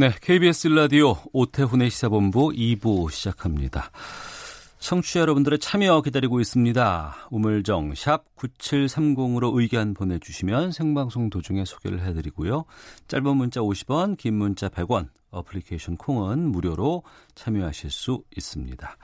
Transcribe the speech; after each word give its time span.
네, 0.00 0.12
KBS 0.20 0.68
라디오 0.68 1.16
오태훈의 1.32 1.90
시사본부 1.90 2.50
2부 2.50 3.10
시작합니다. 3.10 3.90
청취자 4.78 5.18
여러분들의 5.18 5.58
참여 5.58 6.02
기다리고 6.02 6.38
있습니다. 6.38 7.16
우물정 7.32 7.96
샵 7.96 8.22
9730으로 8.36 9.58
의견 9.58 9.94
보내주시면 9.94 10.70
생방송 10.70 11.30
도중에 11.30 11.64
소개를 11.64 12.00
해드리고요. 12.06 12.64
짧은 13.08 13.36
문자 13.36 13.58
50원, 13.58 14.16
긴 14.16 14.34
문자 14.34 14.68
100원, 14.68 15.08
어플리케이션 15.32 15.96
콩은 15.96 16.52
무료로 16.52 17.02
참여하실 17.34 17.90
수 17.90 18.22
있습니다. 18.36 18.96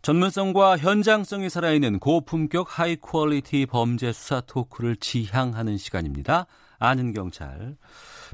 전문성과 0.00 0.78
현장성이 0.78 1.50
살아있는 1.50 1.98
고품격 1.98 2.78
high 2.78 2.96
quality 2.96 3.66
범죄 3.66 4.14
수사 4.14 4.40
토크를 4.40 4.96
지향하는 4.96 5.76
시간입니다. 5.76 6.46
아는 6.78 7.12
경찰. 7.12 7.76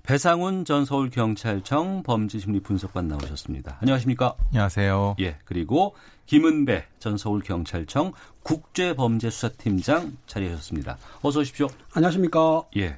배상훈 0.02 0.64
전 0.64 0.84
서울경찰청 0.84 2.02
범죄심리 2.02 2.60
분석관 2.60 3.08
나오셨습니다. 3.08 3.78
안녕하십니까? 3.80 4.34
안녕하세요. 4.48 5.16
예, 5.20 5.38
그리고 5.44 5.94
김은배 6.26 6.86
전 6.98 7.16
서울경찰청 7.16 8.12
국제범죄수사팀장 8.42 10.16
자리하셨습니다. 10.26 10.98
어서 11.22 11.40
오십시오. 11.40 11.68
안녕하십니까? 11.94 12.64
예. 12.76 12.96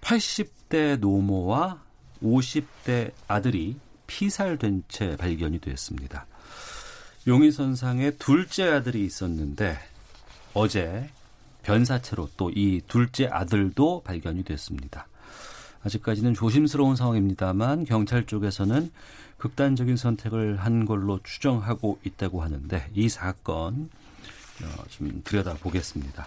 80대 0.00 0.98
노모와 0.98 1.82
50대 2.22 3.12
아들이 3.28 3.76
피살된 4.06 4.84
채 4.88 5.16
발견이 5.16 5.60
됐습니다. 5.60 6.26
용의선상에 7.26 8.12
둘째 8.12 8.68
아들이 8.68 9.04
있었는데 9.04 9.78
어제 10.52 11.08
변사체로 11.62 12.28
또 12.36 12.50
이 12.54 12.82
둘째 12.86 13.26
아들도 13.30 14.02
발견이 14.02 14.44
됐습니다. 14.44 15.06
아직까지는 15.84 16.34
조심스러운 16.34 16.96
상황입니다만 16.96 17.84
경찰 17.84 18.26
쪽에서는 18.26 18.90
극단적인 19.38 19.96
선택을 19.96 20.56
한 20.56 20.84
걸로 20.84 21.20
추정하고 21.22 21.98
있다고 22.04 22.42
하는데 22.42 22.88
이 22.94 23.08
사건 23.08 23.90
어, 24.62 24.84
좀 24.88 25.20
들여다보겠습니다. 25.24 26.26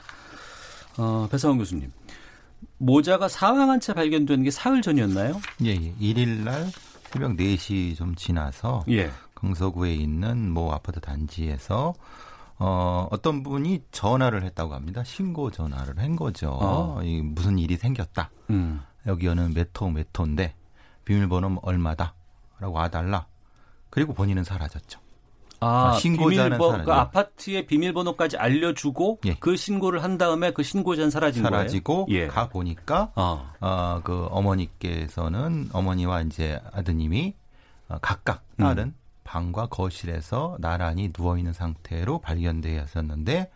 어, 0.97 1.27
배상원 1.31 1.57
교수님, 1.57 1.91
모자가 2.77 3.27
사망한 3.27 3.79
채 3.79 3.93
발견된 3.93 4.43
게 4.43 4.51
사흘 4.51 4.81
전이었나요? 4.81 5.39
예, 5.63 5.69
예. 5.69 5.93
1일 5.99 6.43
날 6.43 6.67
새벽 7.11 7.35
4시 7.37 7.95
좀 7.95 8.15
지나서 8.15 8.83
예. 8.89 9.11
강서구에 9.35 9.93
있는 9.93 10.51
모 10.51 10.71
아파트 10.71 10.99
단지에서 10.99 11.93
어, 12.59 13.07
어떤 13.11 13.43
분이 13.43 13.83
전화를 13.91 14.43
했다고 14.43 14.73
합니다. 14.73 15.03
신고 15.03 15.51
전화를 15.51 15.99
한 15.99 16.15
거죠. 16.15 16.57
어. 16.59 17.01
이 17.03 17.21
무슨 17.21 17.59
일이 17.59 17.77
생겼다. 17.77 18.31
음. 18.49 18.81
여기는 19.07 19.53
몇호 19.53 19.91
몇 19.91 20.07
호인데 20.17 20.53
비밀번호 21.05 21.59
얼마다. 21.63 22.13
라고 22.59 22.75
와달라. 22.75 23.27
그리고 23.89 24.13
본인은 24.13 24.43
사라졌죠. 24.43 24.99
아, 25.59 25.89
아, 25.89 25.93
신고자는 25.93 26.57
비밀번-. 26.57 26.85
그 26.85 26.93
아파트의 26.93 27.65
비밀번호까지 27.65 28.37
알려주고 28.37 29.19
예. 29.25 29.35
그 29.39 29.55
신고를 29.55 30.03
한 30.03 30.17
다음에 30.17 30.51
그 30.51 30.61
신고자는 30.61 31.09
사라진 31.09 31.43
사라지고. 31.43 32.07
예. 32.09 32.27
가 32.27 32.47
보니까 32.49 33.11
어. 33.15 33.49
어, 33.59 34.01
그 34.03 34.27
어머니께서는 34.29 35.69
어머니와 35.73 36.21
이제 36.21 36.59
아드님이 36.73 37.33
어, 37.89 37.97
각각 38.01 38.43
딸은 38.57 38.93
방과 39.23 39.67
거실에서 39.67 40.57
나란히 40.59 41.11
누워 41.11 41.37
있는 41.37 41.53
상태로 41.53 42.19
발견되었었는데 42.19 43.33
에, 43.33 43.49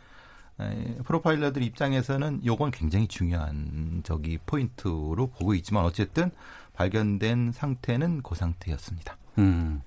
프로파일러들 1.06 1.64
입장에서는 1.64 2.42
요건 2.46 2.72
굉장히 2.72 3.08
중요한 3.08 4.02
저기 4.04 4.38
포인트로 4.46 5.28
보고 5.28 5.54
있지만 5.54 5.86
어쨌든 5.86 6.32
발견된 6.74 7.52
상태는 7.54 8.22
그 8.24 8.36
상태였습니다. 8.36 9.18
음. 9.38 9.82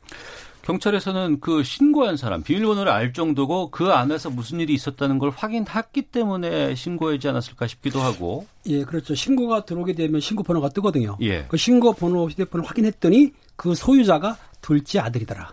경찰에서는 0.62 1.40
그 1.40 1.62
신고한 1.62 2.16
사람 2.16 2.42
비밀번호를 2.42 2.90
알 2.90 3.12
정도고 3.12 3.70
그 3.70 3.92
안에서 3.92 4.30
무슨 4.30 4.60
일이 4.60 4.72
있었다는 4.72 5.18
걸 5.18 5.30
확인했기 5.30 6.02
때문에 6.02 6.74
신고하지 6.74 7.28
않았을까 7.28 7.66
싶기도 7.66 8.00
하고. 8.00 8.46
예, 8.66 8.82
그렇죠. 8.82 9.14
신고가 9.14 9.66
들어오게 9.66 9.92
되면 9.92 10.20
신고 10.20 10.42
번호가 10.42 10.70
뜨거든요. 10.70 11.18
예. 11.20 11.44
그 11.48 11.58
신고 11.58 11.92
번호 11.92 12.26
휴대폰을 12.28 12.64
확인했더니 12.64 13.32
그 13.56 13.74
소유자가 13.74 14.38
둘째 14.62 15.00
아들이더라. 15.00 15.52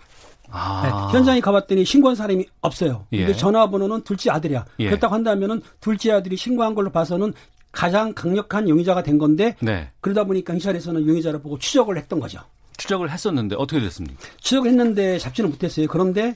아. 0.52 0.82
네, 1.12 1.18
현장에 1.18 1.40
가봤더니 1.40 1.86
신고한 1.86 2.16
사람이 2.16 2.46
없어요. 2.62 3.06
예. 3.14 3.26
근데 3.26 3.34
전화번호는 3.34 4.02
둘째 4.04 4.32
아들이야. 4.32 4.66
예. 4.80 4.90
그렇다고 4.90 5.14
한다면은 5.14 5.62
둘째 5.80 6.12
아들이 6.12 6.36
신고한 6.38 6.76
걸로 6.76 6.92
봐서는 6.92 7.34
가장 7.72 8.14
강력한 8.14 8.68
용의자가 8.68 9.04
된 9.04 9.18
건데 9.18 9.56
네. 9.62 9.90
그러다 10.02 10.26
보니까 10.26 10.54
경찰에서는 10.54 11.08
용의자를 11.08 11.42
보고 11.42 11.58
추적을 11.58 11.98
했던 11.98 12.20
거죠. 12.20 12.42
추적을 12.78 13.10
했었는데 13.12 13.56
어떻게 13.58 13.80
됐습니까? 13.82 14.20
추적을 14.40 14.70
했는데 14.70 15.18
잡지는 15.20 15.50
못했어요. 15.50 15.88
그런데 15.88 16.36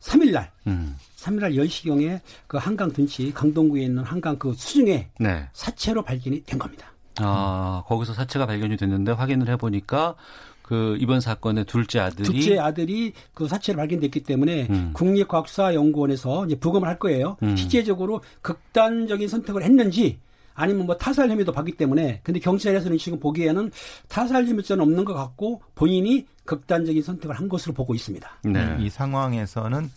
3일날 0.00 0.48
음. 0.66 0.96
3일날 1.16 1.56
10시경에 1.56 2.20
그 2.46 2.58
한강 2.58 2.92
둔치 2.92 3.32
강동구에 3.32 3.82
있는 3.82 4.04
한강 4.04 4.38
그 4.38 4.52
수중에 4.54 5.08
네. 5.18 5.48
사체로 5.52 6.02
발견이 6.02 6.44
된 6.44 6.58
겁니다. 6.58 6.92
아, 7.18 7.82
거기서 7.86 8.12
사체가 8.12 8.46
발견이 8.46 8.76
됐는데 8.76 9.12
확인을 9.12 9.48
해보니까 9.50 10.14
그 10.66 10.96
이번 11.00 11.20
사건의 11.20 11.64
둘째 11.64 12.00
아들이 12.00 12.24
둘째 12.24 12.58
아들이 12.58 13.12
그 13.34 13.46
사체를 13.46 13.78
발견됐기 13.78 14.24
때문에 14.24 14.66
음. 14.68 14.90
국립과학수사연구원에서 14.94 16.46
이제 16.46 16.56
부검을 16.56 16.88
할 16.88 16.98
거예요. 16.98 17.36
음. 17.42 17.56
실제적으로 17.56 18.20
극단적인 18.42 19.28
선택을 19.28 19.62
했는지 19.62 20.18
아니면 20.54 20.86
뭐 20.86 20.96
타살 20.96 21.30
혐의도 21.30 21.52
봤기 21.52 21.72
때문에 21.72 22.20
근데 22.24 22.40
경찰에서는 22.40 22.98
지금 22.98 23.20
보기에는 23.20 23.70
타살 24.08 24.46
혐의죄는 24.46 24.82
없는 24.82 25.04
것 25.04 25.14
같고 25.14 25.62
본인이 25.76 26.26
극단적인 26.44 27.02
선택을 27.02 27.38
한 27.38 27.48
것으로 27.48 27.72
보고 27.72 27.94
있습니다. 27.94 28.28
네. 28.44 28.76
이 28.80 28.90
상황에서는 28.90 29.88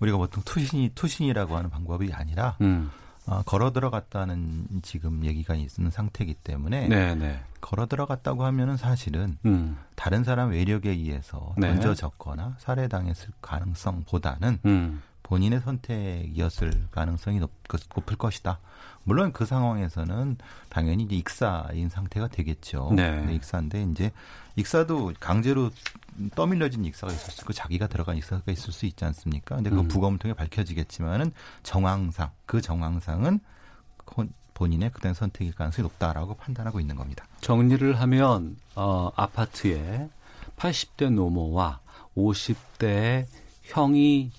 우리가 0.00 0.18
보통 0.18 0.42
투신이 0.44 0.90
투신이라고 0.94 1.56
하는 1.56 1.70
방법이 1.70 2.12
아니라 2.12 2.56
음. 2.60 2.90
어, 3.26 3.42
걸어 3.46 3.72
들어갔다는 3.72 4.66
지금 4.82 5.24
얘기가 5.24 5.54
있는 5.54 5.90
상태이기 5.90 6.34
때문에 6.34 6.88
네, 6.88 7.14
네. 7.14 7.40
걸어 7.60 7.86
들어갔다고 7.86 8.44
하면은 8.44 8.76
사실은 8.76 9.38
음. 9.44 9.78
다른 9.94 10.24
사람 10.24 10.50
외력에 10.50 10.90
의해서 10.90 11.54
네. 11.56 11.68
던져졌거나 11.68 12.56
살해당했을 12.58 13.28
가능성보다는 13.40 14.58
음. 14.66 15.02
본인의 15.22 15.60
선택이었을 15.60 16.88
가능성이 16.90 17.38
높, 17.38 17.52
높을 17.94 18.16
것이다. 18.16 18.58
물론 19.04 19.32
그 19.32 19.46
상황에서는 19.46 20.36
당연히 20.68 21.04
이제 21.04 21.16
익사인 21.16 21.88
상태가 21.88 22.28
되겠죠. 22.28 22.92
네. 22.94 23.28
익사인데 23.32 23.82
이제 23.84 24.10
익사도 24.56 25.14
강제로 25.20 25.70
떠밀려진 26.34 26.84
익사가 26.84 27.12
있을 27.12 27.32
수 27.32 27.40
있고 27.42 27.52
자기가 27.52 27.86
들어간 27.86 28.16
익사가 28.16 28.50
있을 28.52 28.72
수 28.72 28.86
있지 28.86 29.04
않습니까? 29.04 29.56
근데 29.56 29.70
그 29.70 29.80
음. 29.80 29.88
부검을 29.88 30.18
통해 30.18 30.34
밝혀지겠지만은 30.34 31.32
정황상 31.62 32.30
그 32.46 32.60
정황상은 32.60 33.40
그 34.04 34.28
본인의 34.54 34.90
그때 34.92 35.12
선택일 35.14 35.54
가능성이 35.54 35.84
높다라고 35.88 36.34
판단하고 36.34 36.80
있는 36.80 36.96
겁니다. 36.96 37.26
정리를 37.40 37.98
하면 38.00 38.56
어, 38.74 39.10
아파트에 39.16 40.08
80대 40.56 41.10
노모와 41.10 41.80
50대 42.16 43.26
형이 43.62 44.30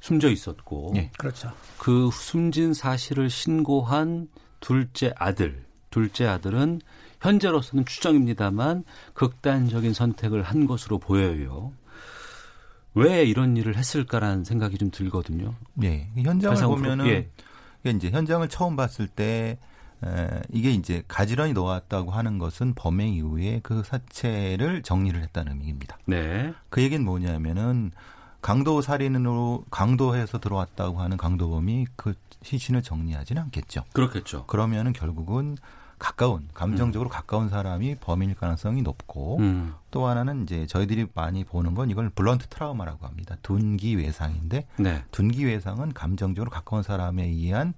숨져 0.00 0.30
있었고 0.30 0.94
예. 0.96 1.10
그렇죠. 1.18 1.52
그 1.76 2.10
숨진 2.12 2.72
사실을 2.72 3.30
신고한 3.30 4.28
둘째 4.60 5.12
아들, 5.16 5.64
둘째 5.90 6.26
아들은 6.26 6.80
현재로서는 7.20 7.84
추정입니다만 7.84 8.84
극단적인 9.14 9.92
선택을 9.92 10.42
한 10.42 10.66
것으로 10.66 10.98
보여요. 10.98 11.72
왜 12.94 13.24
이런 13.24 13.56
일을 13.56 13.76
했을까라는 13.76 14.44
생각이 14.44 14.78
좀 14.78 14.90
들거든요. 14.90 15.54
예. 15.82 16.08
현장을 16.16 16.62
보면은 16.62 17.06
예. 17.06 17.28
이제 17.84 18.10
현장을 18.10 18.48
처음 18.48 18.76
봤을 18.76 19.06
때 19.06 19.58
에, 20.04 20.40
이게 20.52 20.70
이제 20.70 21.02
가지런히 21.08 21.52
놓았다고 21.52 22.10
하는 22.10 22.38
것은 22.38 22.74
범행 22.74 23.14
이후에 23.14 23.60
그 23.62 23.82
사체를 23.84 24.82
정리를 24.82 25.20
했다는 25.20 25.52
의미입니다. 25.52 25.98
네. 26.06 26.52
그 26.70 26.82
얘기는 26.82 27.04
뭐냐면은 27.04 27.90
강도 28.40 28.80
살인으로 28.80 29.64
강도해서 29.70 30.38
들어왔다고 30.38 31.00
하는 31.00 31.16
강도범이 31.16 31.86
그 31.96 32.14
시신을 32.42 32.82
정리하지는 32.82 33.42
않겠죠. 33.42 33.84
그렇겠죠. 33.92 34.46
그러면은 34.46 34.92
결국은 34.92 35.56
가까운 35.98 36.48
감정적으로 36.54 37.08
가까운 37.10 37.48
사람이 37.48 37.96
범인일 37.96 38.36
가능성이 38.36 38.82
높고 38.82 39.38
음. 39.38 39.74
또 39.90 40.06
하나는 40.06 40.44
이제 40.44 40.66
저희들이 40.66 41.08
많이 41.14 41.44
보는 41.44 41.74
건 41.74 41.90
이걸 41.90 42.08
blunt 42.10 42.46
trauma라고 42.48 43.06
합니다. 43.06 43.36
둔기 43.42 43.96
외상인데 43.96 44.66
네. 44.78 45.04
둔기 45.10 45.44
외상은 45.46 45.92
감정적으로 45.92 46.50
가까운 46.50 46.82
사람에 46.82 47.24
의한 47.24 47.74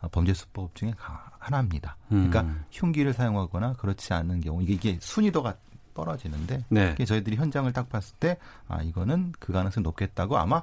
어, 0.00 0.08
범죄 0.08 0.34
수법 0.34 0.74
중에 0.74 0.92
가- 0.98 1.30
하나입니다. 1.38 1.96
그러니까 2.08 2.42
음. 2.42 2.64
흉기를 2.70 3.12
사용하거나 3.12 3.74
그렇지 3.74 4.12
않은 4.14 4.40
경우 4.40 4.62
이게, 4.62 4.98
순위도가 5.00 5.54
떨어지는데 5.94 6.64
네. 6.70 6.94
저희들이 6.96 7.36
현장을 7.36 7.70
딱 7.72 7.88
봤을 7.90 8.16
때 8.18 8.36
아 8.68 8.80
이거는 8.82 9.32
그 9.38 9.52
가능성이 9.52 9.82
높겠다고 9.84 10.38
아마 10.38 10.62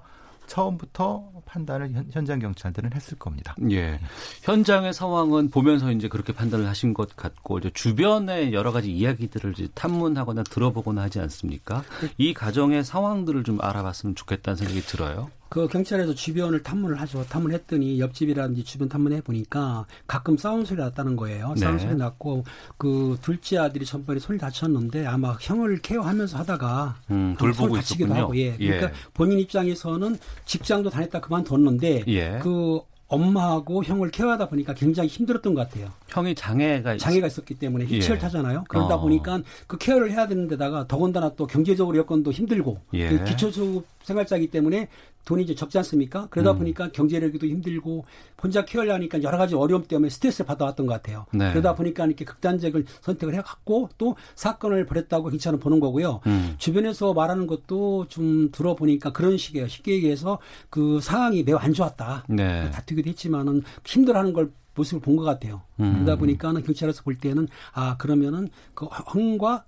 처음부터 0.49 1.31
판단을 1.45 1.93
현, 1.93 2.05
현장 2.11 2.39
경찰들은 2.39 2.93
했을 2.93 3.17
겁니다. 3.17 3.55
예. 3.71 3.99
현장의 4.43 4.93
상황은 4.93 5.49
보면서 5.49 5.91
이제 5.91 6.07
그렇게 6.07 6.33
판단을 6.33 6.67
하신 6.67 6.93
것 6.93 7.15
같고 7.15 7.59
이제 7.59 7.69
주변의 7.73 8.53
여러 8.53 8.71
가지 8.71 8.91
이야기들을 8.91 9.53
이제 9.53 9.67
탐문하거나 9.73 10.43
들어보거나 10.43 11.03
하지 11.03 11.19
않습니까? 11.19 11.83
이 12.17 12.33
가정의 12.33 12.83
상황들을 12.83 13.43
좀 13.43 13.59
알아봤으면 13.61 14.15
좋겠다는 14.15 14.57
생각이 14.57 14.81
들어요. 14.81 15.29
그 15.49 15.67
경찰에서 15.67 16.13
주변을 16.13 16.61
탐문을 16.63 17.01
하죠. 17.01 17.25
탐문했더니 17.27 17.99
옆집이라든지 17.99 18.63
주변 18.63 18.87
탐문해 18.87 19.21
보니까 19.21 19.85
가끔 20.05 20.37
싸운 20.37 20.63
소리 20.63 20.79
났다는 20.79 21.15
거예요. 21.15 21.55
싸운 21.57 21.77
네. 21.77 21.83
소리 21.83 21.95
났고 21.95 22.43
그 22.77 23.17
둘째 23.21 23.57
아들이 23.57 23.83
전번에 23.85 24.19
손이 24.19 24.37
다쳤는데 24.37 25.05
아마 25.07 25.35
형을 25.41 25.79
케어하면서 25.79 26.37
하다가 26.37 26.97
음, 27.09 27.33
그 27.33 27.39
돌보고 27.39 27.63
손을 27.69 27.75
다치기도. 27.81 28.13
하고 28.13 28.37
예. 28.37 28.55
그러니까 28.57 28.87
예. 28.87 28.93
본인 29.13 29.39
입장에서는 29.39 30.17
직장도 30.45 30.91
다녔다 30.91 31.19
그만뒀는데 31.19 32.03
예. 32.07 32.39
그 32.43 32.79
엄마하고 33.07 33.83
형을 33.83 34.11
케어하다 34.11 34.49
보니까 34.49 34.75
굉장히 34.75 35.09
힘들었던 35.09 35.55
것 35.55 35.67
같아요. 35.67 35.89
형이 36.09 36.35
장애가 36.35 36.93
있- 36.93 36.99
장애가 36.99 37.25
있었기 37.25 37.55
때문에 37.55 37.85
휠체어를 37.85 38.17
예. 38.17 38.19
타잖아요. 38.19 38.65
그러다 38.69 38.95
어. 38.97 39.01
보니까 39.01 39.41
그 39.65 39.79
케어를 39.79 40.11
해야 40.11 40.27
되는데다가 40.27 40.85
더군다나 40.87 41.31
또 41.35 41.47
경제적으로 41.47 41.97
여건도 41.97 42.31
힘들고 42.31 42.79
예. 42.93 43.09
그 43.09 43.23
기초수급 43.23 43.87
생활자이기 44.03 44.51
때문에 44.51 44.89
돈이 45.29 45.43
이제 45.43 45.53
적지 45.53 45.77
않습니까? 45.77 46.25
그러다 46.31 46.53
음. 46.53 46.57
보니까 46.57 46.91
경제력도 46.91 47.45
힘들고 47.45 48.03
혼자 48.41 48.65
하니까 48.67 49.21
여러 49.21 49.37
가지 49.37 49.53
어려움 49.53 49.83
때문에 49.83 50.09
스트레스를 50.09 50.47
받아왔던 50.47 50.87
것 50.87 50.93
같아요. 50.93 51.27
네. 51.31 51.51
그러다 51.51 51.75
보니까 51.75 52.07
이렇게 52.07 52.25
극단적을 52.25 52.85
선택을 53.01 53.35
해갖고 53.35 53.89
또 53.99 54.15
사건을 54.33 54.87
벌였다고 54.87 55.29
경찰은 55.29 55.59
보는 55.59 55.79
거고요. 55.79 56.21
음. 56.25 56.55
주변에서 56.57 57.13
말하는 57.13 57.45
것도 57.45 58.07
좀 58.07 58.49
들어보니까 58.51 59.11
그런 59.11 59.37
식이에요. 59.37 59.67
쉽게 59.67 59.93
얘기해서 59.93 60.39
그 60.71 60.99
상황이 60.99 61.43
매우 61.43 61.57
안 61.57 61.73
좋았다. 61.73 62.25
네. 62.29 62.71
다투기도 62.71 63.07
했지만은 63.09 63.61
힘들어하는 63.85 64.33
걸 64.33 64.51
모습을 64.73 64.99
본 64.99 65.15
것 65.15 65.23
같아요. 65.25 65.61
음. 65.79 65.93
그러다 65.93 66.15
보니까는 66.15 66.63
경찰에서 66.63 67.03
볼 67.03 67.15
때는 67.15 67.47
아 67.73 67.97
그러면은 67.97 68.47
그 68.73 68.87
형과 69.13 69.63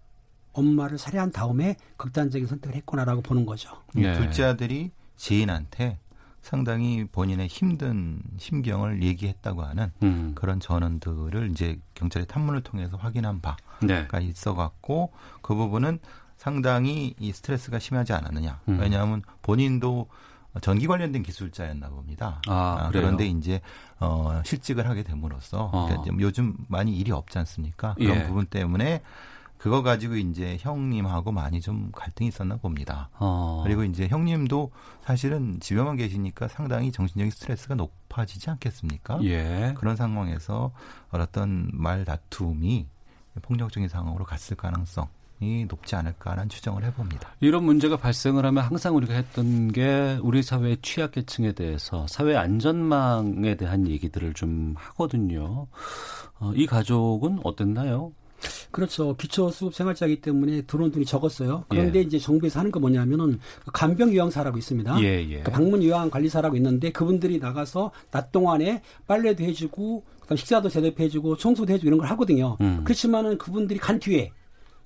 엄마를 0.54 0.98
살해한 0.98 1.31
다음에 1.31 1.75
극단적인 1.98 2.48
선택을 2.48 2.75
했구나라고 2.78 3.22
보는 3.22 3.46
거죠. 3.46 3.69
예. 3.98 4.13
둘째 4.13 4.44
아들이 4.46 4.90
지인한테 5.21 6.00
상당히 6.41 7.06
본인의 7.06 7.45
힘든 7.47 8.19
심경을 8.38 9.03
얘기했다고 9.03 9.62
하는 9.62 9.91
음. 10.01 10.31
그런 10.33 10.59
전원들을 10.59 11.51
이제 11.51 11.79
경찰의 11.94 12.25
탐문을 12.25 12.62
통해서 12.62 12.97
확인한 12.97 13.39
바가 13.39 13.57
네. 13.81 14.07
있어갖고 14.19 15.12
그 15.44 15.53
부분은 15.53 16.00
상당히 16.38 17.13
이 17.19 17.31
스트레스가 17.31 17.77
심하지 17.77 18.13
않았느냐. 18.13 18.62
음. 18.68 18.79
왜냐하면 18.79 19.21
본인도 19.44 20.07
전기 20.62 20.88
관련된 20.88 21.21
기술자였나 21.21 21.89
봅니다. 21.89 22.41
아, 22.47 22.88
그래요? 22.88 23.03
그런데 23.03 23.27
이제 23.27 23.62
어, 24.00 24.41
실직을 24.44 24.89
하게 24.89 25.03
됨으로써 25.03 25.69
어. 25.71 25.85
그러니까 25.85 26.01
이제 26.01 26.12
요즘 26.19 26.57
많이 26.67 26.97
일이 26.97 27.12
없지 27.12 27.38
않습니까? 27.38 27.94
그런 27.94 28.17
예. 28.17 28.24
부분 28.24 28.47
때문에 28.47 29.03
그거 29.62 29.84
가지고 29.84 30.16
이제 30.16 30.58
형님하고 30.60 31.31
많이 31.31 31.62
좀 31.62 31.92
갈등이 31.92 32.30
있었나 32.30 32.56
봅니다. 32.56 33.10
어. 33.19 33.62
그리고 33.63 33.84
이제 33.84 34.08
형님도 34.08 34.72
사실은 35.04 35.60
집에만 35.60 35.98
계시니까 35.98 36.48
상당히 36.48 36.92
정신적인 36.92 37.30
스트레스가 37.30 37.75
높아지지 37.75 38.50
않겠습니까? 38.50 39.19
예. 39.24 39.75
그런 39.78 39.96
상황에서 39.96 40.72
어떤 41.12 41.69
말 41.74 42.06
다툼이 42.06 42.88
폭력적인 43.44 43.88
상황으로 43.88 44.25
갔을 44.25 44.58
가능성 44.58 45.08
이 45.42 45.66
높지 45.69 45.96
않을까라는 45.96 46.50
추정을 46.50 46.84
해봅니다. 46.86 47.30
이런 47.40 47.63
문제가 47.63 47.98
발생을 47.98 48.44
하면 48.48 48.63
항상 48.63 48.96
우리가 48.96 49.13
했던 49.13 49.72
게 49.72 50.18
우리 50.24 50.42
사회의 50.42 50.78
취약계층에 50.81 51.52
대해서 51.52 52.08
사회 52.08 52.36
안전망에 52.36 53.56
대한 53.58 53.88
얘기들을 53.88 54.34
좀 54.34 54.74
하거든요. 54.75 55.68
어, 56.40 56.52
이 56.56 56.66
가족은 56.66 57.42
어땠나요? 57.44 58.12
그렇죠. 58.71 59.15
기초 59.17 59.49
수급 59.49 59.75
생활자이기 59.75 60.21
때문에 60.21 60.61
들어온 60.63 60.91
돈이 60.91 61.05
적었어요. 61.05 61.65
그런데 61.67 61.99
예. 61.99 62.03
이제 62.03 62.19
정부에서 62.19 62.59
하는 62.59 62.71
거 62.71 62.79
뭐냐면은 62.79 63.39
그 63.65 63.71
간병 63.71 64.13
요양사라고 64.13 64.57
있습니다. 64.57 65.01
예, 65.03 65.27
예. 65.29 65.41
그 65.41 65.51
방문 65.51 65.83
요양 65.83 66.09
관리사라고 66.09 66.55
있는데 66.55 66.91
그분들이 66.91 67.39
나가서 67.39 67.91
낮 68.11 68.31
동안에 68.31 68.81
빨래도 69.07 69.43
해주고 69.43 70.03
그다음 70.21 70.38
식사도 70.38 70.69
대접해주고 70.69 71.38
청소도 71.38 71.73
해주고 71.73 71.88
이런 71.88 71.99
걸 71.99 72.07
하거든요. 72.09 72.57
음. 72.61 72.81
그렇지만은 72.83 73.38
그분들이 73.38 73.79
간 73.79 73.99
뒤에 73.99 74.31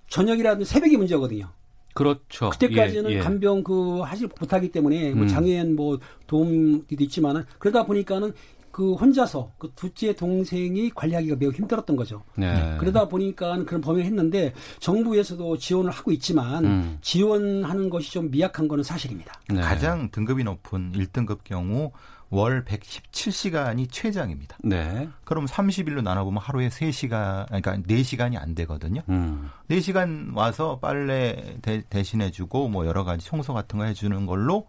저녁이라든지 0.10 0.70
새벽이 0.70 0.98
문제거든요. 0.98 1.50
그렇죠. 1.96 2.50
그때까지는 2.50 3.12
예, 3.12 3.16
예. 3.16 3.20
간병 3.20 3.64
그 3.64 4.00
하지 4.02 4.28
못하기 4.40 4.72
때문에 4.72 5.12
뭐 5.12 5.24
음. 5.24 5.28
장애인 5.30 5.78
뭐 5.78 5.98
도움도 6.28 6.86
있지만은 7.00 7.46
그러다 7.58 7.86
보니까는 7.86 8.34
그 8.76 8.94
혼자서 8.96 9.54
그 9.58 9.72
둘째 9.74 10.14
동생이 10.14 10.90
관리하기가 10.90 11.38
매우 11.38 11.50
힘들었던 11.50 11.96
거죠. 11.96 12.24
네. 12.36 12.76
그러다 12.78 13.08
보니까 13.08 13.64
그런 13.64 13.80
범위를 13.80 14.06
했는데 14.06 14.54
정부에서도 14.80 15.58
지원을 15.58 15.92
하고 15.92 16.12
있지만 16.12 16.66
음. 16.66 16.98
지원하는 17.00 17.90
것이 17.90 18.12
좀 18.12 18.30
미약한 18.30 18.68
거는 18.68 18.84
사실입니다. 18.84 19.32
네. 19.48 19.62
가장 19.62 20.10
등급이 20.12 20.44
높은 20.44 20.92
1등급 20.92 21.46
경우 21.46 21.94
월 22.30 22.66
117시간이 22.66 23.88
최장입니다. 23.90 24.58
네. 24.62 25.08
그럼 25.24 25.46
30일로 25.46 26.04
나눠보면 26.04 26.42
하루에 26.42 26.68
3시간, 26.68 27.46
그러니까 27.46 27.78
4시간이 27.78 28.38
안 28.38 28.56
되거든요. 28.56 29.04
음. 29.08 29.52
4시간 29.70 30.36
와서 30.36 30.80
빨래 30.82 31.60
대, 31.62 31.82
대신해주고 31.90 32.68
뭐 32.68 32.86
여러 32.86 33.06
가지 33.06 33.26
청소 33.26 33.54
같은 33.54 33.80
거 33.80 33.86
해주는 33.86 34.26
걸로 34.26 34.68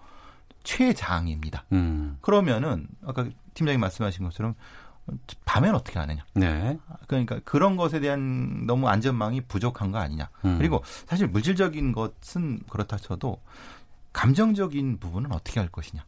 최장입니다. 0.62 1.64
음. 1.72 2.18
그러면은 2.20 2.86
아까 3.04 3.26
팀장님 3.56 3.80
말씀하신 3.80 4.24
것처럼 4.24 4.54
밤엔 5.44 5.74
어떻게 5.74 5.98
하느냐. 5.98 6.24
네. 6.34 6.78
그러니까 7.06 7.40
그런 7.44 7.76
것에 7.76 8.00
대한 8.00 8.66
너무 8.66 8.88
안전망이 8.88 9.40
부족한 9.42 9.90
거 9.90 9.98
아니냐. 9.98 10.28
음. 10.44 10.58
그리고 10.58 10.82
사실 11.06 11.26
물질적인 11.26 11.92
것은 11.92 12.60
그렇다 12.68 12.96
쳐도 12.96 13.40
감정적인 14.12 14.98
부분은 14.98 15.32
어떻게 15.32 15.60
할 15.60 15.68
것이냐. 15.68 16.04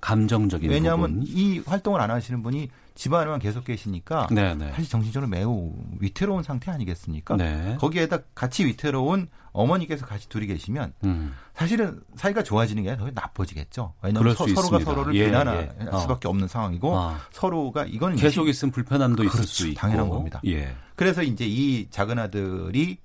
감정적인 0.00 0.70
왜냐하면 0.70 1.20
부분. 1.20 1.24
이 1.26 1.58
활동을 1.60 2.00
안 2.00 2.10
하시는 2.10 2.42
분이 2.42 2.70
집안에만 2.96 3.38
계속 3.38 3.62
계시니까 3.64 4.26
네, 4.32 4.54
네. 4.54 4.70
사실 4.72 4.88
정신적으로 4.88 5.28
매우 5.28 5.72
위태로운 6.00 6.42
상태 6.42 6.70
아니겠습니까? 6.72 7.36
네. 7.36 7.76
거기에다 7.78 8.18
같이 8.34 8.64
위태로운 8.66 9.28
어머니께서 9.52 10.04
같이 10.04 10.28
둘이 10.28 10.46
계시면 10.46 10.92
음. 11.04 11.34
사실은 11.54 12.00
사이가 12.16 12.42
좋아지는 12.42 12.82
게 12.82 12.90
아니라 12.90 13.06
더 13.06 13.12
나빠지겠죠. 13.14 13.94
왜냐하면 14.02 14.34
서, 14.34 14.46
수 14.46 14.54
로가. 14.54 14.80
서로를 14.80 15.14
예, 15.14 15.26
비난할 15.26 15.76
예. 15.80 15.86
어. 15.86 15.98
수밖에 16.00 16.28
없는 16.28 16.48
상황이고 16.48 16.98
아. 16.98 17.20
서로가 17.30 17.84
이거는 17.84 18.16
계속 18.16 18.48
있으면 18.48 18.72
불편함도 18.72 19.22
있을 19.24 19.32
그렇죠. 19.32 19.46
수 19.52 19.68
있고. 19.68 19.80
당연한 19.80 20.08
겁니다. 20.08 20.40
예. 20.46 20.74
그래서 20.96 21.22
이제 21.22 21.46
이 21.46 21.88
작은 21.90 22.18
아들이 22.18 22.98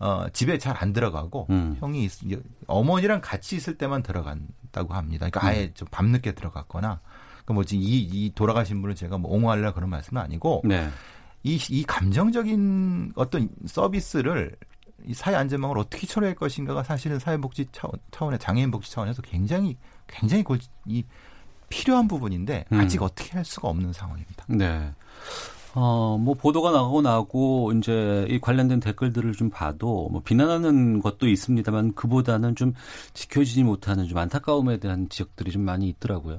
어, 0.00 0.26
집에 0.32 0.58
잘 0.58 0.76
안 0.80 0.92
들어가고 0.92 1.46
음. 1.50 1.76
형이 1.78 2.04
있- 2.04 2.42
어머니랑 2.66 3.20
같이 3.22 3.54
있을 3.54 3.78
때만 3.78 4.02
들어간다고 4.02 4.94
합니다. 4.94 5.28
그러니까 5.30 5.46
아예 5.46 5.66
음. 5.66 5.70
좀 5.74 5.86
밤늦게 5.92 6.32
들어갔거나 6.32 7.00
그 7.44 7.52
뭐지 7.52 7.76
이, 7.76 8.00
이 8.02 8.32
돌아가신 8.34 8.80
분을 8.80 8.94
제가 8.94 9.18
뭐 9.18 9.32
옹호하려 9.32 9.74
그런 9.74 9.90
말씀은 9.90 10.20
아니고 10.20 10.62
네. 10.64 10.88
이, 11.42 11.58
이 11.70 11.82
감정적인 11.84 13.12
어떤 13.16 13.48
서비스를 13.66 14.56
이 15.06 15.14
사회 15.14 15.34
안전망을 15.34 15.78
어떻게 15.78 16.06
처리할 16.06 16.34
것인가가 16.34 16.82
사실은 16.82 17.18
사회복지 17.18 17.66
차원, 17.72 17.94
차원의 18.12 18.38
장애인 18.38 18.70
복지 18.70 18.92
차원에서 18.92 19.22
굉장히 19.22 19.76
굉장히 20.06 20.44
골, 20.44 20.58
이 20.86 21.04
필요한 21.68 22.06
부분인데 22.06 22.66
음. 22.70 22.80
아직 22.80 23.02
어떻게 23.02 23.32
할 23.32 23.44
수가 23.44 23.68
없는 23.68 23.92
상황입니다. 23.92 24.44
네. 24.48 24.92
어, 25.74 26.18
뭐 26.20 26.34
보도가 26.34 26.70
나오고 26.70 27.00
나고 27.00 27.72
이제 27.72 28.26
이 28.28 28.38
관련된 28.38 28.78
댓글들을 28.80 29.32
좀 29.32 29.48
봐도 29.48 30.08
뭐 30.10 30.20
비난하는 30.22 31.00
것도 31.00 31.28
있습니다만 31.28 31.94
그보다는 31.94 32.54
좀 32.56 32.74
지켜지지 33.14 33.64
못하는 33.64 34.06
좀 34.06 34.18
안타까움에 34.18 34.78
대한 34.78 35.08
지적들이 35.08 35.50
좀 35.50 35.62
많이 35.62 35.88
있더라고요. 35.88 36.38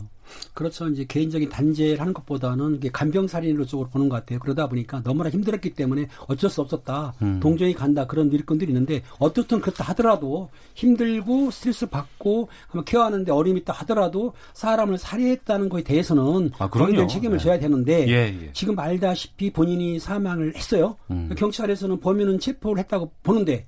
그렇죠. 0.53 0.87
이제 0.89 1.05
개인적인 1.05 1.49
단죄를 1.49 1.99
하는 1.99 2.13
것보다는 2.13 2.75
이게 2.75 2.89
간병살인으로 2.89 3.65
쪽으로 3.65 3.89
보는 3.89 4.09
것 4.09 4.15
같아요. 4.15 4.39
그러다 4.39 4.67
보니까 4.67 5.01
너무나 5.03 5.29
힘들었기 5.29 5.73
때문에 5.73 6.07
어쩔 6.27 6.49
수 6.49 6.61
없었다. 6.61 7.13
음. 7.21 7.39
동정이 7.39 7.73
간다. 7.73 8.05
그런 8.07 8.31
일꾼들이 8.31 8.71
있는데 8.71 9.03
어떻든 9.19 9.61
그렇다 9.61 9.83
하더라도 9.85 10.49
힘들고 10.75 11.51
스트레스 11.51 11.85
받고 11.87 12.49
한번 12.67 12.85
케어하는데 12.85 13.31
어려움이 13.31 13.61
있다 13.61 13.73
하더라도 13.73 14.33
사람을 14.53 14.97
살해했다는 14.97 15.69
거에 15.69 15.83
대해서는 15.83 16.51
아, 16.57 16.69
대한 16.69 17.07
책임을 17.07 17.37
네. 17.37 17.43
져야 17.43 17.59
되는데 17.59 18.07
예, 18.07 18.45
예. 18.45 18.49
지금 18.53 18.75
말다시피 18.75 19.51
본인이 19.51 19.99
사망을 19.99 20.55
했어요. 20.55 20.97
음. 21.11 21.29
경찰에서는 21.37 21.99
범인은 21.99 22.39
체포를 22.39 22.79
했다고 22.83 23.11
보는데 23.23 23.65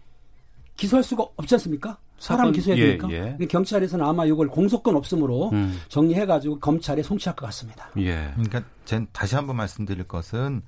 기소할 0.77 1.03
수가 1.03 1.25
없지 1.35 1.55
않습니까? 1.55 1.97
사람 2.17 2.51
기소해야 2.51 2.81
예, 2.81 2.98
되니까. 2.98 3.12
예. 3.12 3.38
경찰에서는 3.48 4.05
아마 4.05 4.25
이걸 4.25 4.48
공소권 4.48 4.95
없음으로 4.95 5.50
음. 5.51 5.79
정리해가지고 5.89 6.60
검찰에 6.60 7.03
송치할 7.03 7.36
것 7.36 7.45
같습니다. 7.48 7.89
예. 7.98 8.31
그러니까 8.34 8.63
전 8.86 9.07
다시 9.12 9.36
한번 9.36 9.57
말씀드릴 9.57 10.05
것은 10.05 10.62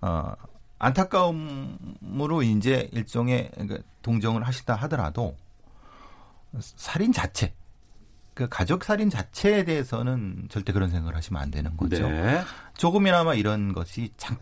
어, 0.00 0.32
안타까움으로 0.78 2.42
이제 2.42 2.88
일종의 2.92 3.50
그 3.68 3.82
동정을 4.02 4.42
하시다 4.44 4.74
하더라도 4.76 5.36
살인 6.60 7.12
자체 7.12 7.52
그 8.34 8.48
가족 8.48 8.84
살인 8.84 9.10
자체에 9.10 9.64
대해서는 9.64 10.46
절대 10.48 10.72
그런 10.72 10.90
생각을 10.90 11.16
하시면 11.16 11.42
안 11.42 11.50
되는 11.50 11.76
거죠. 11.76 12.08
네. 12.08 12.40
조금이나마 12.76 13.34
이런 13.34 13.72
것이 13.72 14.12
잠, 14.16 14.36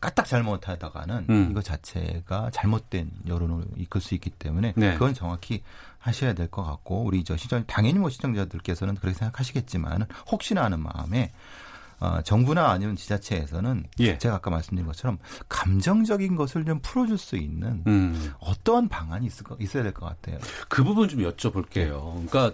까딱 0.00 0.26
잘못하다가는 0.26 1.26
음. 1.30 1.48
이거 1.50 1.62
자체가 1.62 2.50
잘못된 2.52 3.10
여론을 3.26 3.64
이끌 3.76 4.00
수 4.00 4.14
있기 4.14 4.30
때문에 4.30 4.74
네. 4.76 4.92
그건 4.94 5.14
정확히 5.14 5.62
하셔야 5.98 6.32
될 6.32 6.48
것 6.48 6.62
같고 6.64 7.04
우리 7.04 7.24
저 7.24 7.36
시청 7.36 7.64
당연히 7.66 7.98
뭐 7.98 8.08
시청자들께서는 8.10 8.94
그렇게 8.96 9.18
생각하시겠지만 9.18 10.06
혹시나 10.30 10.64
하는 10.64 10.80
마음에 10.80 11.32
어, 12.00 12.22
정부나 12.22 12.70
아니면 12.70 12.94
지자체에서는 12.94 13.84
예. 13.98 14.18
제가 14.18 14.36
아까 14.36 14.50
말씀드린 14.50 14.86
것처럼 14.86 15.18
감정적인 15.48 16.36
것을 16.36 16.64
좀 16.64 16.78
풀어줄 16.80 17.18
수 17.18 17.36
있는 17.36 17.82
음. 17.88 18.32
어떠한 18.38 18.88
방안이 18.88 19.26
있을 19.26 19.42
거, 19.44 19.56
있어야 19.58 19.82
될 19.82 19.92
것 19.92 20.06
같아요. 20.06 20.38
그 20.68 20.84
부분 20.84 21.08
좀 21.08 21.20
여쭤볼게요. 21.20 22.12
그러니까 22.28 22.52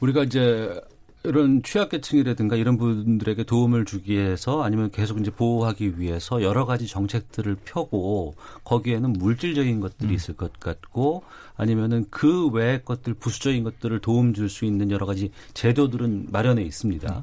우리가 0.00 0.24
이제 0.24 0.80
이런 1.24 1.62
취약계층이라든가 1.62 2.56
이런 2.56 2.76
분들에게 2.78 3.44
도움을 3.44 3.84
주기 3.84 4.14
위해서 4.14 4.62
아니면 4.62 4.90
계속 4.90 5.20
이제 5.20 5.30
보호하기 5.30 6.00
위해서 6.00 6.42
여러 6.42 6.66
가지 6.66 6.86
정책들을 6.86 7.56
펴고 7.64 8.34
거기에는 8.64 9.12
물질적인 9.12 9.80
것들이 9.80 10.14
있을 10.14 10.36
것 10.36 10.58
같고 10.58 11.22
아니면은 11.56 12.06
그 12.10 12.48
외의 12.48 12.84
것들 12.84 13.14
부수적인 13.14 13.62
것들을 13.62 13.98
도움 14.00 14.34
줄 14.34 14.48
수 14.48 14.64
있는 14.64 14.90
여러 14.90 15.06
가지 15.06 15.30
제도들은 15.54 16.26
마련해 16.30 16.62
있습니다. 16.62 17.22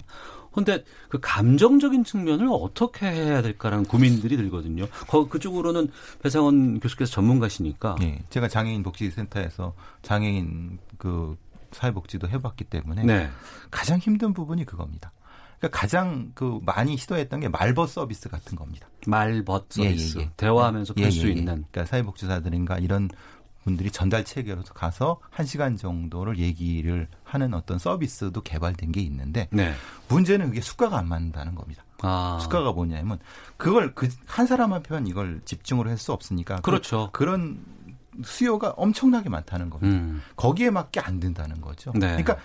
근데 0.52 0.84
그 1.10 1.20
감정적인 1.22 2.04
측면을 2.04 2.48
어떻게 2.52 3.06
해야 3.06 3.42
될까라는 3.42 3.86
고민들이 3.86 4.36
들거든요. 4.36 4.88
거, 5.08 5.28
그쪽으로는 5.28 5.90
배상원 6.24 6.80
교수께서 6.80 7.12
전문가시니까. 7.12 7.98
예, 8.02 8.24
제가 8.30 8.48
장애인 8.48 8.82
복지센터에서 8.82 9.74
장애인 10.02 10.80
그 10.98 11.38
사회복지도 11.72 12.30
해봤기 12.30 12.66
때문에 12.66 13.04
네. 13.04 13.30
가장 13.72 14.00
힘든 14.00 14.34
부분이 14.34 14.66
그겁니다. 14.66 15.12
그러니까 15.60 15.80
가장 15.80 16.32
그 16.34 16.60
많이 16.64 16.96
시도했던 16.98 17.40
게 17.42 17.50
말벗 17.50 17.90
서비스 17.90 18.30
같은 18.30 18.58
겁니다. 18.58 18.88
말벗 19.06 19.68
서비스 19.70 20.18
예, 20.18 20.22
예, 20.22 20.26
예. 20.26 20.32
대화하면서 20.38 20.94
예, 20.98 21.04
풀수 21.04 21.26
예, 21.26 21.28
예. 21.28 21.30
있는 21.32 21.46
그러니까 21.72 21.86
사회복지사들인가 21.86 22.80
이런 22.80 23.10
분들이 23.64 23.92
전달 23.92 24.24
체계로 24.24 24.64
가서 24.74 25.20
한 25.30 25.46
시간 25.46 25.76
정도를 25.76 26.40
얘기를 26.40 27.08
하는 27.24 27.54
어떤 27.54 27.78
서비스도 27.78 28.42
개발된 28.42 28.94
게 28.94 29.02
있는데 29.02 29.50
네. 29.52 29.74
문제는 30.08 30.48
그게 30.48 30.62
수가가 30.62 30.98
안 30.98 31.08
맞는다는 31.10 31.56
겁니다. 31.56 31.84
아 32.02 32.40
수가가 32.42 32.72
뭐냐면 32.72 33.20
그걸 33.58 33.94
그 33.94 34.08
한 34.26 34.48
사람 34.48 34.72
한편 34.72 35.06
이걸 35.06 35.42
집중으로 35.44 35.90
할 35.90 35.98
수 35.98 36.14
없으니까 36.14 36.62
그렇죠. 36.62 37.10
그, 37.12 37.26
런 37.26 37.60
수요가 38.24 38.70
엄청나게 38.72 39.30
많다는 39.30 39.70
겁니다. 39.70 39.96
음. 39.98 40.22
거기에 40.36 40.70
맞게 40.70 41.00
안 41.00 41.20
된다는 41.20 41.62
거죠. 41.62 41.92
네. 41.94 42.08
그러니까 42.08 42.38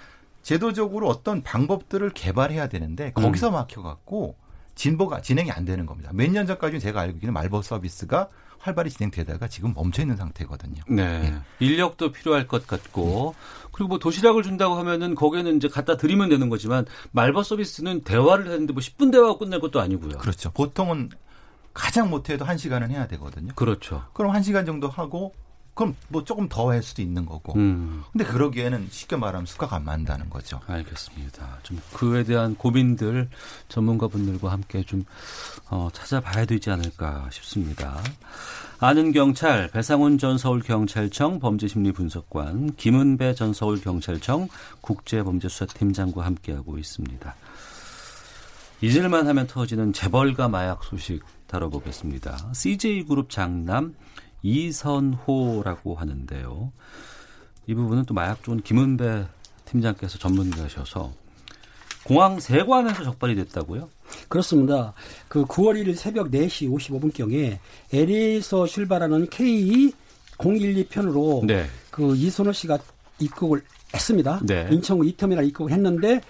제도적으로 0.43 1.09
어떤 1.09 1.43
방법들을 1.43 2.11
개발해야 2.11 2.69
되는데 2.69 3.13
거기서 3.13 3.49
음. 3.49 3.55
막혀갖고 3.55 4.37
진보가 4.75 5.23
진행이 5.23 5.51
안 5.51 5.65
되는 5.65 5.87
겁니다. 5.87 6.11
몇 6.13 6.29
년 6.31 6.47
전까지는 6.47 6.81
제가 6.81 7.01
알고 7.03 7.17
있기는 7.17 7.33
말벗 7.33 7.65
서비스가 7.65 8.29
활발히 8.59 8.91
진행되다가 8.91 9.47
지금 9.47 9.73
멈춰 9.75 10.03
있는 10.03 10.17
상태거든요. 10.17 10.83
네. 10.89 11.35
인력도 11.61 12.13
필요할 12.13 12.47
것 12.47 12.67
같고 12.67 13.35
그리고 13.73 13.89
뭐 13.89 13.99
도시락을 13.99 14.43
준다고 14.43 14.75
하면은 14.77 15.15
거기에는 15.15 15.57
이제 15.57 15.69
갖다 15.69 15.97
드리면 15.97 16.31
되는 16.31 16.49
거지만 16.49 16.87
말벗 17.13 17.45
서비스는 17.47 18.03
대화를 18.03 18.47
하는데 18.47 18.73
뭐 18.73 18.81
10분 18.81 19.13
대화가 19.13 19.37
끝날 19.39 19.61
것도 19.61 19.81
아니고요. 19.81 20.19
그렇죠. 20.19 20.51
보통은 20.51 21.11
가장 21.75 22.09
못해도 22.09 22.45
한 22.45 22.57
시간은 22.57 22.91
해야 22.91 23.07
되거든요. 23.09 23.53
그렇죠. 23.55 24.05
그럼 24.13 24.33
한 24.33 24.43
시간 24.43 24.65
정도 24.65 24.89
하고 24.89 25.35
그럼 25.75 25.97
뭐 26.09 26.25
조금 26.25 26.49
더 26.49 26.71
할 26.71 26.83
수도 26.83 27.03
있는 27.03 27.27
거고. 27.27 27.55
음. 27.55 28.03
근데 28.13 28.25
그러기에는 28.25 28.89
쉽게 28.91 29.17
말하면 29.17 29.45
수가가 29.47 29.77
안 29.77 29.85
맞는다는 29.85 30.31
거죠. 30.31 30.61
알겠습니다. 30.67 31.59
좀 31.63 31.81
그에 31.93 32.25
대한 32.25 32.55
고민들 32.55 33.29
전문가분들과 33.69 34.51
함께 34.51 34.83
좀 34.83 35.05
어, 35.69 35.89
찾아봐야 35.93 36.45
되지 36.47 36.71
않을까 36.71 37.29
싶습니다. 37.31 38.01
아는 38.81 39.13
경찰 39.13 39.69
배상훈 39.69 40.19
전 40.19 40.39
서울경찰청 40.39 41.39
범죄심리분석관 41.41 42.75
김은배 42.77 43.35
전 43.35 43.53
서울경찰청 43.53 44.49
국제범죄수사팀장과 44.81 46.25
함께하고 46.25 46.79
있습니다. 46.79 47.35
잊을만 48.81 49.27
하면 49.29 49.47
터지는 49.47 49.93
재벌가 49.93 50.49
마약 50.49 50.85
소식 50.85 51.23
다뤄보겠습니다. 51.47 52.53
CJ그룹 52.53 53.31
장남 53.31 53.95
이선호라고 54.45 55.95
하는데요. 55.97 56.71
이 57.67 57.75
부분은 57.75 58.05
또 58.05 58.15
마약 58.15 58.45
좋은 58.45 58.61
김은배 58.61 59.25
팀장께서 59.65 60.19
전문가셔서 60.19 61.13
공항 62.05 62.39
세관에서 62.39 63.03
적발이 63.03 63.35
됐다고요? 63.37 63.89
그렇습니다. 64.29 64.93
그 65.27 65.47
9월 65.47 65.83
1일 65.83 65.95
새벽 65.97 66.31
4시 66.31 66.71
55분경에 66.71 67.59
LA에서 67.93 68.67
출발하는 68.67 69.27
K0112 69.29 70.89
편으로 70.91 71.43
네. 71.47 71.65
그 71.91 72.15
이선호 72.15 72.53
씨가 72.53 72.79
입국을 73.21 73.63
했습니다. 73.95 74.41
네. 74.45 74.69
인천구 74.71 75.07
이터미널 75.07 75.47
입국을 75.47 75.73
했는데 75.73 76.21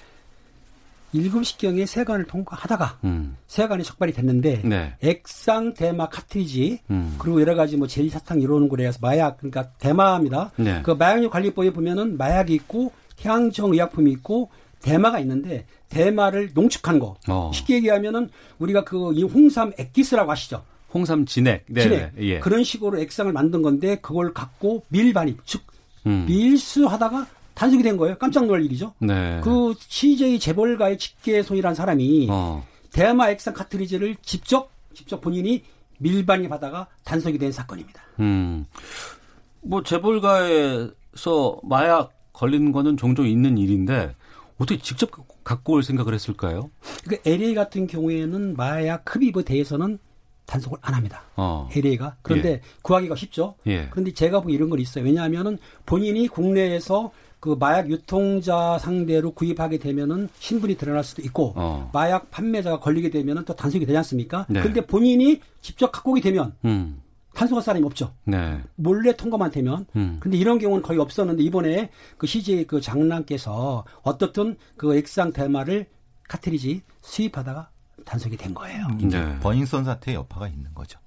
7시경에 1.15 1.87
세관을 1.87 2.25
통과하다가 2.25 2.99
음. 3.05 3.37
세관이 3.47 3.85
적발이 3.85 4.13
됐는데 4.13 4.63
네. 4.65 4.95
액상 5.03 5.75
대마 5.75 6.09
카트리지 6.09 6.81
음. 6.91 7.15
그리고 7.19 7.41
여러 7.41 7.55
가지 7.55 7.77
뭐 7.77 7.87
젤리 7.87 8.09
사탕 8.11 8.41
이러는 8.41 8.69
거래서 8.69 8.99
마약 9.01 9.39
그러니까 9.39 9.71
대마입니다. 9.79 10.51
네. 10.57 10.81
그 10.83 10.91
마약류 10.93 11.31
관리법에 11.31 11.73
보면은 11.73 12.17
마약이 12.19 12.53
있고 12.55 12.93
향정 13.23 13.73
의약품이 13.73 14.11
있고 14.13 14.51
대마가 14.83 15.19
있는데 15.21 15.67
대마를 15.89 16.51
농축한 16.53 16.99
거. 16.99 17.17
어. 17.29 17.51
쉽게 17.55 17.77
얘기하면은 17.77 18.29
우리가 18.59 18.85
그 18.85 19.13
이 19.15 19.23
홍삼 19.23 19.73
액기스라고 19.79 20.31
아시죠? 20.33 20.63
홍삼 20.93 21.25
진액. 21.27 21.65
네. 21.69 21.83
진액. 21.83 22.13
네. 22.17 22.23
예. 22.25 22.39
그런 22.41 22.65
식으로 22.65 22.99
액상을 22.99 23.33
만든 23.33 23.63
건데 23.63 23.97
그걸 24.03 24.33
갖고 24.35 24.85
밀반입 24.89 25.39
즉 25.47 25.63
음. 26.07 26.27
밀수하다가 26.29 27.27
단속이 27.55 27.83
된 27.83 27.97
거예요. 27.97 28.19
깜짝 28.19 28.47
놀랄 28.47 28.65
일이죠. 28.65 28.95
네. 28.99 29.41
그 29.43 29.75
CJ 29.79 30.39
재벌가의 30.39 30.99
직계손이라는 30.99 31.75
사람이 31.75 32.29
어. 32.31 32.67
대마 32.93 33.31
액상 33.31 33.55
카트리지를 33.55 34.17
직접 34.23 34.71
직접 34.93 35.21
본인이 35.21 35.63
밀반입 35.99 36.51
하다가 36.51 36.89
단속이 37.05 37.39
된 37.39 37.53
사건입니다. 37.53 38.03
음. 38.21 38.67
뭐 39.61 39.83
재벌가에서 39.83 41.61
마약 41.63 42.13
걸리는 42.33 42.73
거는 42.73 42.97
종종 42.97 43.27
있는 43.27 43.59
일인데 43.59 44.15
어떻게 44.59 44.81
직접 44.81 45.11
갖고 45.43 45.75
올 45.75 45.83
생각을 45.83 46.15
했을까요? 46.15 46.71
그 47.09 47.19
LA 47.25 47.55
같은 47.55 47.87
경우에는 47.87 48.57
마약 48.57 49.05
흡입에 49.15 49.43
대해서는 49.45 49.99
단속을 50.47 50.79
안 50.83 50.95
합니다. 50.95 51.23
어. 51.37 51.69
LA가. 51.75 52.17
그런데 52.23 52.51
예. 52.51 52.61
구하기가 52.83 53.17
쉽죠. 53.17 53.55
예. 53.67 53.89
그런데 53.91 54.13
제가 54.13 54.41
보기 54.41 54.53
이런 54.53 54.69
건 54.69 54.79
있어요. 54.79 55.05
왜냐하면은 55.05 55.59
본인이 55.87 56.29
국내에서 56.29 57.13
그 57.45 57.57
마약 57.61 57.91
유통자 57.91 58.79
상대로 58.79 59.33
구입하게 59.33 59.77
되면은 59.77 60.31
신분이 60.39 60.77
드러날 60.77 61.05
수도 61.05 61.21
있고 61.21 61.53
어. 61.57 61.91
마약 61.93 62.31
판매자가 62.31 62.81
걸리게 62.81 63.11
되면은 63.11 63.45
또 63.45 63.55
단속이 63.55 63.85
되지 63.85 63.95
않습니까? 63.99 64.47
네. 64.49 64.61
그런데 64.61 64.87
본인이 64.87 65.43
직접 65.61 65.93
갖고 65.93 66.13
오게 66.13 66.23
되면 66.23 66.55
음. 66.65 67.03
단속할 67.35 67.63
사람이 67.63 67.85
없죠. 67.85 68.15
네. 68.25 68.63
몰래 68.77 69.15
통과만 69.15 69.51
되면. 69.51 69.85
음. 69.95 70.17
근데 70.21 70.39
이런 70.39 70.59
경우는 70.59 70.83
거의 70.83 70.99
없었는데 70.99 71.43
이번에 71.43 71.91
그 72.17 72.27
CJ 72.27 72.67
그 72.67 72.81
장남께서 72.81 73.85
어떻든 74.01 74.57
그 74.79 74.97
액상 74.97 75.35
대마를 75.35 75.85
카트리지 76.27 76.81
수입하다가 77.03 77.69
단속이 78.07 78.39
된 78.39 78.55
거예요. 78.55 78.87
이제 79.03 79.21
네. 79.21 79.39
버닝썬 79.41 79.85
사태의 79.85 80.15
여파가 80.15 80.49
있는 80.49 80.73
거죠. 80.75 80.99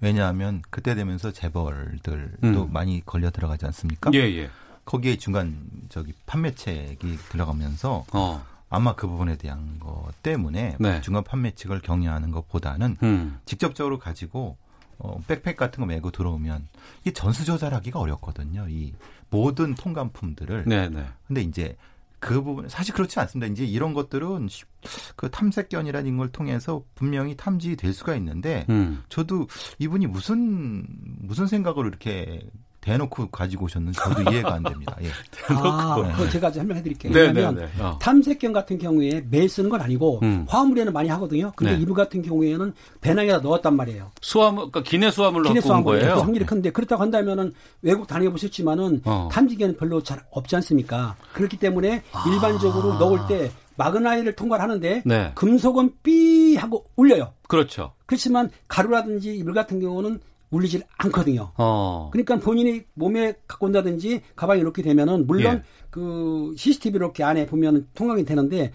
왜냐하면 0.00 0.62
그때 0.70 0.94
되면서 0.94 1.32
재벌들도 1.32 2.40
음. 2.44 2.72
많이 2.72 3.04
걸려 3.04 3.30
들어가지 3.30 3.66
않습니까? 3.66 4.10
예, 4.14 4.20
예. 4.20 4.50
거기에 4.84 5.16
중간 5.16 5.66
저기 5.88 6.12
판매책이 6.26 7.16
들어가면서 7.30 8.04
어. 8.12 8.44
아마 8.68 8.94
그 8.94 9.06
부분에 9.06 9.36
대한 9.36 9.78
것 9.78 10.10
때문에 10.22 10.76
네. 10.80 11.00
중간 11.02 11.22
판매측을 11.24 11.80
격려하는 11.82 12.30
것보다는 12.30 12.96
음. 13.02 13.38
직접적으로 13.44 13.98
가지고 13.98 14.56
어, 14.98 15.20
백팩 15.26 15.56
같은 15.56 15.80
거 15.80 15.86
메고 15.86 16.10
들어오면 16.10 16.66
이게 17.02 17.12
전수조사를 17.12 17.76
하기가 17.76 17.98
어렵거든요. 18.00 18.66
이 18.68 18.92
모든 19.30 19.74
통관품들을. 19.74 20.64
네, 20.66 20.88
네. 20.88 21.06
근데 21.26 21.42
이제 21.42 21.76
그 22.18 22.40
부분 22.42 22.68
사실 22.68 22.94
그렇지 22.94 23.18
않습니다. 23.20 23.50
이제 23.52 23.64
이런 23.64 23.94
것들은 23.94 24.46
쉽- 24.48 24.68
그 25.16 25.28
탐색견이라는 25.30 26.16
걸 26.16 26.30
통해서 26.30 26.84
분명히 26.94 27.36
탐지될 27.36 27.92
수가 27.92 28.14
있는데 28.16 28.64
음. 28.70 29.02
저도 29.08 29.48
이분이 29.80 30.06
무슨 30.06 30.86
무슨 31.20 31.46
생각으로 31.48 31.88
이렇게 31.88 32.40
대놓고 32.82 33.28
가지고 33.28 33.66
오셨는지 33.66 33.98
저도 33.98 34.30
이해가 34.30 34.54
안 34.54 34.62
됩니다. 34.64 34.96
예. 35.02 35.08
아, 35.54 35.96
네. 36.02 36.12
그거 36.12 36.28
제가 36.28 36.50
좀 36.50 36.62
설명해 36.62 36.82
드릴게요. 36.82 37.12
네, 37.12 37.28
네, 37.28 37.32
왜냐하면 37.38 37.70
네. 37.76 37.82
어. 37.82 37.96
탐색견 38.00 38.52
같은 38.52 38.76
경우에 38.76 39.24
매일 39.30 39.48
쓰는 39.48 39.70
건 39.70 39.80
아니고 39.80 40.18
음. 40.22 40.44
화물에는 40.48 40.92
많이 40.92 41.08
하거든요. 41.10 41.52
근데 41.54 41.76
네. 41.76 41.80
이분 41.80 41.94
같은 41.94 42.22
경우에는 42.22 42.74
배낭에다 43.00 43.38
넣었단 43.38 43.76
말이에요. 43.76 44.10
수화물, 44.20 44.70
그러니까 44.70 44.82
기내 44.82 45.10
수화물로 45.12 45.48
기내 45.48 45.60
수화물 45.60 46.00
거예요. 46.00 46.16
확률이 46.16 46.44
큰데 46.44 46.70
그렇다고 46.70 47.00
한다면은 47.02 47.54
외국 47.82 48.08
다녀보셨지만은 48.08 49.02
어. 49.04 49.28
탐지견은 49.30 49.76
별로 49.76 50.02
잘 50.02 50.20
없지 50.32 50.56
않습니까? 50.56 51.14
그렇기 51.32 51.58
때문에 51.58 52.02
일반적으로 52.26 52.98
넣을 52.98 53.20
때 53.28 53.52
마그나이를 53.76 54.34
통과를 54.34 54.62
하는데 54.62 54.98
아. 54.98 55.02
네. 55.04 55.32
금속은 55.36 55.92
삐 56.02 56.56
하고 56.56 56.84
울려요. 56.96 57.32
그렇죠. 57.46 57.92
그렇지만 58.06 58.50
가루라든지 58.66 59.36
이물 59.36 59.54
같은 59.54 59.80
경우는 59.80 60.20
울리질 60.52 60.82
않거든요. 60.98 61.50
어. 61.56 62.10
그러니까 62.12 62.36
본인이 62.36 62.82
몸에 62.94 63.34
갖고 63.48 63.66
온다든지 63.66 64.20
가방에 64.36 64.60
이렇게 64.60 64.82
되면은 64.82 65.26
물론 65.26 65.56
예. 65.56 65.62
그 65.90 66.54
CCTV 66.56 66.96
이렇게 66.96 67.24
안에 67.24 67.46
보면은 67.46 67.88
통과이 67.94 68.24
되는데 68.24 68.70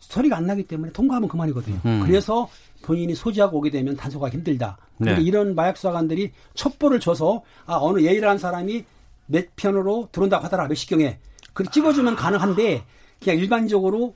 소리가 0.00 0.36
안 0.36 0.46
나기 0.46 0.64
때문에 0.64 0.92
통과하면 0.92 1.28
그만이거든요. 1.28 1.80
음. 1.86 2.02
그래서 2.04 2.48
본인이 2.82 3.14
소지하고 3.14 3.58
오게 3.58 3.70
되면 3.70 3.96
단속하기 3.96 4.36
힘들다. 4.36 4.76
그런데 4.98 5.20
네. 5.20 5.26
이런 5.26 5.54
마약 5.54 5.76
수사관들이 5.76 6.32
첩보를 6.54 7.00
줘서 7.00 7.42
아 7.64 7.78
어느 7.80 8.00
예의라는 8.00 8.38
사람이 8.38 8.84
몇 9.26 9.46
편으로 9.56 10.08
들어온다고 10.12 10.44
하더라 10.44 10.68
몇 10.68 10.74
시경에 10.74 11.18
그 11.54 11.64
찍어주면 11.64 12.16
가능한데 12.16 12.84
그냥 13.22 13.38
일반적으로 13.38 14.14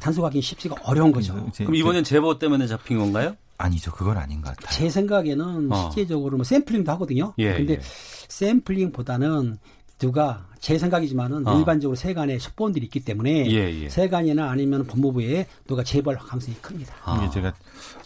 단속하기 0.00 0.40
쉽지가 0.40 0.76
어려운 0.84 1.10
거죠. 1.10 1.44
이제 1.48 1.64
그럼 1.64 1.74
이번엔 1.74 2.04
제보 2.04 2.38
때문에 2.38 2.66
잡힌 2.66 2.98
건가요? 2.98 3.36
아니죠. 3.64 3.92
그건 3.92 4.16
아닌 4.18 4.40
것 4.40 4.56
같아요. 4.56 4.76
제 4.76 4.90
생각에는 4.90 5.72
어. 5.72 5.90
실제적으로 5.90 6.36
뭐 6.36 6.44
샘플링도 6.44 6.92
하거든요. 6.92 7.34
예, 7.38 7.54
근데 7.54 7.74
예. 7.74 7.80
샘플링보다는 8.28 9.58
누가 9.98 10.46
제 10.60 10.78
생각이지만은 10.78 11.46
어. 11.46 11.58
일반적으로 11.58 11.94
세관에 11.94 12.38
첩보원들이 12.38 12.86
있기 12.86 13.00
때문에 13.00 13.50
예, 13.50 13.82
예. 13.82 13.88
세관이나 13.88 14.50
아니면 14.50 14.86
법무부에 14.86 15.46
누가 15.66 15.82
제보할 15.82 16.18
가능성이 16.18 16.56
큽니다. 16.60 16.94
아. 17.04 17.18
이게 17.18 17.30
제가 17.30 17.52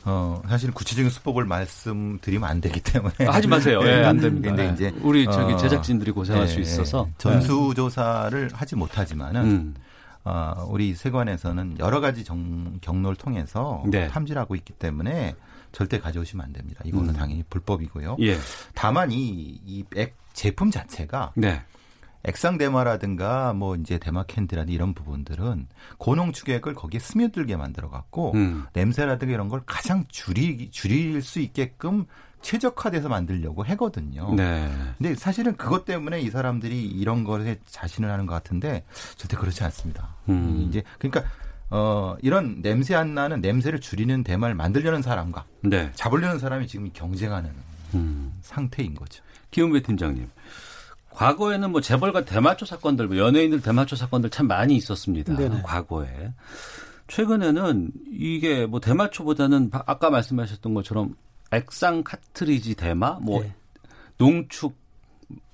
어 0.05 0.41
사실 0.49 0.71
구체적인 0.73 1.11
수법을 1.11 1.45
말씀드리면 1.45 2.49
안 2.49 2.61
되기 2.61 2.81
때문에 2.81 3.15
아, 3.27 3.33
하지 3.33 3.49
마세요. 3.49 3.81
예, 3.85 4.05
안 4.05 4.19
됩니다. 4.19 4.49
근데 4.49 4.69
예. 4.69 4.73
이제 4.73 4.95
우리 5.03 5.25
저기 5.25 5.55
어, 5.55 5.57
제작진들이 5.57 6.13
고생할 6.13 6.47
수 6.47 6.59
예, 6.59 6.63
있어서 6.63 7.07
예. 7.09 7.15
전수 7.19 7.73
조사를 7.75 8.51
하지 8.53 8.77
못하지만은 8.77 9.43
음. 9.43 9.75
어, 10.25 10.67
우리 10.69 10.95
세관에서는 10.95 11.77
여러 11.79 12.01
가지 12.01 12.23
정, 12.23 12.79
경로를 12.83 13.17
통해서 13.17 13.83
네. 13.87 14.09
탐지를 14.09 14.41
하고 14.41 14.55
있기 14.55 14.75
때문에 14.75 15.35
절대 15.73 15.99
가져오시면 15.99 16.45
안 16.45 16.53
됩니다. 16.53 16.81
이거는 16.85 17.11
음. 17.11 17.15
당연히 17.15 17.45
불법이고요. 17.49 18.17
예. 18.21 18.37
다만 18.75 19.11
이, 19.11 19.61
이 19.65 19.85
액, 19.97 20.17
제품 20.33 20.71
자체가 20.71 21.33
네. 21.37 21.63
액상 22.25 22.59
대마라든가 22.59 23.53
뭐 23.53 23.77
이제 23.77 23.99
대마 23.99 24.25
캔디라든가 24.25 24.75
이런 24.75 24.93
부분들은 24.93 25.69
고농 25.99 26.33
축액을 26.33 26.75
거기에 26.75 27.01
스며들게 27.01 27.57
만들어 27.57 27.91
갖고 27.91 28.33
음. 28.35 28.65
냄새라든가 28.73 29.33
이런 29.33 29.49
걸 29.49 29.63
가장 29.67 30.05
줄이 30.09 30.71
줄일 30.71 31.23
수 31.23 31.41
있게끔 31.41 32.07
최적화돼서 32.41 33.09
만들려고 33.09 33.65
하거든요. 33.65 34.33
네. 34.35 34.71
근데 34.97 35.15
사실은 35.15 35.57
그것 35.57 35.85
때문에 35.85 36.21
이 36.21 36.31
사람들이 36.31 36.87
이런 36.87 37.25
것에 37.25 37.59
자신을 37.67 38.11
하는 38.11 38.27
것 38.27 38.35
같은데 38.35 38.85
절대 39.17 39.37
그렇지 39.37 39.65
않습니다. 39.65 40.17
음. 40.29 40.67
이제 40.69 40.83
그러니까 40.99 41.25
어 41.71 42.17
이런 42.23 42.63
냄새 42.63 42.95
안 42.95 43.15
나는 43.15 43.41
냄새를 43.41 43.81
줄이는 43.81 44.25
대마를 44.25 44.55
만들려는 44.55 45.03
사람과 45.03 45.45
네. 45.63 45.91
잡으려는 45.95 46.39
사람이 46.39 46.67
지금 46.67 46.91
경쟁하는 46.93 47.51
음. 47.95 48.33
상태인 48.41 48.95
거죠. 48.95 49.23
김은배 49.51 49.83
팀장님. 49.83 50.29
과거에는 51.11 51.71
뭐 51.73 51.81
재벌과 51.81 52.25
대마초 52.25 52.65
사건들, 52.65 53.09
뭐 53.09 53.17
연예인들 53.19 53.61
대마초 53.61 53.97
사건들 53.97 54.31
참 54.31 54.47
많이 54.47 54.77
있었습니다. 54.77 55.35
네네. 55.37 55.63
과거에. 55.63 56.33
최근에는 57.09 57.91
이게 58.13 58.67
뭐 58.67 58.81
대마초보다는 58.81 59.71
바- 59.71 59.83
아까 59.87 60.11
말씀하셨던 60.11 60.75
것처럼 60.75 61.17
액상 61.51 62.05
카트리지 62.05 62.75
대마, 62.77 63.19
뭐 63.21 63.43
예. 63.43 63.55
농축, 64.19 64.77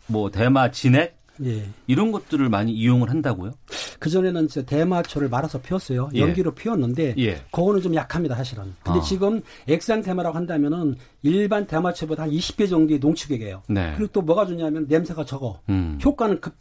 뭐 0.06 0.30
대마 0.30 0.70
진액 0.70 1.23
예. 1.42 1.68
이런 1.86 2.12
것들을 2.12 2.48
많이 2.48 2.72
이용을 2.72 3.10
한다고요? 3.10 3.52
그 3.98 4.10
전에는 4.10 4.48
저 4.48 4.62
대마초를 4.62 5.28
말아서 5.28 5.60
피웠어요. 5.60 6.10
예. 6.14 6.20
연기로 6.20 6.52
피웠는데 6.52 7.14
예. 7.18 7.42
그거는 7.50 7.80
좀 7.80 7.94
약합니다, 7.94 8.34
사실은. 8.36 8.74
근데 8.82 8.98
아. 9.00 9.02
지금 9.02 9.40
액상 9.66 10.02
대마라고 10.02 10.36
한다면은 10.36 10.96
일반 11.22 11.66
대마초보다 11.66 12.24
한 12.24 12.30
20배 12.30 12.68
정도의 12.68 12.98
농축액이에요. 13.00 13.62
네. 13.68 13.94
그리고 13.96 14.12
또 14.12 14.22
뭐가 14.22 14.46
좋냐면 14.46 14.86
냄새가 14.88 15.24
적어. 15.24 15.60
음. 15.68 15.98
효과는 16.04 16.40
급 16.40 16.54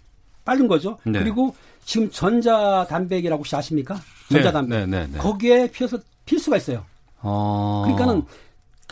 빠른 0.45 0.67
거죠. 0.67 0.97
네. 1.05 1.19
그리고 1.19 1.55
지금 1.85 2.09
전자 2.09 2.85
담백이라고 2.89 3.39
혹시 3.39 3.55
아십니까? 3.55 3.95
네, 4.29 4.41
전자 4.41 4.51
담백. 4.51 4.77
네, 4.79 4.85
네, 4.85 5.07
네. 5.11 5.17
거기에 5.17 5.69
피워서 5.71 5.97
필 6.25 6.39
수가 6.39 6.57
있어요. 6.57 6.85
어. 7.21 7.83
그러니까는 7.85 8.23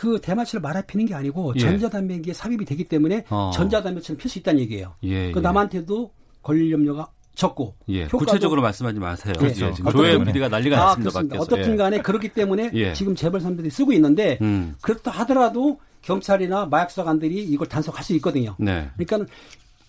그 0.02 0.20
대마초를 0.20 0.60
말아 0.60 0.80
피는 0.82 1.06
게 1.06 1.14
아니고 1.14 1.52
예. 1.54 1.60
전자담백에 1.60 2.32
삽입이 2.32 2.64
되기 2.64 2.82
때문에 2.88 3.24
어. 3.30 3.52
전자담백처럼 3.54 4.18
필 4.18 4.28
수 4.28 4.40
있다는 4.40 4.58
얘기예요. 4.62 4.94
예, 5.04 5.30
그 5.30 5.38
예. 5.38 5.40
남한테도 5.40 6.10
걸릴 6.42 6.72
염려가 6.72 7.06
적고 7.36 7.76
예, 7.88 8.08
구체적으로 8.08 8.62
말씀하지 8.62 8.98
마세요. 8.98 9.32
그렇죠. 9.38 9.66
예, 9.66 9.72
조혜연. 9.92 10.24
PD가 10.24 10.48
난리가 10.48 10.76
아, 10.76 10.84
났습니다. 10.86 11.10
그렇습니다. 11.10 11.40
어떻든 11.40 11.76
간에 11.76 12.02
그렇기 12.02 12.30
때문에 12.30 12.72
예. 12.74 12.92
지금 12.94 13.14
재벌 13.14 13.40
선배들이 13.40 13.70
쓰고 13.70 13.92
있는데 13.92 14.38
음. 14.42 14.74
그렇다 14.80 15.12
하더라도 15.12 15.78
경찰이나 16.00 16.66
마약수사관들이 16.66 17.44
이걸 17.44 17.68
단속할 17.68 18.02
수 18.02 18.12
있거든요. 18.14 18.56
네. 18.58 18.90
그러니까 18.96 19.32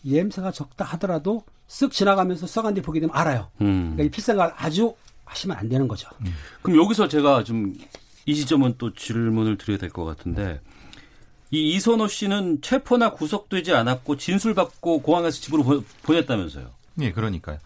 냄새가 0.04 0.52
적다 0.52 0.86
하더라도 0.86 1.42
쓱 1.68 1.90
지나가면서 1.90 2.46
수사관들이 2.46 2.86
보게 2.86 3.00
되면 3.00 3.16
알아요. 3.16 3.50
음. 3.62 3.94
그러니까 3.96 4.04
이 4.04 4.10
필생활 4.12 4.54
아주 4.58 4.94
하시면 5.26 5.58
안 5.58 5.70
되는 5.70 5.88
거죠. 5.88 6.08
그럼 6.62 6.80
여기서 6.84 7.08
제가 7.08 7.44
좀 7.44 7.74
이 8.26 8.36
지점은 8.36 8.76
또 8.78 8.94
질문을 8.94 9.58
드려야 9.58 9.78
될 9.78 9.90
것 9.90 10.06
같은데 10.06 10.62
이 11.52 11.74
이선호 11.76 12.08
씨는 12.08 12.62
체포나 12.62 13.12
구속되지 13.12 13.74
않았고 13.74 14.18
진술받고 14.18 15.02
공항에서 15.02 15.40
집으로 15.40 15.64
보, 15.64 15.84
보냈다면서요? 16.04 16.70
예, 17.02 17.12
그러니까요. 17.12 17.58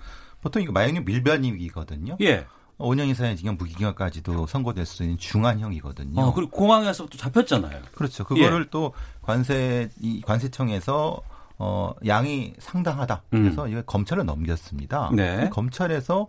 보통 0.42 0.62
이거 0.62 0.72
마약류 0.72 1.02
밀반입이거든요. 1.04 2.18
예. 2.22 2.46
5년 2.80 3.08
이상의 3.10 3.38
징역 3.38 3.56
무기징역까지도 3.58 4.46
선고될 4.46 4.86
수 4.86 5.04
있는 5.04 5.18
중한형이거든요. 5.18 6.22
어, 6.22 6.34
그리고 6.34 6.52
공항에서 6.52 7.08
또 7.08 7.18
잡혔잖아요. 7.18 7.82
그렇죠. 7.96 8.24
그거를 8.24 8.62
예. 8.66 8.70
또 8.70 8.94
관세 9.22 9.90
이 10.00 10.22
관세청에서 10.22 11.22
어 11.60 11.92
양이 12.06 12.54
상당하다. 12.60 13.24
그래서 13.32 13.68
이거 13.68 13.82
검찰에 13.82 14.24
넘겼습니다. 14.24 15.10
음. 15.10 15.16
네. 15.16 15.50
검찰에서 15.50 16.28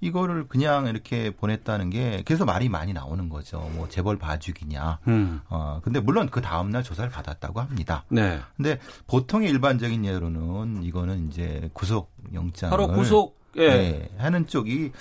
이거를 0.00 0.46
그냥 0.48 0.86
이렇게 0.86 1.30
보냈다는 1.30 1.90
게 1.90 2.22
그래서 2.24 2.44
말이 2.44 2.68
많이 2.68 2.92
나오는 2.92 3.28
거죠. 3.28 3.58
뭐 3.74 3.88
재벌 3.88 4.18
봐주기냐. 4.18 5.00
음. 5.08 5.40
어 5.48 5.80
근데 5.82 5.98
물론 6.00 6.28
그 6.30 6.40
다음 6.40 6.70
날 6.70 6.82
조사를 6.82 7.10
받았다고 7.10 7.60
합니다. 7.60 8.04
네. 8.08 8.38
근데 8.56 8.78
보통의 9.06 9.50
일반적인 9.50 10.04
예로는 10.04 10.82
이거는 10.84 11.28
이제 11.28 11.68
구속 11.72 12.12
영장을 12.32 12.70
바로 12.70 12.88
구속 12.88 13.40
예. 13.56 13.68
네, 13.68 14.10
하는 14.18 14.46
쪽이 14.46 14.92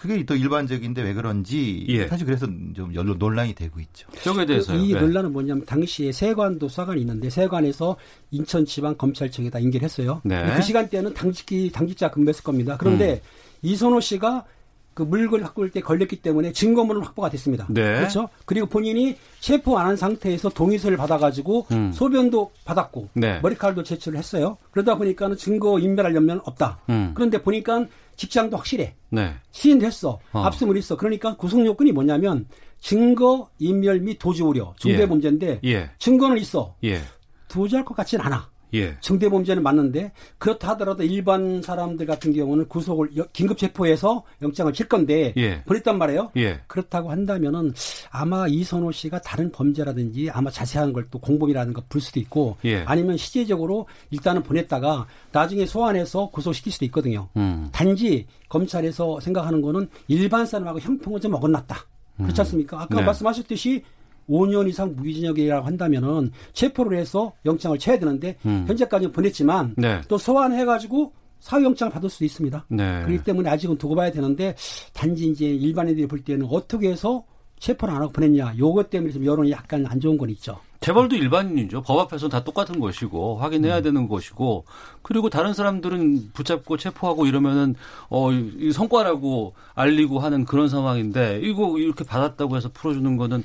그게 0.00 0.24
또 0.24 0.34
일반적인데 0.34 1.02
왜 1.02 1.12
그런지 1.12 1.84
예. 1.88 2.08
사실 2.08 2.24
그래서 2.24 2.46
좀 2.46 2.90
논란이 3.18 3.54
되고 3.54 3.78
있죠. 3.80 4.08
저거에 4.22 4.46
대해서요. 4.46 4.78
이 4.78 4.94
네. 4.94 5.00
논란은 5.00 5.30
뭐냐면 5.30 5.66
당시에 5.66 6.10
세관도 6.10 6.68
수사관이 6.68 7.02
있는데 7.02 7.28
세관에서 7.28 7.96
인천지방검찰청에다 8.30 9.58
인계를 9.58 9.84
했어요. 9.84 10.22
네. 10.24 10.54
그 10.56 10.62
시간대에는 10.62 11.12
당직기 11.12 11.70
당직자 11.70 12.10
근무했을 12.10 12.42
겁니다. 12.42 12.78
그런데 12.78 13.12
음. 13.12 13.20
이선호 13.60 14.00
씨가 14.00 14.46
그 14.94 15.02
물건을 15.02 15.44
확보할 15.44 15.70
때 15.70 15.80
걸렸기 15.80 16.16
때문에 16.16 16.52
증거물은 16.52 17.02
확보가 17.02 17.28
됐습니다. 17.30 17.66
네. 17.68 17.96
그렇죠? 17.96 18.30
그리고 18.46 18.66
본인이 18.66 19.16
체포 19.38 19.78
안 19.78 19.86
한 19.88 19.96
상태에서 19.96 20.48
동의서를 20.48 20.96
받아가지고 20.96 21.66
음. 21.72 21.92
소변도 21.92 22.52
받았고 22.64 23.10
네. 23.14 23.38
머리카락도 23.40 23.82
제출을 23.82 24.18
했어요. 24.18 24.56
그러다 24.70 24.96
보니까는 24.96 25.36
증거 25.36 25.78
인멸할 25.78 26.14
염려는 26.14 26.40
없다. 26.44 26.78
음. 26.88 27.12
그런데 27.14 27.42
보니까 27.42 27.86
직장도 28.20 28.58
확실해. 28.58 28.94
네. 29.08 29.34
시인도 29.50 29.86
했어. 29.86 30.20
어. 30.32 30.40
압수물 30.42 30.76
있어. 30.76 30.94
그러니까 30.94 31.36
구속 31.36 31.64
요건이 31.64 31.92
뭐냐면 31.92 32.46
증거 32.78 33.48
인멸 33.58 34.00
및 34.00 34.18
도주 34.18 34.44
우려 34.44 34.74
중대 34.78 35.02
예. 35.02 35.08
범죄인데 35.08 35.60
예. 35.64 35.90
증거는 35.98 36.36
있어. 36.36 36.74
예. 36.84 37.00
도주할 37.48 37.82
것 37.82 37.94
같진 37.94 38.20
않아. 38.20 38.50
예. 38.74 38.96
중대범죄는 39.00 39.62
맞는데 39.62 40.12
그렇다 40.38 40.70
하더라도 40.70 41.02
일반 41.02 41.60
사람들 41.60 42.06
같은 42.06 42.32
경우는 42.32 42.68
구속을 42.68 43.10
긴급 43.32 43.58
체포해서 43.58 44.22
영장을 44.40 44.72
칠 44.72 44.88
건데 44.88 45.34
예. 45.36 45.62
보냈단 45.64 45.98
말이에요. 45.98 46.30
예. 46.36 46.60
그렇다고 46.66 47.10
한다면은 47.10 47.74
아마 48.10 48.46
이선호 48.48 48.90
씨가 48.92 49.20
다른 49.20 49.52
범죄라든지 49.52 50.30
아마 50.30 50.50
자세한 50.50 50.92
걸 50.94 51.10
또 51.10 51.18
공범이라는 51.18 51.72
거불 51.72 52.00
수도 52.00 52.20
있고 52.20 52.56
예. 52.64 52.84
아니면 52.86 53.16
시제적으로 53.16 53.86
일단은 54.10 54.42
보냈다가 54.42 55.06
나중에 55.32 55.66
소환해서 55.66 56.30
구속시킬 56.30 56.72
수도 56.72 56.84
있거든요. 56.86 57.28
음. 57.36 57.68
단지 57.72 58.26
검찰에서 58.48 59.20
생각하는 59.20 59.60
거는 59.60 59.88
일반 60.08 60.46
사람하고 60.46 60.78
형평은 60.78 61.20
좀 61.20 61.34
어긋났다. 61.34 61.86
그렇지 62.18 62.40
않습니까? 62.42 62.82
아까 62.82 62.96
네. 62.96 63.02
말씀하셨듯이 63.02 63.82
5년 64.30 64.68
이상 64.68 64.94
무기징역이라고 64.94 65.66
한다면은 65.66 66.30
체포를 66.52 66.98
해서 66.98 67.32
영장을 67.44 67.78
쳐야 67.78 67.98
되는데 67.98 68.36
음. 68.46 68.64
현재까지는 68.66 69.12
보냈지만 69.12 69.74
네. 69.76 70.00
또 70.08 70.16
소환해가지고 70.16 71.12
사후영장을 71.40 71.92
받을 71.92 72.08
수도 72.08 72.24
있습니다. 72.24 72.66
네. 72.68 73.02
그렇기 73.04 73.24
때문에 73.24 73.50
아직은 73.50 73.78
두고 73.78 73.94
봐야 73.94 74.10
되는데 74.10 74.54
단지 74.92 75.28
이제 75.28 75.46
일반인들이 75.46 76.06
볼 76.06 76.20
때는 76.20 76.46
어떻게 76.50 76.90
해서 76.90 77.24
체포를 77.58 77.94
안 77.94 78.02
하고 78.02 78.12
보냈냐. 78.12 78.54
요것 78.58 78.90
때문에 78.90 79.12
좀 79.12 79.24
여론이 79.24 79.50
약간 79.50 79.84
안 79.86 80.00
좋은 80.00 80.16
건 80.16 80.30
있죠. 80.30 80.58
재벌도 80.80 81.16
일반인이죠. 81.16 81.82
법 81.82 81.98
앞에서는 82.00 82.30
다 82.30 82.42
똑같은 82.42 82.80
것이고 82.80 83.36
확인해야 83.36 83.78
음. 83.78 83.82
되는 83.82 84.08
것이고 84.08 84.64
그리고 85.02 85.30
다른 85.30 85.54
사람들은 85.54 86.30
붙잡고 86.34 86.76
체포하고 86.76 87.26
이러면은 87.26 87.74
어, 88.08 88.30
이 88.32 88.70
성과라고 88.72 89.54
알리고 89.74 90.20
하는 90.20 90.44
그런 90.44 90.68
상황인데 90.68 91.40
이거 91.42 91.78
이렇게 91.78 92.04
받았다고 92.04 92.56
해서 92.56 92.68
풀어주는 92.72 93.16
거는 93.16 93.42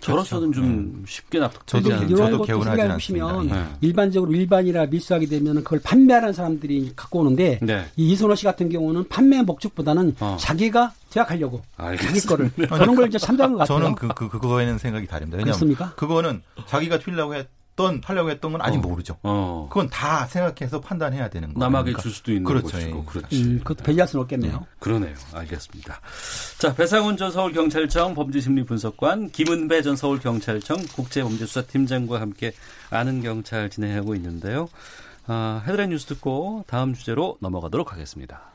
저로서는 0.00 0.52
좀 0.52 1.04
쉽게 1.06 1.38
납득되지 1.38 1.82
저도 1.84 1.94
않는. 1.94 2.08
저도 2.08 2.16
이런 2.16 2.30
것도 2.32 2.42
개운하지 2.44 2.70
생각해. 2.70 2.92
보시면 2.94 3.46
네. 3.48 3.64
일반적으로 3.82 4.32
일반이라 4.32 4.86
밀수하게 4.86 5.26
되면 5.26 5.62
그걸 5.62 5.80
판매하는 5.80 6.32
사람들이 6.32 6.92
갖고 6.96 7.20
오는데 7.20 7.58
네. 7.62 7.84
이 7.96 8.12
이선호 8.12 8.34
씨 8.34 8.44
같은 8.44 8.68
경우는 8.68 9.08
판매 9.08 9.42
목적보다는 9.42 10.16
어. 10.20 10.36
자기가 10.40 10.92
제약하려고 11.10 11.62
알겠습니다. 11.76 12.14
자기 12.14 12.26
거를 12.26 12.50
그런 12.68 12.94
걸 12.96 13.08
이제 13.08 13.18
참작한 13.18 13.52
것 13.52 13.58
같아요. 13.58 13.78
저는 13.78 13.94
그, 13.94 14.08
그, 14.08 14.28
그거에는 14.28 14.78
생각이 14.78 15.06
다릅니다. 15.06 15.36
왜냐하면 15.36 15.52
그렇습니까? 15.52 15.94
그거는 15.94 16.42
자기가 16.66 16.98
튀려고 16.98 17.34
했 17.34 17.46
던, 17.76 18.00
하려고 18.04 18.30
했던 18.30 18.52
건 18.52 18.60
아직 18.62 18.78
어. 18.78 18.80
모르죠. 18.80 19.16
어. 19.22 19.66
그건 19.68 19.88
다 19.90 20.26
생각해서 20.26 20.80
판단해야 20.80 21.28
되는 21.28 21.52
거예요. 21.52 21.58
남에게 21.58 21.92
그러니까. 21.92 22.02
줄 22.02 22.12
수도 22.12 22.32
있는 22.32 22.44
그렇죠. 22.44 22.68
것이고 22.68 22.98
예. 22.98 23.04
그렇지. 23.04 23.42
음, 23.42 23.58
그것도 23.58 23.84
배제할 23.84 24.08
수는 24.08 24.22
없겠네요. 24.22 24.66
그러네요. 24.78 25.14
알겠습니다. 25.32 26.00
자, 26.58 26.74
배상훈 26.74 27.16
전 27.16 27.32
서울경찰청 27.32 28.14
범죄심리분석관, 28.14 29.30
김은배 29.30 29.82
전 29.82 29.96
서울경찰청 29.96 30.86
국제범죄수사팀장과 30.94 32.20
함께 32.20 32.52
아는 32.90 33.22
경찰 33.22 33.70
진행하고 33.70 34.14
있는데요. 34.14 34.68
아, 35.26 35.62
헤드라인 35.66 35.90
뉴스 35.90 36.06
듣고 36.06 36.64
다음 36.66 36.94
주제로 36.94 37.36
넘어가도록 37.40 37.92
하겠습니다. 37.92 38.53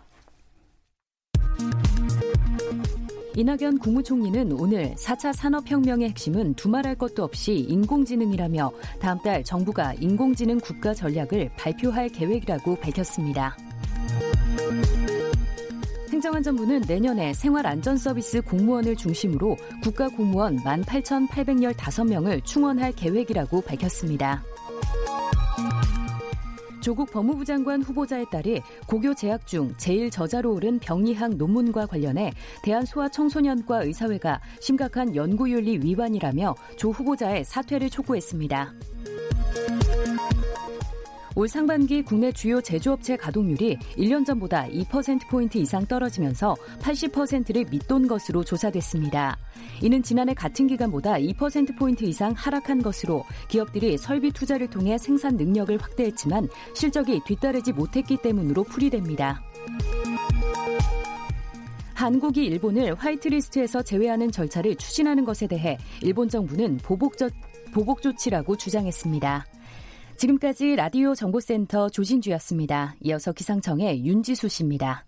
이낙연 3.35 3.77
국무총리는 3.79 4.51
오늘 4.53 4.95
4차 4.95 5.33
산업혁명의 5.33 6.09
핵심은 6.09 6.55
두말할 6.55 6.95
것도 6.95 7.23
없이 7.23 7.53
인공지능이라며 7.53 8.71
다음 8.99 9.19
달 9.19 9.43
정부가 9.43 9.93
인공지능 9.99 10.59
국가 10.59 10.93
전략을 10.93 11.51
발표할 11.55 12.09
계획이라고 12.09 12.75
밝혔습니다. 12.77 13.55
행정안전부는 16.11 16.83
내년에 16.87 17.33
생활안전서비스 17.33 18.41
공무원을 18.41 18.95
중심으로 18.95 19.55
국가 19.83 20.09
공무원 20.09 20.57
18,815명을 20.57 22.43
충원할 22.43 22.91
계획이라고 22.91 23.61
밝혔습니다. 23.61 24.43
조국 26.81 27.11
법무부 27.11 27.45
장관 27.45 27.81
후보자에 27.81 28.25
따르 28.31 28.59
고교 28.87 29.13
재학 29.13 29.45
중 29.45 29.73
제일 29.77 30.09
저자로 30.09 30.53
오른 30.53 30.79
병리학 30.79 31.35
논문과 31.35 31.85
관련해 31.85 32.31
대한소아청소년과 32.63 33.83
의사회가 33.83 34.41
심각한 34.59 35.15
연구윤리 35.15 35.79
위반이라며 35.79 36.55
조 36.77 36.91
후보자의 36.91 37.43
사퇴를 37.45 37.89
촉구했습니다. 37.89 38.73
올 41.39 41.47
상반기 41.47 42.01
국내 42.01 42.33
주요 42.33 42.59
제조업체 42.59 43.15
가동률이 43.15 43.77
1년 43.97 44.25
전보다 44.25 44.67
2%포인트 44.67 45.57
이상 45.57 45.85
떨어지면서 45.85 46.53
80%를 46.81 47.63
밑돈 47.71 48.09
것으로 48.09 48.43
조사됐습니다. 48.43 49.37
이는 49.81 50.03
지난해 50.03 50.33
같은 50.33 50.67
기간보다 50.67 51.13
2%포인트 51.13 52.03
이상 52.03 52.33
하락한 52.33 52.81
것으로 52.81 53.23
기업들이 53.47 53.97
설비 53.97 54.33
투자를 54.33 54.69
통해 54.69 54.97
생산 54.97 55.37
능력을 55.37 55.77
확대했지만 55.81 56.49
실적이 56.75 57.21
뒤따르지 57.25 57.71
못했기 57.71 58.17
때문으로 58.17 58.65
풀이됩니다. 58.65 59.41
한국이 61.93 62.43
일본을 62.47 62.95
화이트리스트에서 62.95 63.81
제외하는 63.81 64.29
절차를 64.33 64.75
추진하는 64.75 65.23
것에 65.23 65.47
대해 65.47 65.77
일본 66.01 66.27
정부는 66.27 66.79
보복, 66.83 67.17
저, 67.17 67.29
보복 67.73 68.01
조치라고 68.01 68.57
주장했습니다. 68.57 69.45
지금까지 70.19 70.75
라디오 70.75 71.15
정보센터 71.15 71.87
조진주였습니다. 71.87 72.95
이어서 73.03 73.31
기상청의 73.31 74.05
윤지수 74.05 74.49
씨입니다. 74.49 75.05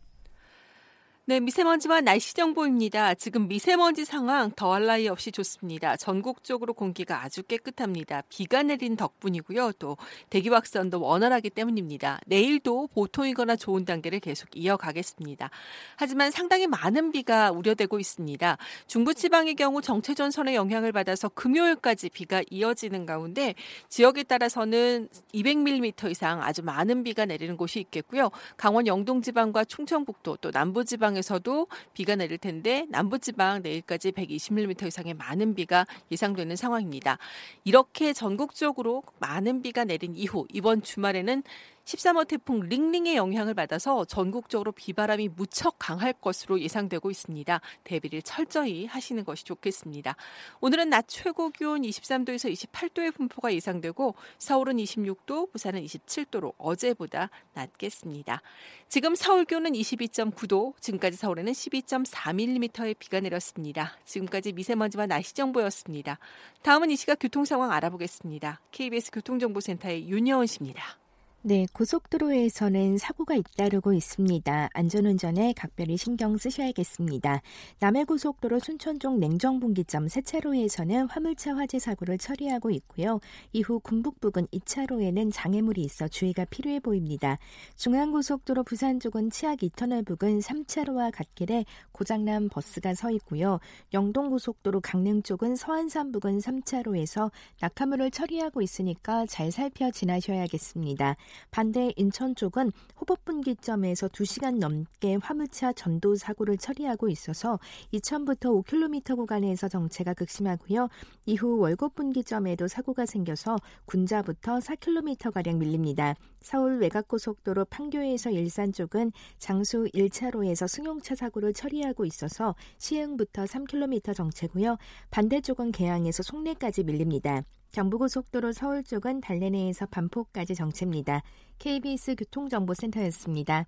네, 1.25 1.39
미세먼지와 1.39 2.01
날씨 2.01 2.34
정보입니다. 2.34 3.13
지금 3.13 3.47
미세먼지 3.47 4.05
상황 4.05 4.49
더할 4.55 4.88
나위 4.88 5.07
없이 5.07 5.31
좋습니다. 5.31 5.95
전국적으로 5.95 6.73
공기가 6.73 7.23
아주 7.23 7.43
깨끗합니다. 7.43 8.23
비가 8.27 8.63
내린 8.63 8.95
덕분이고요. 8.95 9.73
또 9.73 9.97
대기 10.31 10.49
확산도 10.49 10.99
원활하기 10.99 11.51
때문입니다. 11.51 12.21
내일도 12.25 12.88
보통이거나 12.95 13.55
좋은 13.55 13.86
단계를 13.86 14.19
계속 14.19 14.49
이어가겠습니다. 14.55 15.51
하지만 15.95 16.31
상당히 16.31 16.65
많은 16.65 17.12
비가 17.12 17.51
우려되고 17.51 17.99
있습니다. 17.99 18.57
중부 18.88 19.13
지방의 19.13 19.53
경우 19.53 19.79
정체 19.79 20.15
전선의 20.15 20.55
영향을 20.55 20.91
받아서 20.91 21.29
금요일까지 21.29 22.10
비가 22.10 22.41
이어지는 22.49 23.05
가운데 23.05 23.53
지역에 23.89 24.23
따라서는 24.23 25.07
200mm 25.36 26.10
이상 26.10 26.41
아주 26.41 26.63
많은 26.63 27.03
비가 27.03 27.25
내리는 27.25 27.55
곳이 27.57 27.79
있겠고요. 27.79 28.31
강원 28.57 28.88
영동 28.88 29.21
지방과 29.21 29.65
충청북도 29.65 30.38
또 30.38 30.49
남부 30.49 30.84
지방 30.84 31.11
에서도 31.17 31.67
비가 31.93 32.15
내릴 32.15 32.38
텐데 32.38 32.86
남부지방 32.89 33.62
내일까지 33.62 34.12
120mm 34.12 34.88
이상의 34.88 35.13
많은 35.15 35.56
비가 35.56 35.86
예상되는 36.12 36.56
상황입니다. 36.56 37.17
이렇게 37.63 38.13
전국적으로 38.13 39.04
많은 39.19 39.62
비가 39.62 39.84
내린 39.84 40.15
이후 40.15 40.45
이번 40.52 40.82
주말에는 40.82 41.43
13호 41.86 42.28
태풍 42.28 42.62
링링의 42.62 43.15
영향을 43.15 43.54
받아서 43.54 44.06
전국적으로 44.06 44.72
비바람이 44.72 45.30
무척 45.30 45.76
강할 45.80 46.13
것으로 46.13 46.60
예상되고 46.60 47.10
있습니다. 47.10 47.62
대비를 47.84 48.22
철저히 48.22 48.86
하시는 48.86 49.24
것이 49.24 49.44
좋겠습니다. 49.46 50.15
오늘은 50.60 50.89
낮 50.89 51.06
최고 51.08 51.50
기온 51.50 51.82
23도에서 51.82 52.52
28도의 52.52 53.13
분포가 53.13 53.54
예상되고 53.54 54.15
서울은 54.38 54.78
26도, 54.78 55.52
부산은 55.52 55.84
27도로 55.84 56.54
어제보다 56.58 57.30
낮겠습니다. 57.54 58.41
지금 58.88 59.15
서울 59.15 59.46
기온은 59.46 59.72
22.9도, 59.74 60.74
지금까지 60.80 61.17
서울에는 61.17 61.52
12.4mm의 61.52 62.96
비가 62.98 63.20
내렸습니다. 63.20 63.98
지금까지 64.06 64.54
미세먼지와 64.54 65.08
날씨 65.08 65.34
정보였습니다. 65.34 66.20
다음은 66.62 66.91
이 66.91 66.96
시각 66.96 67.20
교통 67.20 67.46
상황 67.46 67.72
알아보겠습니다. 67.72 68.62
KBS 68.72 69.12
교통정보센터의 69.12 70.08
윤여은 70.10 70.46
씨입니다. 70.48 70.98
네, 71.43 71.65
고속도로에서는 71.73 72.99
사고가 72.99 73.34
잇따르고 73.34 73.93
있습니다. 73.93 74.69
안전운전에 74.73 75.54
각별히 75.54 75.97
신경 75.97 76.38
쓰셔야겠습니다. 76.38 77.41
남해고속도로 77.80 78.60
순천 78.60 78.99
쪽 78.99 79.17
냉정분기점 79.17 80.08
세차로에서는 80.08 81.08
화물차 81.08 81.56
화재 81.56 81.80
사고를 81.80 82.19
처리하고 82.19 82.69
있고요. 82.69 83.19
이후 83.54 83.80
군북 83.80 84.19
부근 84.19 84.45
2차로에는 84.54 85.32
장애물이 85.34 85.82
있어 85.82 86.08
주의가 86.08 86.45
필요해 86.45 86.80
보입니다. 86.80 87.39
중앙고속도로 87.75 88.62
부산 88.63 88.99
쪽은 88.99 89.32
치악 89.32 89.62
2터널 89.62 90.06
부근 90.06 90.41
3차로와 90.41 91.12
갓길에 91.12 91.65
고장난 91.91 92.49
버스가 92.49 92.93
서 92.93 93.10
있고요. 93.10 93.60
영동고속도로 93.93 94.82
강릉 94.82 95.23
쪽은 95.23 95.56
서안산 95.56 96.12
부근 96.12 96.38
3차로에서 96.38 97.32
낙하물을 97.62 98.12
처리하고 98.12 98.62
있으니까 98.62 99.25
잘 99.25 99.51
살펴 99.51 99.89
지나셔야겠습니다. 99.89 101.15
반대 101.52 101.91
인천 101.96 102.36
쪽은 102.36 102.72
호법분기점에서 103.00 104.08
2시간 104.10 104.58
넘게 104.58 105.17
화물차 105.22 105.74
전도 105.74 106.15
사고를 106.15 106.58
처리하고 106.58 107.10
있어서 107.10 107.60
2천부터 107.94 108.63
5km 108.63 109.15
구간에서 109.15 109.67
정체가 109.67 110.13
극심하고요. 110.13 110.89
이후 111.26 111.58
월곡분기점에도 111.60 112.67
사고가 112.67 113.06
생겨서 113.06 113.58
군자부터 113.86 114.60
4km가량 114.60 115.58
밀립니다. 115.58 116.15
서울 116.41 116.80
외곽고속도로 116.80 117.65
판교에서 117.65 118.32
일산 118.32 118.74
쪽은 118.74 119.12
장수 119.38 119.88
1차로에서 119.94 120.67
승용차 120.67 121.15
사고를 121.15 121.54
처리하고 121.54 122.06
있어서 122.06 122.56
시흥부터 122.78 123.46
3km 123.46 124.15
정체고요. 124.15 124.78
반대쪽은 125.12 125.72
개항에서 125.72 126.24
송내까지 126.24 126.84
밀립니다. 126.84 127.44
경부고속도로 127.71 128.51
서울 128.51 128.84
쪽은 128.84 129.21
달래내에서 129.21 129.86
반포까지 129.88 130.55
정체입니다. 130.55 131.21
KBS 131.60 132.15
교통정보센터였습니다. 132.15 133.65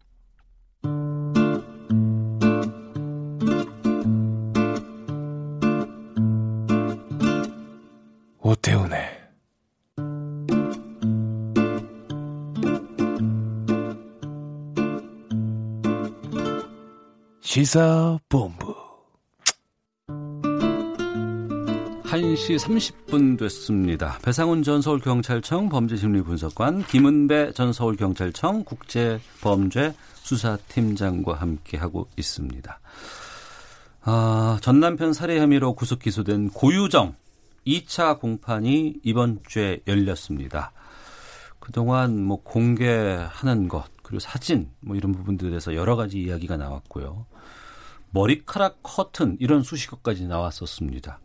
오태훈의 8.42 9.24
시사본부 17.42 18.63
1시 22.14 22.60
30분 22.60 23.40
됐습니다. 23.40 24.20
배상훈 24.22 24.62
전 24.62 24.84
서울경찰청 24.84 25.70
범죄심리분석관, 25.70 26.86
김은배 26.86 27.54
전 27.54 27.74
서울경찰청 27.74 28.66
국제범죄수사팀장과 28.66 31.34
함께하고 31.34 32.08
있습니다. 32.16 32.80
아, 34.04 34.60
전 34.62 34.80
남편 34.80 35.14
살해 35.14 35.40
혐의로 35.40 35.74
구속 35.74 35.98
기소된 35.98 36.52
고유정 36.52 37.16
2차 37.66 38.20
공판이 38.20 38.98
이번 39.02 39.40
주에 39.48 39.80
열렸습니다. 39.88 40.72
그동안 41.60 42.24
뭐 42.24 42.44
공개하는 42.44 43.68
것, 43.68 43.86
그리고 44.04 44.20
사진, 44.20 44.70
뭐 44.82 44.96
이런 44.96 45.14
부분들에서 45.14 45.74
여러 45.74 45.96
가지 45.96 46.22
이야기가 46.22 46.58
나왔고요. 46.58 47.26
머리카락 48.12 48.84
커튼, 48.84 49.36
이런 49.40 49.64
수식어까지 49.64 50.28
나왔었습니다. 50.28 51.18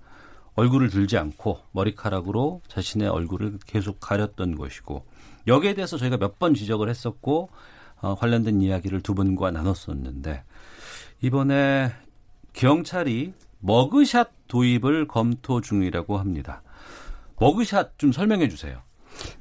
얼굴을 0.59 0.91
들지 0.91 1.17
않고 1.17 1.61
머리카락으로 1.71 2.63
자신의 2.67 3.07
얼굴을 3.09 3.61
계속 3.65 4.01
가렸던 4.01 4.57
것이고, 4.57 5.05
여기에 5.47 5.75
대해서 5.75 5.97
저희가 5.97 6.17
몇 6.17 6.41
번 6.41 6.55
지적을 6.55 6.89
했었고, 6.91 7.49
어, 8.01 8.17
관련된 8.17 8.61
이야기를 8.61 9.03
두 9.03 9.15
분과 9.15 9.53
나눴었는데, 9.53 10.43
이번에 11.23 11.93
경찰이 12.55 13.35
머그샷 13.61 14.31
도입을 14.49 15.07
검토 15.07 15.61
중이라고 15.61 16.19
합니다. 16.19 16.63
머그샷 17.39 17.97
좀 17.97 18.11
설명해 18.11 18.49
주세요. 18.49 18.81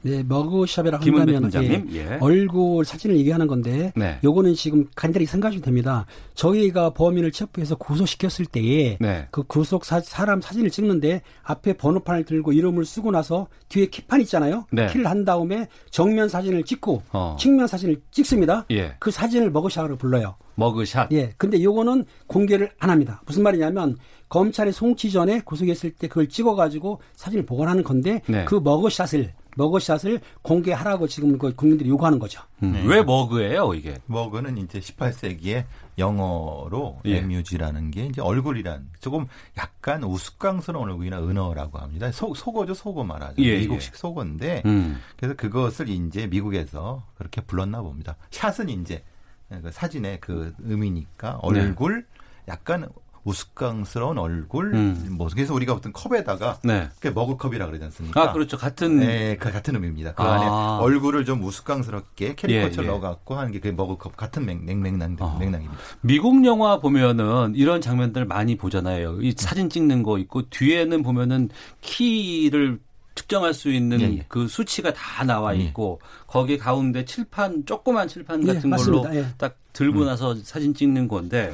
네, 0.01 0.23
머그샵이라고 0.23 1.03
한다면 1.03 1.87
예. 1.93 2.17
얼굴 2.19 2.85
사진을 2.85 3.17
얘기하는 3.17 3.47
건데 3.47 3.91
네. 3.95 4.19
요거는 4.23 4.53
지금 4.55 4.87
간단히 4.95 5.25
생각하시면 5.25 5.63
됩니다. 5.63 6.05
저희가 6.35 6.91
범인을 6.91 7.31
체포해서 7.31 7.75
구속시켰을 7.75 8.45
때에 8.45 8.97
네. 8.99 9.27
그 9.31 9.43
구속 9.43 9.85
사, 9.85 9.99
사람 9.99 10.41
사진을 10.41 10.69
찍는데 10.69 11.21
앞에 11.43 11.73
번호판을 11.73 12.25
들고 12.25 12.53
이름을 12.53 12.85
쓰고 12.85 13.11
나서 13.11 13.47
뒤에 13.69 13.87
키판 13.87 14.21
있잖아요. 14.21 14.65
네. 14.71 14.87
키를 14.87 15.07
한 15.07 15.25
다음에 15.25 15.67
정면 15.89 16.29
사진을 16.29 16.63
찍고 16.63 17.03
어. 17.11 17.35
측면 17.39 17.67
사진을 17.67 18.01
찍습니다. 18.11 18.65
예. 18.71 18.95
그 18.99 19.11
사진을 19.11 19.51
머그샷으로 19.51 19.97
불러요. 19.97 20.35
머그샷. 20.55 21.11
예. 21.11 21.33
근데 21.37 21.61
요거는 21.61 22.05
공개를 22.27 22.71
안 22.79 22.89
합니다. 22.89 23.21
무슨 23.25 23.43
말이냐면 23.43 23.97
검찰에 24.29 24.71
송치 24.71 25.11
전에 25.11 25.41
구속했을 25.41 25.91
때 25.91 26.07
그걸 26.07 26.27
찍어가지고 26.27 26.99
사진을 27.15 27.45
보관하는 27.45 27.83
건데 27.83 28.21
네. 28.27 28.45
그 28.45 28.55
머그샷을 28.55 29.33
머그샷을 29.57 30.21
공개하라고 30.43 31.07
지금 31.07 31.37
그 31.37 31.53
국민들이 31.53 31.89
요구하는 31.89 32.19
거죠. 32.19 32.41
음, 32.63 32.73
네. 32.73 32.83
왜 32.85 33.03
머그예요, 33.03 33.73
이게? 33.73 33.97
머그는 34.05 34.57
이제 34.57 34.79
18세기에 34.79 35.65
영어로 35.97 36.99
예. 37.05 37.17
MUG라는 37.17 37.91
게 37.91 38.05
이제 38.05 38.21
얼굴이란 38.21 38.87
조금 38.99 39.27
약간 39.57 40.03
우스꽝스러운 40.03 40.89
얼굴이나 40.89 41.19
은어라고 41.19 41.79
합니다. 41.79 42.11
속, 42.11 42.37
속어죠, 42.37 42.75
속어 42.75 43.03
말하죠. 43.03 43.41
예, 43.41 43.57
미국식 43.57 43.95
속어인데 43.95 44.61
음. 44.65 44.99
그래서 45.17 45.35
그것을 45.35 45.89
이제 45.89 46.27
미국에서 46.27 47.03
그렇게 47.17 47.41
불렀나 47.41 47.81
봅니다. 47.81 48.15
샷은 48.29 48.69
이제 48.69 49.03
그 49.49 49.71
사진의 49.71 50.19
그 50.21 50.53
의미니까 50.59 51.39
얼굴 51.41 52.05
약간 52.47 52.89
우스꽝스러운 53.27 54.17
얼굴 54.17 54.73
음. 54.73 55.07
뭐 55.11 55.27
그래서 55.33 55.53
우리가 55.53 55.73
어떤 55.73 55.91
컵에다가 55.91 56.59
네. 56.63 56.87
그 57.01 57.09
머그컵이라 57.09 57.65
그러지 57.65 57.83
않습니까? 57.83 58.21
아, 58.21 58.31
그렇죠. 58.31 58.57
같은 58.57 58.99
네, 58.99 59.35
그 59.37 59.51
같은 59.51 59.75
의미입니다. 59.75 60.13
그 60.13 60.23
아. 60.23 60.35
안에 60.35 60.83
얼굴을 60.83 61.25
좀 61.25 61.43
우스꽝스럽게 61.43 62.35
캐리커처 62.35 62.83
예, 62.83 62.85
예. 62.85 62.89
넣어갖고 62.89 63.35
하는 63.35 63.51
게그 63.51 63.67
머그컵 63.69 64.15
같은 64.15 64.45
맥, 64.45 64.63
맥, 64.63 64.77
맥락, 64.77 65.11
아. 65.19 65.37
맥락입니다. 65.39 65.77
미국 66.01 66.45
영화 66.45 66.79
보면은 66.79 67.53
이런 67.55 67.81
장면들 67.81 68.25
많이 68.25 68.55
보잖아요. 68.55 69.21
이 69.21 69.33
사진 69.35 69.69
찍는 69.69 70.03
거 70.03 70.17
있고 70.19 70.49
뒤에는 70.49 71.03
보면은 71.03 71.49
키를 71.81 72.79
측정할 73.15 73.53
수 73.53 73.69
있는 73.69 73.99
예, 73.99 74.05
예. 74.05 74.25
그 74.29 74.47
수치가 74.47 74.93
다 74.93 75.25
나와 75.25 75.55
예. 75.57 75.61
있고 75.63 75.99
거기 76.27 76.57
가운데 76.57 77.03
칠판 77.03 77.65
조그만 77.65 78.07
칠판 78.07 78.47
예, 78.47 78.53
같은. 78.53 78.69
걸로 78.69 79.05
예. 79.13 79.25
딱 79.37 79.57
들고 79.73 80.05
나서 80.05 80.35
사진 80.35 80.73
찍는 80.73 81.07
건데 81.07 81.53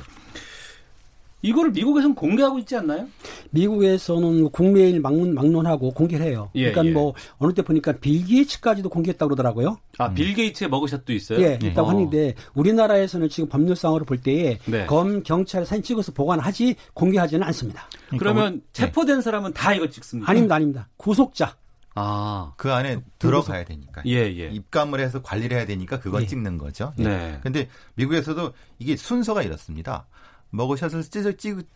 이거를 1.43 1.71
미국에서는 1.71 2.15
공개하고 2.15 2.57
있지 2.59 2.75
않나요? 2.77 3.05
미국에서는 3.51 4.49
국내일 4.51 5.01
막론, 5.01 5.35
막론하고 5.35 5.91
공개를 5.91 6.25
해요. 6.25 6.49
예, 6.55 6.71
그러니까 6.71 6.85
예. 6.85 6.91
뭐 6.91 7.13
어느 7.37 7.53
때 7.53 7.61
보니까 7.61 7.91
빌 7.91 8.25
게이츠까지도 8.25 8.89
공개했다고 8.89 9.29
그러더라고요. 9.29 9.77
아, 9.97 10.09
빌 10.13 10.33
게이츠의 10.33 10.69
머그샷도 10.69 11.11
있어요? 11.13 11.41
예, 11.41 11.59
있다고 11.61 11.87
어. 11.87 11.89
하는데 11.91 12.33
우리나라에서는 12.55 13.27
지금 13.29 13.49
법률상으로 13.49 14.05
볼 14.05 14.21
때에 14.21 14.57
네. 14.65 14.85
검 14.85 15.21
경찰 15.21 15.65
사진 15.65 15.83
찍어서 15.83 16.13
보관하지 16.13 16.75
공개하지는 16.93 17.45
않습니다. 17.47 17.87
그러면 18.17 18.61
체포된 18.71 19.21
사람은 19.21 19.53
다 19.53 19.73
이거 19.73 19.87
찍습니까? 19.89 20.31
아닙니다, 20.31 20.55
아닙니다. 20.55 20.89
구속자. 20.95 21.57
아, 21.95 22.53
그 22.57 22.71
안에 22.71 23.01
들어가야 23.19 23.65
되니까. 23.65 24.01
예, 24.07 24.21
예. 24.37 24.49
입감을 24.49 24.99
해서 24.99 25.21
관리를 25.21 25.57
해야 25.57 25.65
되니까 25.65 25.99
그걸 25.99 26.23
예. 26.23 26.27
찍는 26.27 26.57
거죠. 26.57 26.93
네. 26.97 27.37
근데 27.43 27.67
미국에서도 27.95 28.53
이게 28.79 28.95
순서가 28.95 29.43
이렇습니다. 29.43 30.07
머그샷을 30.53 31.03
찍어, 31.03 31.31
찍, 31.33 31.67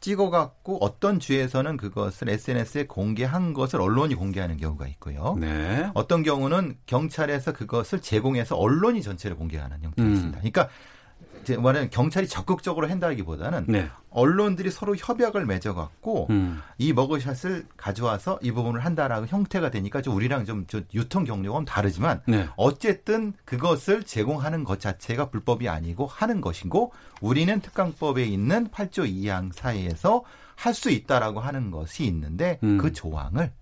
찍어갖고 0.00 0.78
어떤 0.80 1.20
주에서는 1.20 1.76
그것을 1.76 2.28
SNS에 2.28 2.86
공개한 2.86 3.52
것을 3.52 3.80
언론이 3.80 4.14
공개하는 4.14 4.56
경우가 4.56 4.86
있고요. 4.88 5.36
네. 5.38 5.90
어떤 5.94 6.22
경우는 6.22 6.76
경찰에서 6.86 7.52
그것을 7.52 8.00
제공해서 8.00 8.56
언론이 8.56 9.02
전체를 9.02 9.36
공개하는 9.36 9.82
형태가 9.82 10.08
음. 10.08 10.12
있습니다. 10.12 10.38
그러니까 10.38 10.68
말하는 11.60 11.90
경찰이 11.90 12.28
적극적으로 12.28 12.88
한다기보다는 12.88 13.64
네. 13.68 13.88
언론들이 14.10 14.70
서로 14.70 14.94
협약을 14.96 15.46
맺어갖고 15.46 16.26
음. 16.30 16.60
이 16.78 16.92
머그샷을 16.92 17.66
가져와서 17.76 18.38
이 18.42 18.52
부분을 18.52 18.84
한다라고 18.84 19.26
형태가 19.26 19.70
되니까 19.70 20.02
좀 20.02 20.14
우리랑 20.16 20.44
좀저 20.44 20.82
유통 20.94 21.24
경로가 21.24 21.64
다르지만 21.64 22.20
네. 22.26 22.48
어쨌든 22.56 23.32
그것을 23.44 24.02
제공하는 24.04 24.64
것 24.64 24.80
자체가 24.80 25.30
불법이 25.30 25.68
아니고 25.68 26.06
하는 26.06 26.40
것이고 26.40 26.92
우리는 27.20 27.60
특강법에 27.60 28.24
있는 28.24 28.68
8조 28.68 29.08
2항 29.10 29.52
사이에서 29.52 30.24
할 30.56 30.74
수 30.74 30.90
있다라고 30.90 31.40
하는 31.40 31.70
것이 31.70 32.04
있는데 32.04 32.58
음. 32.62 32.78
그 32.78 32.92
조항을 32.92 33.52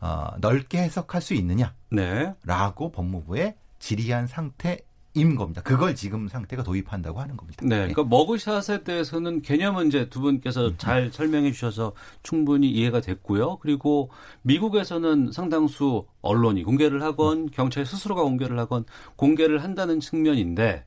어, 0.00 0.28
넓게 0.40 0.78
해석할 0.78 1.20
수 1.20 1.34
있느냐라고 1.34 1.74
네. 1.90 2.34
법무부에 2.46 3.56
질의한 3.78 4.26
상태 4.26 4.78
인 5.14 5.34
겁니다. 5.34 5.60
그걸 5.62 5.94
지금 5.96 6.28
상태가 6.28 6.62
도입한다고 6.62 7.20
하는 7.20 7.36
겁니다. 7.36 7.64
네, 7.66 7.76
그러니까 7.76 8.04
머그샷에 8.04 8.84
대해서는 8.84 9.42
개념은 9.42 9.88
이제 9.88 10.08
두 10.08 10.20
분께서 10.20 10.76
잘 10.76 11.10
설명해 11.12 11.50
주셔서 11.50 11.92
충분히 12.22 12.70
이해가 12.70 13.00
됐고요. 13.00 13.58
그리고 13.58 14.10
미국에서는 14.42 15.32
상당수 15.32 16.04
언론이 16.22 16.62
공개를 16.62 17.02
하건 17.02 17.50
경찰 17.50 17.84
스스로가 17.84 18.22
공개를 18.22 18.58
하건 18.60 18.84
공개를 19.16 19.64
한다는 19.64 19.98
측면인데 19.98 20.84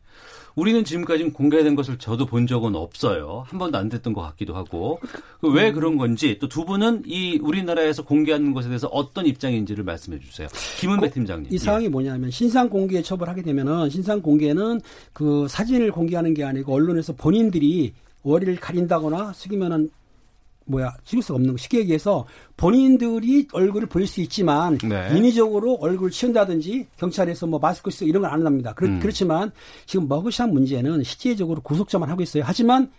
우리는 0.55 0.83
지금까지 0.83 1.23
공개된 1.31 1.75
것을 1.75 1.97
저도 1.97 2.25
본 2.25 2.45
적은 2.47 2.75
없어요. 2.75 3.43
한 3.47 3.57
번도 3.59 3.77
안 3.77 3.89
됐던 3.89 4.13
것 4.13 4.21
같기도 4.21 4.53
하고 4.55 4.99
그왜 5.41 5.71
그런 5.71 5.97
건지 5.97 6.37
또 6.39 6.47
두 6.47 6.65
분은 6.65 7.03
이 7.07 7.39
우리나라에서 7.41 8.03
공개하는 8.03 8.53
것에 8.53 8.67
대해서 8.67 8.87
어떤 8.87 9.25
입장인지를 9.25 9.83
말씀해 9.83 10.19
주세요. 10.19 10.47
김은배 10.79 11.09
팀장님. 11.09 11.47
이 11.51 11.57
상황이 11.57 11.89
뭐냐면 11.89 12.29
신상 12.29 12.69
공개 12.69 13.01
처벌하게 13.01 13.41
되면은 13.41 13.89
신상 13.89 14.21
공개는 14.21 14.81
그 15.13 15.47
사진을 15.49 15.91
공개하는 15.91 16.33
게 16.35 16.43
아니고 16.43 16.73
언론에서 16.73 17.13
본인들이 17.13 17.93
월의를 18.21 18.57
가린다거나 18.57 19.33
숙이면은 19.33 19.89
뭐야 20.65 20.93
찍을 21.05 21.21
수가 21.21 21.35
없는 21.35 21.53
거 21.53 21.57
쉽게 21.57 21.79
얘기해서 21.79 22.25
본인들이 22.57 23.47
얼굴을 23.51 23.87
보일 23.87 24.07
수 24.07 24.21
있지만 24.21 24.77
네. 24.77 25.09
인위적으로 25.15 25.77
얼굴 25.81 26.11
치운다든지 26.11 26.87
경찰에서 26.97 27.47
뭐 27.47 27.59
마스크 27.59 27.91
쓰고 27.91 28.07
이런 28.07 28.21
건안 28.21 28.39
한답니다. 28.39 28.73
그렇, 28.73 28.87
음. 28.87 28.99
그렇지만 28.99 29.51
지금 29.85 30.07
머그샷 30.07 30.49
문제는 30.49 31.03
실제적으로 31.03 31.61
구속자만 31.61 32.09
하고 32.09 32.21
있어요. 32.21 32.43
하지만 32.45 32.91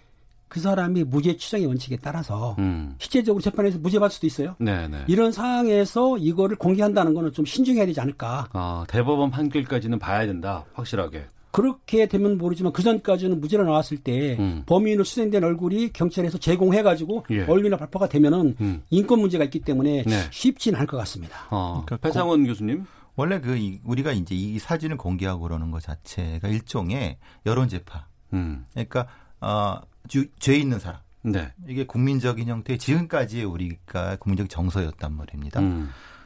그 0.48 0.60
사람이 0.60 1.04
무죄 1.04 1.36
추정의 1.36 1.66
원칙에 1.66 1.96
따라서 2.00 2.54
음. 2.60 2.94
실제적으로 2.98 3.42
재판에서 3.42 3.78
무죄 3.78 3.98
받을 3.98 4.14
수도 4.14 4.26
있어요. 4.26 4.54
네, 4.58 4.86
네. 4.86 5.02
이런 5.08 5.32
상황에서 5.32 6.16
이거를 6.18 6.56
공개한다는 6.56 7.12
거는 7.12 7.32
좀 7.32 7.44
신중해야 7.44 7.86
되지 7.86 8.00
않을까. 8.00 8.48
아, 8.52 8.84
대법원 8.88 9.30
판결까지는 9.30 9.98
봐야 9.98 10.26
된다. 10.26 10.64
확실하게. 10.74 11.26
그렇게 11.54 12.06
되면 12.08 12.36
모르지만 12.36 12.72
그 12.72 12.82
전까지는 12.82 13.40
무죄로 13.40 13.62
나왔을 13.62 13.96
때 13.98 14.36
음. 14.40 14.64
범인으로 14.66 15.04
수생된 15.04 15.44
얼굴이 15.44 15.92
경찰에서 15.92 16.36
제공해가지고 16.38 17.26
예. 17.30 17.42
언론이나 17.44 17.76
발표가 17.76 18.08
되면은 18.08 18.56
음. 18.60 18.82
인권 18.90 19.20
문제가 19.20 19.44
있기 19.44 19.60
때문에 19.60 20.02
네. 20.02 20.20
쉽지는 20.32 20.76
않을 20.78 20.88
것 20.88 20.96
같습니다. 20.96 21.46
어, 21.50 21.84
그러니까 21.86 22.08
배상원 22.08 22.44
교수님. 22.44 22.84
원래 23.14 23.40
그 23.40 23.56
이- 23.56 23.78
우리가 23.84 24.10
이제 24.10 24.34
이 24.34 24.58
사진을 24.58 24.96
공개하고 24.96 25.42
그러는 25.42 25.70
것 25.70 25.80
자체가 25.80 26.48
일종의 26.48 27.18
여론 27.46 27.68
재파. 27.68 28.08
음. 28.32 28.66
그러니까 28.72 29.06
어, 29.40 29.76
주- 30.08 30.26
죄 30.40 30.56
있는 30.56 30.80
사람. 30.80 30.98
네. 31.22 31.52
이게 31.68 31.86
국민적인 31.86 32.48
형태의 32.48 32.78
지금까지의 32.80 33.44
우리가 33.44 34.16
국민적 34.16 34.48
정서였단 34.50 35.12
말입니다. 35.16 35.60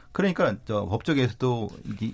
음. 0.09 0.11
그러니까 0.11 0.55
저 0.65 0.85
법조계에서도 0.85 1.69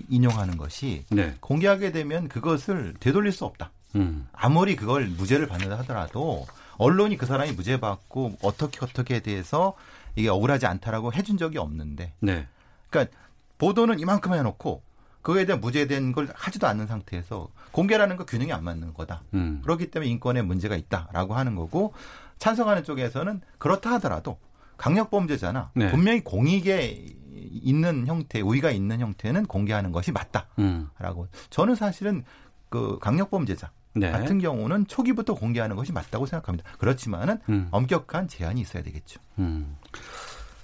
인용하는 0.08 0.56
것이 0.56 1.04
네. 1.10 1.34
공개하게 1.40 1.92
되면 1.92 2.28
그것을 2.28 2.94
되돌릴 3.00 3.32
수 3.32 3.44
없다. 3.44 3.70
음. 3.96 4.28
아무리 4.32 4.76
그걸 4.76 5.06
무죄를 5.06 5.46
받는다 5.46 5.78
하더라도 5.78 6.46
언론이 6.76 7.16
그 7.16 7.26
사람이 7.26 7.52
무죄 7.52 7.80
받고 7.80 8.36
어떻게 8.42 8.78
어떻게에 8.82 9.20
대해서 9.20 9.74
이게 10.14 10.28
억울하지 10.28 10.66
않다라고 10.66 11.12
해준 11.12 11.36
적이 11.38 11.58
없는데, 11.58 12.12
네. 12.20 12.46
그러니까 12.90 13.16
보도는 13.58 13.98
이만큼 13.98 14.34
해놓고 14.34 14.82
그거에 15.22 15.44
대한 15.44 15.60
무죄된 15.60 16.12
걸 16.12 16.28
하지도 16.34 16.66
않는 16.66 16.86
상태에서 16.86 17.48
공개라는 17.72 18.16
거 18.16 18.24
균형이 18.24 18.52
안 18.52 18.64
맞는 18.64 18.94
거다. 18.94 19.22
음. 19.34 19.60
그렇기 19.62 19.90
때문에 19.90 20.10
인권에 20.10 20.42
문제가 20.42 20.76
있다라고 20.76 21.34
하는 21.34 21.54
거고 21.54 21.92
찬성하는 22.38 22.84
쪽에서는 22.84 23.40
그렇다 23.58 23.92
하더라도 23.94 24.38
강력범죄잖아. 24.76 25.72
네. 25.74 25.90
분명히 25.90 26.22
공익에 26.22 27.06
있는 27.36 28.06
형태, 28.06 28.40
우위가 28.40 28.70
있는 28.70 29.00
형태는 29.00 29.46
공개하는 29.46 29.92
것이 29.92 30.12
맞다라고. 30.12 31.22
음. 31.22 31.28
저는 31.50 31.74
사실은 31.74 32.24
그 32.68 32.98
강력범죄자 33.00 33.70
네. 33.94 34.10
같은 34.10 34.38
경우는 34.38 34.86
초기부터 34.88 35.34
공개하는 35.34 35.76
것이 35.76 35.92
맞다고 35.92 36.26
생각합니다. 36.26 36.70
그렇지만은 36.78 37.38
음. 37.48 37.68
엄격한 37.70 38.28
제한이 38.28 38.60
있어야 38.60 38.82
되겠죠. 38.82 39.20
음. 39.38 39.76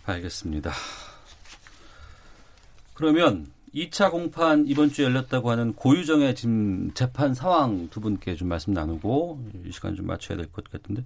알겠습니다. 0.04 0.72
그러면 2.94 3.46
2차 3.74 4.11
공판 4.11 4.66
이번 4.66 4.90
주에 4.90 5.06
열렸다고 5.06 5.50
하는 5.50 5.72
고유정의 5.72 6.35
지금 6.35 6.90
재판 6.92 7.32
상황 7.35 7.88
두 7.88 8.00
분께 8.00 8.35
좀 8.37 8.48
말씀 8.48 8.74
나누고 8.74 9.42
이 9.64 9.72
시간 9.72 9.94
좀 9.96 10.06
맞춰야 10.06 10.37
될 10.37 10.46
것 10.52 10.70
같은데 10.70 11.02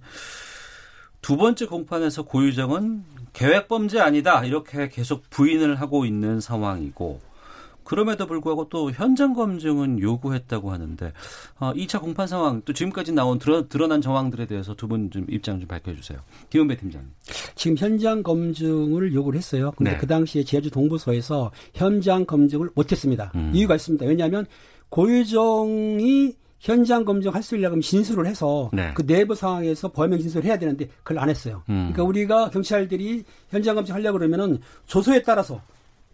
두 1.27 1.35
번째 1.35 1.65
공판에서 1.65 2.23
고유정은 2.23 3.03
계획 3.33 3.67
범죄 3.67 3.99
아니다 3.99 4.45
이렇게 4.45 4.87
계속 4.87 5.29
부인을 5.29 5.75
하고 5.75 6.05
있는 6.05 6.39
상황이고 6.39 7.19
그럼에도 7.83 8.27
불구하고 8.27 8.69
또 8.69 8.91
현장 8.91 9.33
검증은 9.33 9.99
요구했다고 9.99 10.71
하는데 10.71 11.11
어, 11.59 11.73
2차 11.73 11.99
공판 11.99 12.27
상황 12.27 12.61
또 12.63 12.71
지금까지 12.71 13.11
나온 13.11 13.39
드러, 13.39 13.67
드러 13.67 13.87
난 13.87 13.99
정황들에 13.99 14.45
대해서 14.45 14.73
두 14.73 14.87
분 14.87 15.11
좀 15.11 15.25
입장 15.29 15.59
좀 15.59 15.67
밝혀주세요. 15.67 16.17
김은배 16.49 16.77
팀장님. 16.77 17.09
지금 17.55 17.75
현장 17.77 18.23
검증을 18.23 19.13
요구를 19.13 19.37
했어요. 19.37 19.73
근데 19.75 19.91
네. 19.91 19.97
그 19.97 20.07
당시에 20.07 20.45
제주 20.45 20.71
동부서에서 20.71 21.51
현장 21.73 22.23
검증을 22.25 22.69
못했습니다. 22.73 23.33
음. 23.35 23.51
이유가 23.53 23.75
있습니다. 23.75 24.05
왜냐하면 24.05 24.45
고유정이 24.87 26.35
현장 26.59 27.05
검증할 27.05 27.43
수 27.43 27.55
있려면 27.55 27.81
진술을 27.81 28.25
해서 28.25 28.69
네. 28.73 28.91
그 28.95 29.05
내부 29.05 29.35
상황에서 29.35 29.91
범행 29.91 30.19
진술을 30.19 30.45
해야 30.45 30.57
되는데 30.57 30.87
그걸 31.03 31.19
안 31.19 31.29
했어요. 31.29 31.63
음. 31.69 31.91
그러니까 31.93 32.03
우리가 32.03 32.49
경찰들이 32.49 33.23
현장 33.49 33.75
검증하려고 33.75 34.17
그러면은 34.17 34.59
조서에 34.87 35.21
따라서 35.21 35.61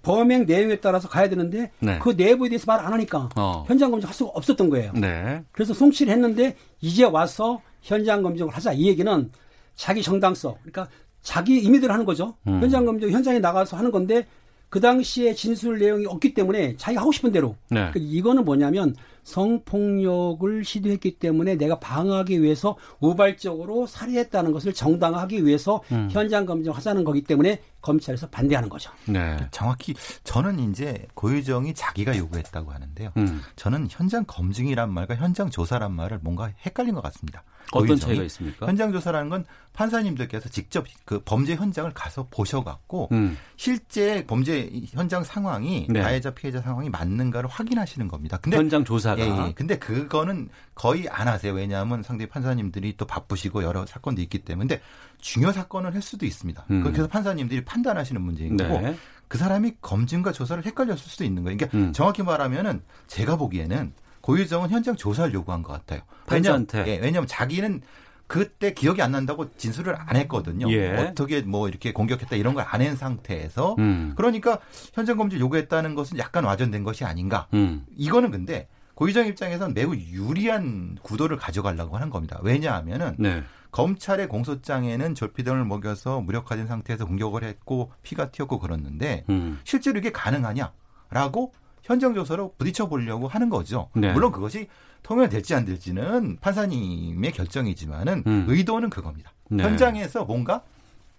범행 0.01 0.45
내용에 0.45 0.77
따라서 0.82 1.08
가야 1.08 1.29
되는데 1.29 1.71
네. 1.79 1.97
그 1.99 2.10
내부에 2.10 2.49
대해서 2.49 2.65
말 2.67 2.84
안 2.84 2.91
하니까 2.91 3.29
어. 3.38 3.63
현장 3.67 3.89
검증할 3.89 4.13
수가 4.13 4.32
없었던 4.36 4.69
거예요. 4.69 4.91
네. 4.93 5.41
그래서 5.53 5.73
송치를 5.73 6.12
했는데 6.12 6.58
이제 6.82 7.06
와서 7.06 7.62
현장 7.82 8.21
검증을 8.21 8.51
하자 8.53 8.73
이 8.73 8.88
얘기는 8.88 9.32
자기 9.75 10.01
정당성 10.03 10.56
그러니까 10.62 10.89
자기 11.21 11.58
임의대로 11.60 11.93
하는 11.93 12.03
거죠. 12.06 12.36
음. 12.47 12.60
현장 12.62 12.86
검증 12.86 13.10
현장에 13.12 13.39
나가서 13.39 13.77
하는 13.77 13.91
건데 13.91 14.27
그 14.73 14.79
당시에 14.79 15.36
진술 15.36 15.77
내용이 15.77 16.07
없기 16.07 16.33
때문에 16.33 16.75
자기가 16.77 17.01
하고 17.01 17.12
싶은 17.12 17.31
대로 17.31 17.55
네. 17.69 17.91
그러니까 17.91 17.99
이거는 17.99 18.43
뭐냐면 18.43 18.95
성폭력을 19.21 20.65
시도했기 20.65 21.19
때문에 21.19 21.57
내가 21.57 21.77
방어하기 21.79 22.41
위해서 22.41 22.75
우발적으로 22.99 23.86
살해했다는 23.86 24.51
것을 24.51 24.73
정당화하기 24.73 25.45
위해서 25.45 25.83
음. 25.91 26.09
현장 26.12 26.47
검증하자는 26.47 27.03
거기 27.03 27.21
때문에 27.21 27.62
검찰에서 27.81 28.27
반대하는 28.29 28.67
거죠. 28.67 28.91
네. 29.05 29.38
정확히 29.51 29.93
저는 30.23 30.71
이제 30.71 31.05
고유정이 31.13 31.75
자기가 31.75 32.17
요구했다고 32.17 32.71
하는데요. 32.71 33.12
음. 33.17 33.41
저는 33.55 33.88
현장 33.91 34.23
검증이란 34.25 34.91
말과 34.91 35.13
현장 35.15 35.51
조사란 35.51 35.91
말을 35.91 36.17
뭔가 36.23 36.51
헷갈린 36.65 36.95
것 36.95 37.01
같습니다. 37.01 37.43
어떤 37.71 37.88
고유정이. 37.88 37.99
차이가 37.99 38.23
있습니까? 38.26 38.67
현장 38.67 38.91
조사라는 38.91 39.30
건 39.30 39.45
판사님들께서 39.73 40.49
직접 40.49 40.86
그 41.06 41.19
범죄 41.23 41.56
현장을 41.56 41.91
가서 41.93 42.28
보셔갖고 42.30 43.10
음. 43.12 43.38
실제 43.56 44.26
범죄 44.26 44.69
현장 44.91 45.23
상황이 45.23 45.88
네. 45.89 46.02
가해자 46.02 46.32
피해자 46.32 46.62
상황이 46.62 46.89
맞는가를 46.89 47.49
확인하시는 47.49 48.08
겁니다. 48.08 48.38
근데 48.41 48.58
현장 48.58 48.84
조사가. 48.84 49.21
예, 49.21 49.47
예. 49.47 49.54
근데 49.54 49.78
그거는 49.80 50.49
거의 50.76 51.10
안 51.10 51.28
하세요. 51.28 51.54
왜냐하면 51.54 52.04
상대 52.04 52.28
판사님들이 52.28 52.95
또 52.97 53.06
바쁘시고 53.06 53.63
여러 53.63 53.86
사건도 53.86 54.21
있기 54.21 54.39
때문에 54.39 54.67
근데 54.67 54.84
중요 55.19 55.52
사건을 55.52 55.93
할 55.95 56.02
수도 56.02 56.26
있습니다. 56.26 56.65
음. 56.69 56.84
그래서 56.84 57.08
판사님들이 57.08 57.65
판단하시는 57.65 58.21
문제인 58.21 58.58
거고 58.58 58.80
네. 58.82 58.95
그 59.28 59.39
사람이 59.39 59.78
검증과 59.82 60.32
조사를 60.32 60.63
헷갈렸을 60.63 60.99
수도 60.99 61.23
있는 61.23 61.43
거예요. 61.43 61.58
그러니까 61.58 61.78
음. 61.78 61.93
정확히 61.93 62.21
말하면은 62.21 62.84
제가 63.08 63.38
보기에는 63.38 63.93
고유정은 64.23 64.69
현장 64.69 64.95
조사를 64.95 65.33
요구한 65.33 65.62
것 65.63 65.73
같아요. 65.73 66.01
왜냐하면, 66.31 66.65
판사한테. 66.65 66.91
예, 66.91 66.97
왜냐하면 66.97 67.27
자기는 67.27 67.81
그때 68.25 68.73
기억이 68.73 69.01
안 69.01 69.12
난다고 69.12 69.51
진술을 69.57 69.95
안 69.99 70.15
했거든요. 70.15 70.71
예. 70.71 70.95
어떻게 70.95 71.41
뭐 71.41 71.67
이렇게 71.67 71.91
공격했다 71.91 72.36
이런 72.38 72.53
걸 72.53 72.63
안 72.71 72.81
한 72.81 72.95
상태에서 72.95 73.75
음. 73.79 74.13
그러니까 74.15 74.59
현장 74.93 75.17
검증 75.17 75.39
요구했다는 75.39 75.93
것은 75.93 76.17
약간 76.17 76.45
와전된 76.45 76.83
것이 76.83 77.03
아닌가. 77.03 77.47
음. 77.53 77.86
이거는 77.97 78.31
근데 78.31 78.69
고유정 78.95 79.27
입장에서는 79.27 79.73
매우 79.73 79.93
유리한 79.93 80.97
구도를 81.01 81.36
가져가려고 81.38 81.97
하는 81.97 82.09
겁니다. 82.09 82.39
왜냐하면은 82.43 83.15
네. 83.19 83.43
검찰의 83.71 84.29
공소장에는 84.29 85.15
졸피등을 85.15 85.65
먹여서 85.65 86.21
무력화된 86.21 86.67
상태에서 86.67 87.05
공격을 87.05 87.43
했고 87.43 87.91
피가 88.03 88.31
튀었고 88.31 88.59
그랬는데 88.59 89.25
음. 89.29 89.59
실제로 89.65 89.99
이게 89.99 90.12
가능하냐라고 90.13 91.53
현장 91.84 92.13
조사로 92.13 92.56
부딪혀 92.58 92.88
보려고 92.88 93.28
하는 93.28 93.50
거죠. 93.50 93.89
네. 93.93 94.12
물론 94.13 94.32
그것이 94.32 94.67
통용될지 95.04 95.54
안 95.54 95.65
될지는 95.65 96.38
판사님의 96.39 97.32
결정이지만은 97.34 98.24
음. 98.26 98.46
의도는 98.48 98.89
그겁니다. 98.89 99.34
네. 99.50 99.63
현장에서 99.63 100.24
뭔가 100.26 100.63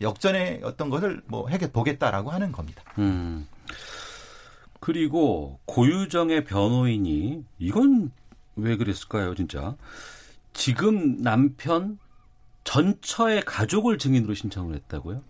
역전의 0.00 0.62
어떤 0.64 0.90
것을 0.90 1.22
뭐 1.26 1.48
해게 1.48 1.70
보겠다라고 1.70 2.30
하는 2.30 2.50
겁니다. 2.50 2.82
음. 2.98 3.46
그리고 4.80 5.60
고유정의 5.66 6.44
변호인이 6.44 7.44
이건 7.58 8.10
왜 8.56 8.76
그랬을까요, 8.76 9.34
진짜? 9.34 9.76
지금 10.52 11.22
남편 11.22 11.98
전처의 12.64 13.42
가족을 13.44 13.98
증인으로 13.98 14.34
신청을 14.34 14.74
했다고요? 14.74 15.22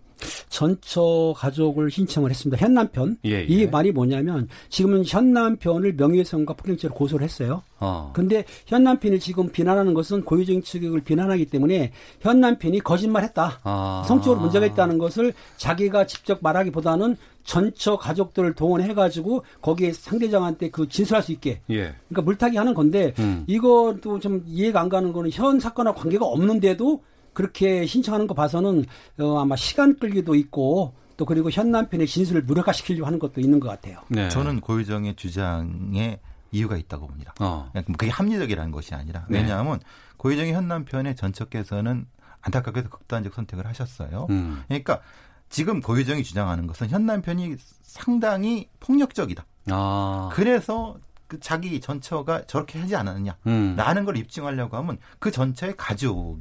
전처 0.49 1.33
가족을 1.35 1.91
신청을 1.91 2.29
했습니다. 2.29 2.63
현 2.63 2.73
남편. 2.73 3.17
예, 3.25 3.31
예. 3.31 3.43
이 3.43 3.67
말이 3.67 3.91
뭐냐면 3.91 4.47
지금은 4.69 5.03
현 5.05 5.33
남편을 5.33 5.93
명예훼손과 5.93 6.53
폭행죄로 6.53 6.93
고소를 6.93 7.23
했어요. 7.23 7.63
어. 7.79 8.11
근데 8.13 8.45
현 8.65 8.83
남편이 8.83 9.19
지금 9.19 9.49
비난하는 9.49 9.93
것은 9.93 10.23
고유적인 10.23 10.63
추격을 10.63 11.01
비난하기 11.01 11.45
때문에 11.47 11.91
현 12.21 12.39
남편이 12.39 12.79
거짓말했다. 12.79 13.59
아. 13.63 14.03
성적으로 14.07 14.39
문제가 14.41 14.65
있다는 14.65 14.97
것을 14.97 15.33
자기가 15.57 16.05
직접 16.07 16.39
말하기보다는 16.41 17.17
전처 17.43 17.95
가족들을 17.97 18.53
동원해가지고 18.53 19.43
거기에 19.61 19.93
상대장한테 19.93 20.71
그 20.71 20.89
진술할 20.89 21.21
수 21.23 21.31
있게. 21.31 21.61
예. 21.69 21.93
그러니까 22.09 22.21
물타기 22.23 22.57
하는 22.57 22.73
건데 22.73 23.13
음. 23.19 23.43
이것도 23.47 24.19
좀 24.19 24.43
이해가 24.47 24.81
안 24.81 24.89
가는 24.89 25.13
거는 25.13 25.29
현 25.31 25.59
사건과 25.59 25.93
관계가 25.93 26.25
없는데도 26.25 27.03
그렇게 27.35 27.85
신청하는 27.85 28.25
거 28.25 28.33
봐서는 28.33 28.85
어, 29.19 29.37
아마 29.37 29.55
시간 29.55 29.99
끌기도 29.99 30.33
있고 30.33 30.95
또 31.17 31.25
그리고 31.25 31.51
현 31.51 31.69
남편의 31.69 32.07
진술을 32.07 32.43
무력화시키려고 32.43 33.05
하는 33.05 33.19
것도 33.19 33.39
있는 33.39 33.59
것 33.59 33.69
같아요. 33.69 33.99
네. 34.07 34.27
저는 34.29 34.61
고유정의 34.61 35.15
주장에 35.15 36.19
이유가 36.51 36.77
있다고 36.77 37.07
봅니다. 37.07 37.33
어. 37.39 37.69
그냥 37.71 37.85
그게 37.85 38.09
합리적이라는 38.09 38.71
것이 38.71 38.95
아니라 38.95 39.25
네. 39.29 39.41
왜냐하면 39.41 39.79
고유정의 40.17 40.53
현 40.53 40.67
남편의 40.67 41.15
전처께서는 41.15 42.07
안타깝게도 42.41 42.89
극단적 42.89 43.33
선택을 43.33 43.67
하셨어요. 43.67 44.27
음. 44.29 44.63
그러니까 44.67 45.01
지금 45.49 45.81
고유정이 45.81 46.23
주장하는 46.23 46.67
것은 46.67 46.89
현 46.89 47.05
남편이 47.05 47.55
상당히 47.81 48.69
폭력적이다. 48.79 49.45
아. 49.71 50.29
그래서 50.33 50.97
그 51.27 51.39
자기 51.39 51.79
전처가 51.79 52.45
저렇게 52.45 52.79
하지 52.79 52.95
않았느냐. 52.95 53.37
음. 53.47 53.75
라는 53.75 54.05
걸 54.05 54.17
입증하려고 54.17 54.77
하면 54.77 54.97
그 55.19 55.31
전처의 55.31 55.75
가족 55.77 56.39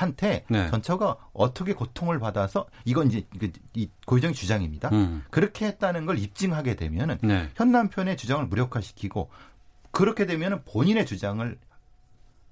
한테 0.00 0.44
네. 0.48 0.70
전처가 0.70 1.16
어떻게 1.32 1.72
고통을 1.74 2.18
받아서 2.18 2.66
이건 2.84 3.08
이제 3.08 3.26
그- 3.38 3.50
이 3.74 3.88
고유정의 4.06 4.34
주장입니다. 4.34 4.88
음. 4.92 5.24
그렇게 5.30 5.66
했다는 5.66 6.06
걸 6.06 6.18
입증하게 6.18 6.76
되면은 6.76 7.18
네. 7.22 7.50
현 7.56 7.72
남편의 7.72 8.16
주장을 8.16 8.44
무력화시키고 8.46 9.28
그렇게 9.90 10.26
되면은 10.26 10.62
본인의 10.64 11.04
주장을 11.06 11.58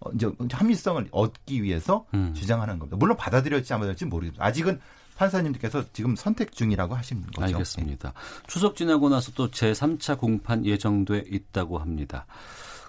어, 0.01 0.11
이제 0.15 0.31
합리성을 0.53 1.09
얻기 1.11 1.63
위해서 1.63 2.07
음. 2.15 2.33
주장하는 2.35 2.79
겁니다. 2.79 2.97
물론 2.99 3.17
받아들여질지 3.17 3.73
안 3.75 3.81
받아들일지 3.81 4.07
모르겠습니다. 4.07 4.45
아직은 4.45 4.81
판사님들께서 5.17 5.85
지금 5.93 6.17
선택 6.17 6.53
중이라고 6.53 6.95
하시는 6.95 7.23
거죠. 7.27 7.43
알겠습니다. 7.43 8.15
추석 8.47 8.77
지나고 8.77 9.11
나서 9.11 9.33
또 9.33 9.51
제3차 9.51 10.19
공판 10.19 10.65
예정돼 10.65 11.25
있다고 11.31 11.79
합니다. 11.79 12.25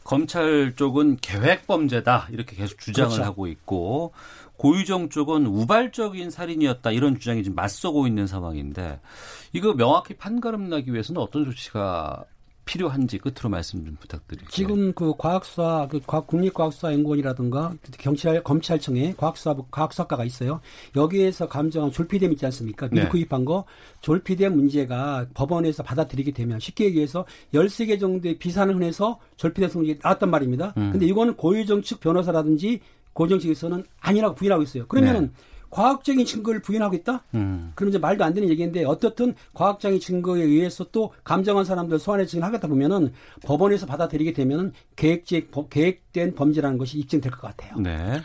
검찰 0.05 0.73
쪽은 0.75 1.17
계획 1.21 1.67
범죄다 1.67 2.27
이렇게 2.31 2.55
계속 2.55 2.79
주장을 2.79 3.09
그렇죠. 3.11 3.23
하고 3.23 3.47
있고 3.47 4.13
고유정 4.61 5.09
쪽은 5.09 5.47
우발적인 5.47 6.29
살인이었다 6.29 6.91
이런 6.91 7.17
주장이 7.17 7.41
지금 7.41 7.55
맞서고 7.55 8.05
있는 8.05 8.27
상황인데 8.27 8.99
이거 9.53 9.73
명확히 9.73 10.13
판가름 10.13 10.69
나기 10.69 10.93
위해서는 10.93 11.19
어떤 11.19 11.45
조치가 11.45 12.23
필요한지 12.63 13.17
끝으로 13.17 13.49
말씀 13.49 13.83
좀 13.83 13.97
부탁드릴게요. 13.99 14.51
지금 14.51 14.93
그 14.93 15.13
과학수사, 15.17 15.87
그 15.89 15.99
과학- 16.05 16.27
국립과학수사연구원이라든가 16.27 17.73
경찰, 17.97 18.43
검찰청에 18.43 19.15
과학수사, 19.17 19.55
과학수사과가 19.71 20.23
있어요. 20.25 20.61
여기에서 20.95 21.47
감정한 21.49 21.91
졸피뎀 21.91 22.31
있지 22.33 22.45
않습니까? 22.45 22.87
미리 22.89 23.01
네. 23.01 23.09
구입한 23.09 23.45
거. 23.45 23.65
졸피뎀 24.01 24.51
문제가 24.51 25.25
법원에서 25.33 25.81
받아들이게 25.81 26.33
되면 26.33 26.59
쉽게 26.59 26.85
얘기해서 26.85 27.25
13개 27.55 27.99
정도의 27.99 28.37
비산을 28.37 28.75
흔해서 28.75 29.19
졸피뎀 29.37 29.67
성질이 29.67 29.99
나왔단 30.03 30.29
말입니다. 30.29 30.75
음. 30.77 30.91
근데 30.91 31.07
이거는 31.07 31.35
고유정 31.37 31.81
측 31.81 31.99
변호사라든지 31.99 32.79
고정 33.13 33.39
측에서는 33.39 33.83
아니라고 33.99 34.35
부인하고 34.35 34.63
있어요. 34.63 34.87
그러면은 34.87 35.31
과학적인 35.71 36.25
증거를 36.25 36.61
부인하겠다? 36.61 37.23
음. 37.33 37.71
그럼 37.75 37.89
이제 37.89 37.97
말도 37.97 38.23
안 38.23 38.33
되는 38.33 38.49
얘기인데 38.49 38.83
어떻든 38.83 39.33
과학적인 39.53 39.99
증거에 39.99 40.41
의해서 40.41 40.85
또 40.91 41.13
감정한 41.23 41.63
사람들 41.65 41.97
소환해 41.97 42.25
지금 42.25 42.43
하겠다 42.43 42.67
보면은 42.67 43.13
법원에서 43.45 43.85
받아들이게 43.85 44.33
되면은 44.33 44.73
계획적 44.97 45.69
계획된 45.69 46.35
범죄라는 46.35 46.77
것이 46.77 46.99
입증될 46.99 47.31
것 47.31 47.41
같아요. 47.41 47.79
네. 47.79 48.21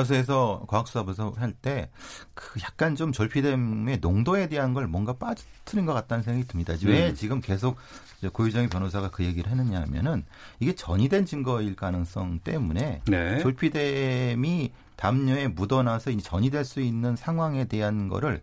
국가수에서 0.00 0.64
과학수사부서 0.68 1.34
할 1.36 1.52
때 1.62 1.88
그 2.34 2.60
약간 2.60 2.96
좀 2.96 3.12
졸피뎀의 3.12 3.98
농도에 4.00 4.48
대한 4.48 4.74
걸 4.74 4.86
뭔가 4.86 5.14
빠뜨린 5.14 5.86
것 5.86 5.94
같다는 5.94 6.22
생각이 6.22 6.46
듭니다. 6.46 6.74
왜 6.84 7.08
음. 7.10 7.14
지금 7.14 7.40
계속 7.40 7.76
이제 8.18 8.28
고유정희 8.28 8.68
변호사가 8.68 9.10
그 9.10 9.24
얘기를 9.24 9.50
했느냐 9.50 9.80
하면은 9.82 10.24
이게 10.60 10.74
전이된 10.74 11.24
증거일 11.24 11.76
가능성 11.76 12.40
때문에 12.44 13.00
네. 13.06 13.38
졸피뎀이 13.38 14.72
담요에 14.96 15.48
묻어나서 15.48 16.10
이제 16.10 16.22
전이 16.22 16.50
될 16.50 16.64
수 16.64 16.80
있는 16.80 17.16
상황에 17.16 17.64
대한 17.64 18.08
거를 18.08 18.42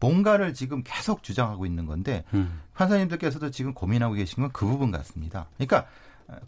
뭔가를 0.00 0.54
지금 0.54 0.82
계속 0.84 1.22
주장하고 1.22 1.66
있는 1.66 1.84
건데 1.86 2.24
음. 2.32 2.60
판사님들께서도 2.74 3.50
지금 3.50 3.74
고민하고 3.74 4.14
계신 4.14 4.42
건 4.42 4.50
그 4.52 4.64
부분 4.66 4.90
같습니다. 4.90 5.48
그러니까 5.56 5.86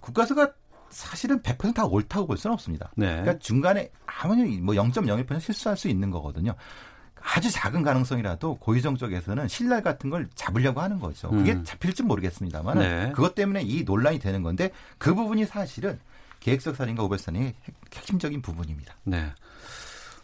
국가수가 0.01 0.53
사실은 0.91 1.41
100%다 1.43 1.85
옳다고 1.87 2.27
볼 2.27 2.37
수는 2.37 2.55
없습니다. 2.55 2.91
네. 2.97 3.07
그러니까 3.07 3.39
중간에 3.39 3.91
아무리 4.07 4.61
뭐 4.61 4.75
0.01% 4.75 5.41
실수할 5.41 5.77
수 5.77 5.89
있는 5.89 6.11
거거든요. 6.11 6.55
아주 7.23 7.51
작은 7.51 7.83
가능성이라도 7.83 8.57
고유정 8.59 8.97
쪽에서는 8.97 9.47
신랄 9.47 9.83
같은 9.83 10.09
걸 10.11 10.29
잡으려고 10.35 10.81
하는 10.81 10.99
거죠. 10.99 11.31
그게 11.31 11.53
음. 11.53 11.65
잡힐지 11.65 12.03
모르겠습니다만 12.03 12.79
네. 12.79 13.13
그것 13.15 13.35
때문에 13.35 13.63
이 13.63 13.85
논란이 13.85 14.19
되는 14.19 14.43
건데 14.43 14.71
그 14.99 15.15
부분이 15.15 15.45
사실은 15.47 15.99
계획적 16.41 16.75
살인과 16.77 17.03
우발살인의 17.05 17.55
핵- 17.65 17.75
핵심적인 17.95 18.41
부분입니다. 18.41 18.95
네. 19.05 19.31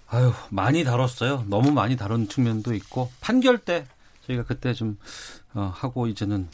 아유, 0.08 0.32
많이 0.50 0.84
다뤘어요. 0.84 1.44
너무 1.48 1.70
많이 1.72 1.96
다룬 1.96 2.28
측면도 2.28 2.74
있고, 2.74 3.10
판결 3.20 3.58
때 3.58 3.84
저희가 4.26 4.44
그때 4.44 4.72
좀, 4.72 4.96
어, 5.52 5.70
하고 5.74 6.06
이제는 6.06 6.48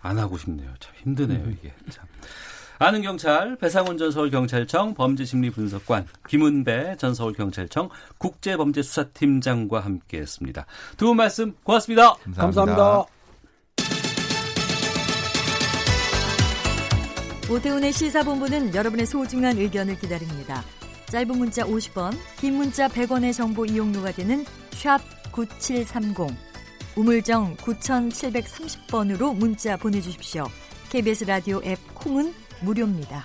안 0.00 0.18
하고 0.18 0.38
싶네요. 0.38 0.72
참 0.80 0.94
힘드네요, 1.02 1.48
이게. 1.50 1.72
참. 1.90 2.06
아는 2.78 3.00
경찰, 3.02 3.56
배상훈 3.56 3.96
전 3.96 4.10
서울경찰청 4.10 4.94
범죄심리분석관, 4.94 6.06
김은배 6.28 6.96
전 6.98 7.14
서울경찰청 7.14 7.88
국제범죄수사팀장과 8.18 9.80
함께 9.80 10.18
했습니다. 10.18 10.66
두 10.96 11.06
분 11.06 11.16
말씀 11.16 11.54
고맙습니다. 11.62 12.14
감사합니다. 12.36 13.04
오태훈의 17.48 17.92
시사본부는 17.92 18.74
여러분의 18.74 19.06
소중한 19.06 19.56
의견을 19.56 19.98
기다립니다. 19.98 20.62
짧은 21.06 21.38
문자 21.38 21.62
50원, 21.64 22.12
긴 22.40 22.54
문자 22.56 22.88
100원의 22.88 23.32
정보 23.32 23.64
이용료가 23.64 24.10
되는 24.12 24.44
샵 24.72 24.98
9730, 25.30 26.26
우물정 26.96 27.56
9730번으로 27.56 29.34
문자 29.34 29.76
보내주십시오. 29.76 30.44
KBS 30.90 31.24
라디오 31.24 31.60
앱 31.64 31.78
콩은 31.94 32.34
무료입니다. 32.62 33.24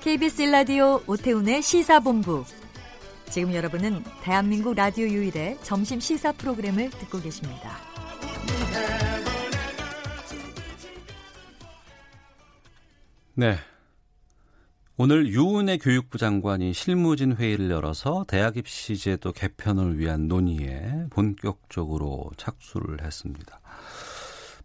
KBS 0.00 0.42
라디오 0.42 1.00
오태훈의 1.06 1.62
시사본부. 1.62 2.44
지금 3.30 3.54
여러분은 3.54 4.04
대한민국 4.22 4.74
라디오 4.74 5.06
유일의 5.06 5.58
점심 5.62 5.98
시사 6.00 6.32
프로그램을 6.32 6.90
듣고 6.90 7.20
계십니다. 7.20 7.78
네. 13.34 13.56
오늘 14.96 15.26
유은혜 15.26 15.78
교육부 15.78 16.18
장관이 16.18 16.72
실무진 16.72 17.34
회의를 17.34 17.68
열어서 17.70 18.24
대학 18.28 18.56
입시 18.56 18.96
제도 18.96 19.32
개편을 19.32 19.98
위한 19.98 20.28
논의에 20.28 21.06
본격적으로 21.10 22.30
착수를 22.36 23.02
했습니다. 23.02 23.60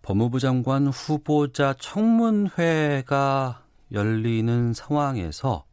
법무부 0.03 0.39
장관 0.39 0.87
후보자 0.87 1.73
청문회가 1.79 3.63
열리는 3.91 4.73
상황에서 4.73 5.65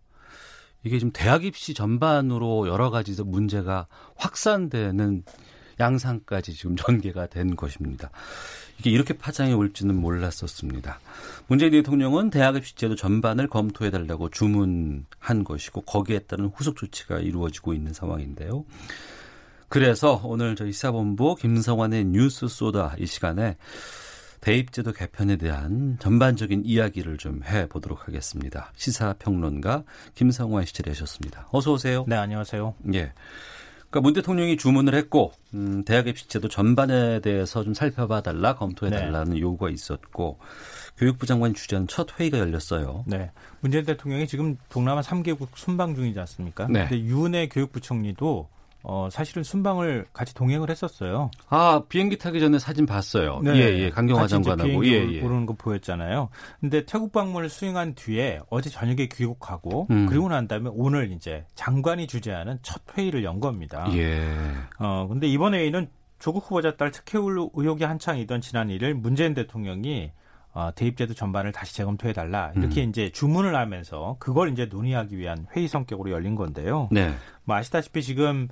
이게 0.82 0.98
지금 0.98 1.10
대학 1.12 1.44
입시 1.44 1.74
전반으로 1.74 2.68
여러 2.68 2.90
가지 2.90 3.20
문제가 3.22 3.86
확산되는 4.16 5.24
양상까지 5.80 6.54
지금 6.54 6.76
전개가 6.76 7.26
된 7.26 7.56
것입니다. 7.56 8.10
이게 8.78 8.90
이렇게 8.90 9.14
파장이 9.14 9.52
올지는 9.54 9.96
몰랐었습니다. 9.96 11.00
문재인 11.48 11.72
대통령은 11.72 12.30
대학 12.30 12.56
입시 12.56 12.74
제도 12.74 12.94
전반을 12.94 13.48
검토해 13.48 13.90
달라고 13.90 14.28
주문한 14.30 15.44
것이고 15.44 15.82
거기에 15.82 16.20
따른 16.20 16.46
후속 16.54 16.76
조치가 16.76 17.18
이루어지고 17.18 17.72
있는 17.72 17.92
상황인데요. 17.92 18.64
그래서 19.68 20.20
오늘 20.24 20.54
저희 20.54 20.72
시사본부 20.72 21.34
김성환의 21.36 22.04
뉴스 22.06 22.46
소다 22.48 22.94
이 22.98 23.06
시간에 23.06 23.56
대입제도 24.46 24.92
개편에 24.92 25.38
대한 25.38 25.96
전반적인 25.98 26.62
이야기를 26.64 27.16
좀 27.18 27.42
해보도록 27.42 28.06
하겠습니다. 28.06 28.70
시사평론가 28.76 29.82
김성환 30.14 30.64
씨 30.66 30.72
되셨습니다. 30.84 31.48
어서 31.50 31.72
오세요. 31.72 32.04
네, 32.06 32.14
안녕하세요. 32.14 32.74
예. 32.94 33.12
그러니까 33.90 34.00
문 34.02 34.12
대통령이 34.12 34.56
주문을 34.56 34.94
했고 34.94 35.32
음, 35.54 35.82
대학 35.84 36.06
입시제도 36.06 36.46
전반에 36.48 37.18
대해서 37.22 37.64
좀 37.64 37.74
살펴봐 37.74 38.20
달라 38.20 38.54
검토해 38.54 38.92
달라는 38.92 39.32
네. 39.32 39.40
요구가 39.40 39.68
있었고 39.68 40.38
교육부 40.96 41.26
장관이 41.26 41.54
주재한 41.54 41.88
첫 41.88 42.20
회의가 42.20 42.38
열렸어요. 42.38 43.02
네. 43.08 43.32
문재인 43.58 43.84
대통령이 43.84 44.28
지금 44.28 44.58
동남아 44.68 45.00
3개국 45.00 45.48
순방 45.56 45.96
중이지 45.96 46.20
않습니까? 46.20 46.68
네. 46.70 46.86
근데 46.86 47.00
유은혜 47.00 47.48
교육부총리도 47.48 48.48
어, 48.88 49.08
사실은 49.10 49.42
순방을 49.42 50.06
같이 50.12 50.32
동행을 50.32 50.70
했었어요. 50.70 51.32
아 51.48 51.82
비행기 51.88 52.18
타기 52.18 52.38
전에 52.38 52.60
사진 52.60 52.86
봤어요. 52.86 53.40
네. 53.42 53.56
예, 53.56 53.78
예. 53.78 53.90
강경화 53.90 54.28
장관하고 54.28 54.86
예, 54.86 54.92
예. 55.10 55.20
오르는 55.20 55.44
거 55.44 55.54
보였잖아요. 55.54 56.28
근데 56.60 56.84
태국 56.84 57.10
방문을 57.10 57.48
수행한 57.48 57.96
뒤에 57.96 58.38
어제 58.48 58.70
저녁에 58.70 59.08
귀국하고 59.08 59.88
음. 59.90 60.06
그리고 60.06 60.28
난 60.28 60.46
다음에 60.46 60.70
오늘 60.72 61.10
이제 61.10 61.44
장관이 61.56 62.06
주재하는 62.06 62.60
첫 62.62 62.80
회의를 62.96 63.24
연 63.24 63.40
겁니다. 63.40 63.88
예. 63.92 64.24
어, 64.78 65.08
근데 65.08 65.26
이번 65.26 65.54
회의는 65.54 65.88
조국 66.20 66.44
후보자 66.44 66.76
딸 66.76 66.92
특혜 66.92 67.18
의혹이 67.18 67.82
한창이던 67.82 68.40
지난 68.40 68.68
1일 68.68 68.92
문재인 68.94 69.34
대통령이 69.34 70.12
어, 70.56 70.70
대입제도 70.74 71.12
전반을 71.12 71.52
다시 71.52 71.74
재검토해달라 71.74 72.52
이렇게 72.56 72.82
음. 72.82 72.88
이제 72.88 73.10
주문을 73.10 73.54
하면서 73.54 74.16
그걸 74.18 74.50
이제 74.50 74.64
논의하기 74.64 75.18
위한 75.18 75.46
회의 75.54 75.68
성격으로 75.68 76.10
열린 76.10 76.34
건데요. 76.34 76.88
네. 76.90 77.14
뭐 77.44 77.56
아시다시피 77.56 78.02
지금 78.02 78.48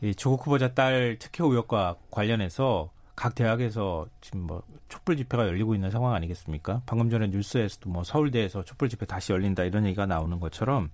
이 0.00 0.14
조국 0.14 0.46
후보자 0.46 0.74
딸 0.74 1.16
특혜 1.18 1.42
의혹과 1.42 1.96
관련해서 2.12 2.92
각 3.16 3.34
대학에서 3.34 4.06
지금 4.20 4.42
뭐 4.42 4.62
촛불 4.88 5.16
집회가 5.16 5.44
열리고 5.48 5.74
있는 5.74 5.90
상황 5.90 6.14
아니겠습니까? 6.14 6.82
방금 6.86 7.10
전에 7.10 7.26
뉴스에서도 7.26 7.90
뭐 7.90 8.04
서울대에서 8.04 8.64
촛불 8.64 8.88
집회 8.88 9.04
다시 9.04 9.32
열린다 9.32 9.64
이런 9.64 9.86
얘기가 9.86 10.06
나오는 10.06 10.38
것처럼 10.38 10.90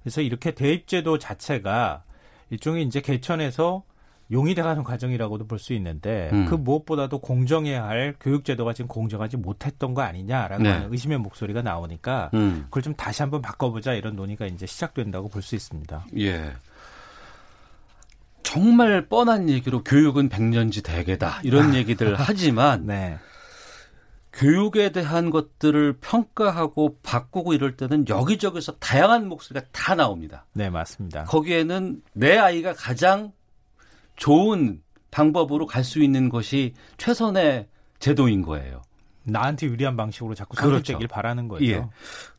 그래서 0.00 0.22
이렇게 0.22 0.52
대입제도 0.52 1.18
자체가 1.18 2.04
일종의 2.48 2.84
이제 2.84 3.02
개천에서 3.02 3.82
용이 4.30 4.54
돼가는 4.54 4.82
과정이라고도 4.84 5.46
볼 5.46 5.58
수 5.58 5.72
있는데 5.74 6.30
음. 6.32 6.46
그 6.46 6.54
무엇보다도 6.54 7.18
공정해야 7.18 7.84
할 7.84 8.14
교육제도가 8.20 8.72
지금 8.72 8.88
공정하지 8.88 9.36
못했던 9.36 9.92
거 9.94 10.02
아니냐라고 10.02 10.62
네. 10.62 10.86
의심의 10.90 11.18
목소리가 11.18 11.62
나오니까 11.62 12.30
음. 12.34 12.62
그걸 12.64 12.82
좀 12.82 12.94
다시 12.94 13.22
한번 13.22 13.42
바꿔보자 13.42 13.92
이런 13.94 14.16
논의가 14.16 14.46
이제 14.46 14.66
시작된다고 14.66 15.28
볼 15.28 15.42
수 15.42 15.54
있습니다. 15.54 16.06
예. 16.18 16.52
정말 18.42 19.06
뻔한 19.06 19.48
얘기로 19.48 19.82
교육은 19.84 20.28
백년지 20.28 20.82
대계다 20.82 21.40
이런 21.42 21.74
얘기들 21.74 22.14
하지만 22.18 22.84
네. 22.86 23.18
교육에 24.32 24.90
대한 24.92 25.30
것들을 25.30 25.98
평가하고 26.00 26.98
바꾸고 27.02 27.52
이럴 27.52 27.76
때는 27.76 28.08
여기저기서 28.08 28.72
다양한 28.78 29.28
목소리가 29.28 29.66
다 29.72 29.94
나옵니다. 29.94 30.46
네, 30.54 30.70
맞습니다. 30.70 31.24
거기에는 31.24 32.02
내 32.14 32.38
아이가 32.38 32.72
가장 32.72 33.32
좋은 34.16 34.82
방법으로 35.10 35.66
갈 35.66 35.84
수 35.84 36.02
있는 36.02 36.28
것이 36.28 36.74
최선의 36.96 37.68
제도인 37.98 38.42
거예요. 38.42 38.82
나한테 39.24 39.66
유리한 39.66 39.96
방식으로 39.96 40.34
자꾸 40.34 40.56
그렇죠. 40.56 40.72
설득되길 40.76 41.08
바라는 41.08 41.48
거죠. 41.48 41.64
예. 41.66 41.86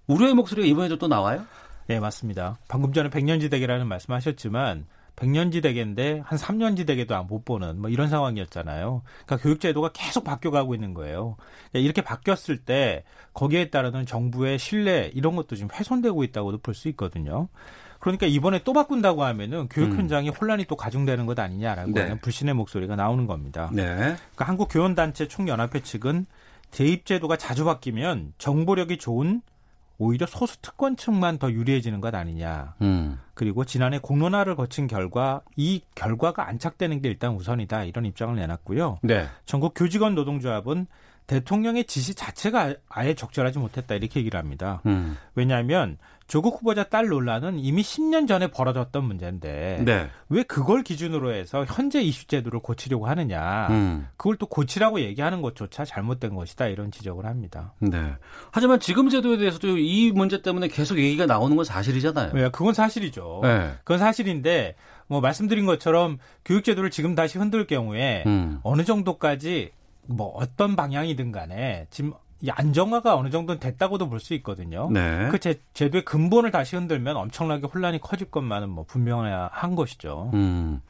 우려의 0.08 0.34
목소리가 0.34 0.68
이번에도 0.68 0.98
또 0.98 1.08
나와요? 1.08 1.46
네, 1.88 2.00
맞습니다. 2.00 2.58
방금 2.68 2.92
전에 2.94 3.10
백년지대계라는 3.10 3.88
말씀하셨지만 3.88 4.86
백년지대계인데 5.16 6.24
한 6.26 6.38
3년지대계도 6.40 7.12
안못 7.12 7.46
보는 7.46 7.80
뭐 7.80 7.90
이런 7.90 8.10
상황이었잖아요. 8.10 9.04
그러니까 9.26 9.38
교육제도가 9.38 9.92
계속 9.94 10.24
바뀌어가고 10.24 10.74
있는 10.74 10.94
거예요. 10.94 11.38
그러니까 11.70 11.80
이렇게 11.80 12.02
바뀌었을 12.02 12.58
때 12.58 13.04
거기에 13.34 13.70
따르는 13.70 14.06
정부의 14.06 14.58
신뢰 14.58 15.12
이런 15.14 15.36
것도 15.36 15.56
지금 15.56 15.70
훼손되고 15.74 16.24
있다고도 16.24 16.58
볼 16.60 16.74
수 16.74 16.88
있거든요. 16.90 17.48
그러니까 18.04 18.28
이번에 18.28 18.60
또 18.66 18.74
바꾼다고 18.74 19.24
하면은 19.24 19.70
교육 19.70 19.94
음. 19.94 19.98
현장이 20.00 20.28
혼란이 20.28 20.66
또 20.66 20.76
가중되는 20.76 21.26
것 21.26 21.40
아니냐라고 21.40 21.92
네. 21.92 22.02
하는 22.02 22.20
불신의 22.20 22.54
목소리가 22.54 22.98
나오는 22.98 23.26
겁니다. 23.28 23.70
네. 23.72 23.86
그러니까 23.86 24.46
한국 24.46 24.68
교원단체 24.68 25.30
총연합회 25.30 25.84
측은 25.84 26.26
대입 26.72 27.06
제도가 27.06 27.38
자주 27.38 27.64
바뀌면 27.64 28.34
정보력이 28.40 28.98
좋은 28.98 29.42
오히려 30.00 30.26
소수 30.26 30.62
특권층만 30.62 31.38
더 31.38 31.50
유리해지는 31.50 32.02
것 32.02 32.14
아니냐. 32.14 32.76
음. 32.82 33.20
그리고 33.36 33.64
지난해 33.64 34.00
공론화를 34.00 34.58
거친 34.58 34.88
결과 34.88 35.40
이 35.56 35.82
결과가 35.96 36.46
안착되는 36.50 37.02
게 37.02 37.08
일단 37.08 37.32
우선이다 37.32 37.86
이런 37.86 38.04
입장을 38.04 38.36
내놨고요. 38.36 39.00
네. 39.04 39.28
전국 39.46 39.74
교직원 39.78 40.14
노동조합은 40.14 40.88
대통령의 41.28 41.86
지시 41.86 42.16
자체가 42.16 42.76
아예 42.90 43.14
적절하지 43.14 43.60
못했다 43.60 43.96
이렇게 43.96 44.20
얘기를 44.20 44.38
합니다. 44.38 44.82
음. 44.86 45.16
왜냐하면 45.36 45.98
조국 46.28 46.56
후보자 46.56 46.84
딸 46.84 47.08
논란은 47.08 47.60
이미 47.60 47.82
10년 47.82 48.28
전에 48.28 48.48
벌어졌던 48.48 49.04
문제인데 49.04 49.84
네. 49.86 50.10
왜 50.30 50.44
그걸 50.44 50.84
기준으로 50.84 51.34
해서 51.34 51.66
현재 51.68 52.02
이슈 52.02 52.28
제도를 52.28 52.60
고치려고 52.60 53.08
하느냐. 53.08 53.68
음. 53.70 54.08
그걸 54.18 54.38
또 54.38 54.46
고치라고 54.46 55.02
얘기하는 55.02 55.42
것조차 55.42 55.86
잘못된 55.86 56.34
것이다 56.36 56.68
이런 56.68 56.92
지적을 56.92 57.26
합니다. 57.26 57.74
네. 57.80 58.16
하지만 58.52 58.80
지금 58.80 59.10
제도에 59.10 59.38
대해서도 59.38 59.78
이 59.78 60.12
문제 60.12 60.42
때문에 60.42 60.70
계속 60.70 60.98
얘기가 60.98 61.26
나오는 61.26 61.56
건 61.56 61.66
사실이잖아요. 61.66 62.32
왜 62.34 62.50
그건 62.50 62.74
사실이죠. 62.74 63.42
네. 63.44 63.74
그건 63.80 64.00
사실인데 64.00 64.76
뭐 65.08 65.22
말씀드린 65.22 65.66
것처럼 65.66 66.18
교육 66.46 66.64
제도를 66.64 66.90
지금 66.90 67.16
다시 67.16 67.38
흔들 67.38 67.68
경우에 67.68 68.24
음. 68.26 68.60
어느 68.64 68.84
정도까지 68.84 69.72
뭐 70.08 70.28
어떤 70.36 70.76
방향이든 70.76 71.32
간에 71.32 71.88
지금 71.90 72.14
이 72.44 72.50
안정화가 72.50 73.16
어느 73.16 73.30
정도는 73.30 73.60
됐다고도 73.60 74.10
볼 74.10 74.20
수 74.20 74.34
있거든요. 74.36 74.90
네. 74.92 75.30
그 75.32 75.40
제, 75.40 75.60
제도의 75.74 76.04
근본을 76.04 76.52
다시 76.52 76.76
흔들면 76.76 77.16
엄청나게 77.16 77.68
혼란이 77.68 78.00
커질 78.02 78.30
것만은 78.30 78.70
뭐 78.70 78.84
분명한 78.86 79.76
것이죠. 79.76 80.30
음. 80.34 80.82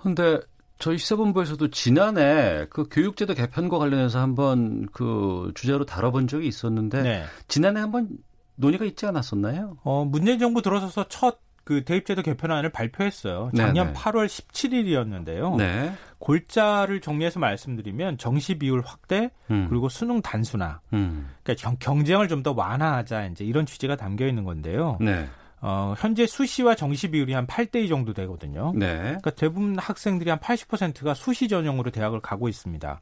근데 0.00 0.38
저희 0.78 0.98
시사본부에서도 0.98 1.70
지난해 1.70 2.66
그 2.70 2.86
교육제도 2.90 3.34
개편과 3.34 3.78
관련해서 3.78 4.20
한번 4.20 4.86
그 4.92 5.50
주제로 5.54 5.84
다뤄본 5.84 6.28
적이 6.28 6.46
있었는데 6.48 7.02
네. 7.02 7.24
지난해 7.48 7.80
한번 7.80 8.08
논의가 8.56 8.84
있지 8.84 9.06
않았었나요? 9.06 9.78
어, 9.84 10.04
문재인 10.04 10.38
정부 10.38 10.62
들어서서 10.62 11.08
첫 11.08 11.38
그 11.68 11.84
대입제도 11.84 12.22
개편안을 12.22 12.70
발표했어요. 12.70 13.50
작년 13.54 13.88
네네. 13.88 13.98
8월 13.98 14.24
17일이었는데요. 14.26 15.54
네. 15.58 15.92
골자를 16.18 17.02
정리해서 17.02 17.38
말씀드리면 17.40 18.16
정시 18.16 18.58
비율 18.58 18.80
확대 18.82 19.30
음. 19.50 19.66
그리고 19.68 19.90
수능 19.90 20.22
단순화. 20.22 20.80
음. 20.94 21.28
그러니까 21.42 21.76
경, 21.78 22.04
쟁을 22.06 22.26
좀 22.26 22.42
더 22.42 22.54
완화하자 22.56 23.26
이제 23.26 23.44
이런 23.44 23.66
취지가 23.66 23.96
담겨 23.96 24.26
있는 24.26 24.44
건데요. 24.44 24.96
네. 24.98 25.28
어, 25.60 25.94
현재 25.98 26.26
수시와 26.26 26.74
정시 26.74 27.10
비율이 27.10 27.32
한 27.32 27.46
8대 27.46 27.84
2 27.84 27.88
정도 27.88 28.12
되거든요. 28.12 28.72
네. 28.74 28.96
그러니까 28.96 29.30
대부분 29.30 29.78
학생들이 29.78 30.30
한 30.30 30.38
80%가 30.38 31.14
수시 31.14 31.48
전형으로 31.48 31.90
대학을 31.90 32.20
가고 32.20 32.48
있습니다. 32.48 33.00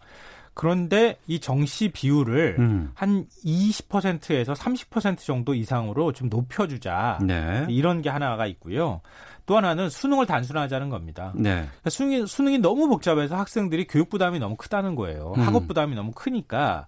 그런데 0.54 1.18
이 1.26 1.38
정시 1.38 1.90
비율을 1.90 2.56
음. 2.58 2.90
한 2.94 3.26
20%에서 3.44 4.54
30% 4.54 5.18
정도 5.18 5.54
이상으로 5.54 6.12
좀 6.12 6.30
높여주자. 6.30 7.18
네. 7.22 7.66
이런 7.68 8.00
게 8.00 8.08
하나가 8.08 8.46
있고요. 8.46 9.02
또 9.44 9.58
하나는 9.58 9.90
수능을 9.90 10.24
단순화하자는 10.24 10.88
겁니다. 10.88 11.34
네. 11.36 11.56
그러니까 11.56 11.90
수능이, 11.90 12.26
수능이 12.26 12.58
너무 12.60 12.88
복잡해서 12.88 13.36
학생들이 13.36 13.86
교육 13.86 14.08
부담이 14.08 14.38
너무 14.38 14.56
크다는 14.56 14.94
거예요. 14.94 15.34
음. 15.36 15.42
학업 15.42 15.68
부담이 15.68 15.94
너무 15.94 16.12
크니까 16.12 16.86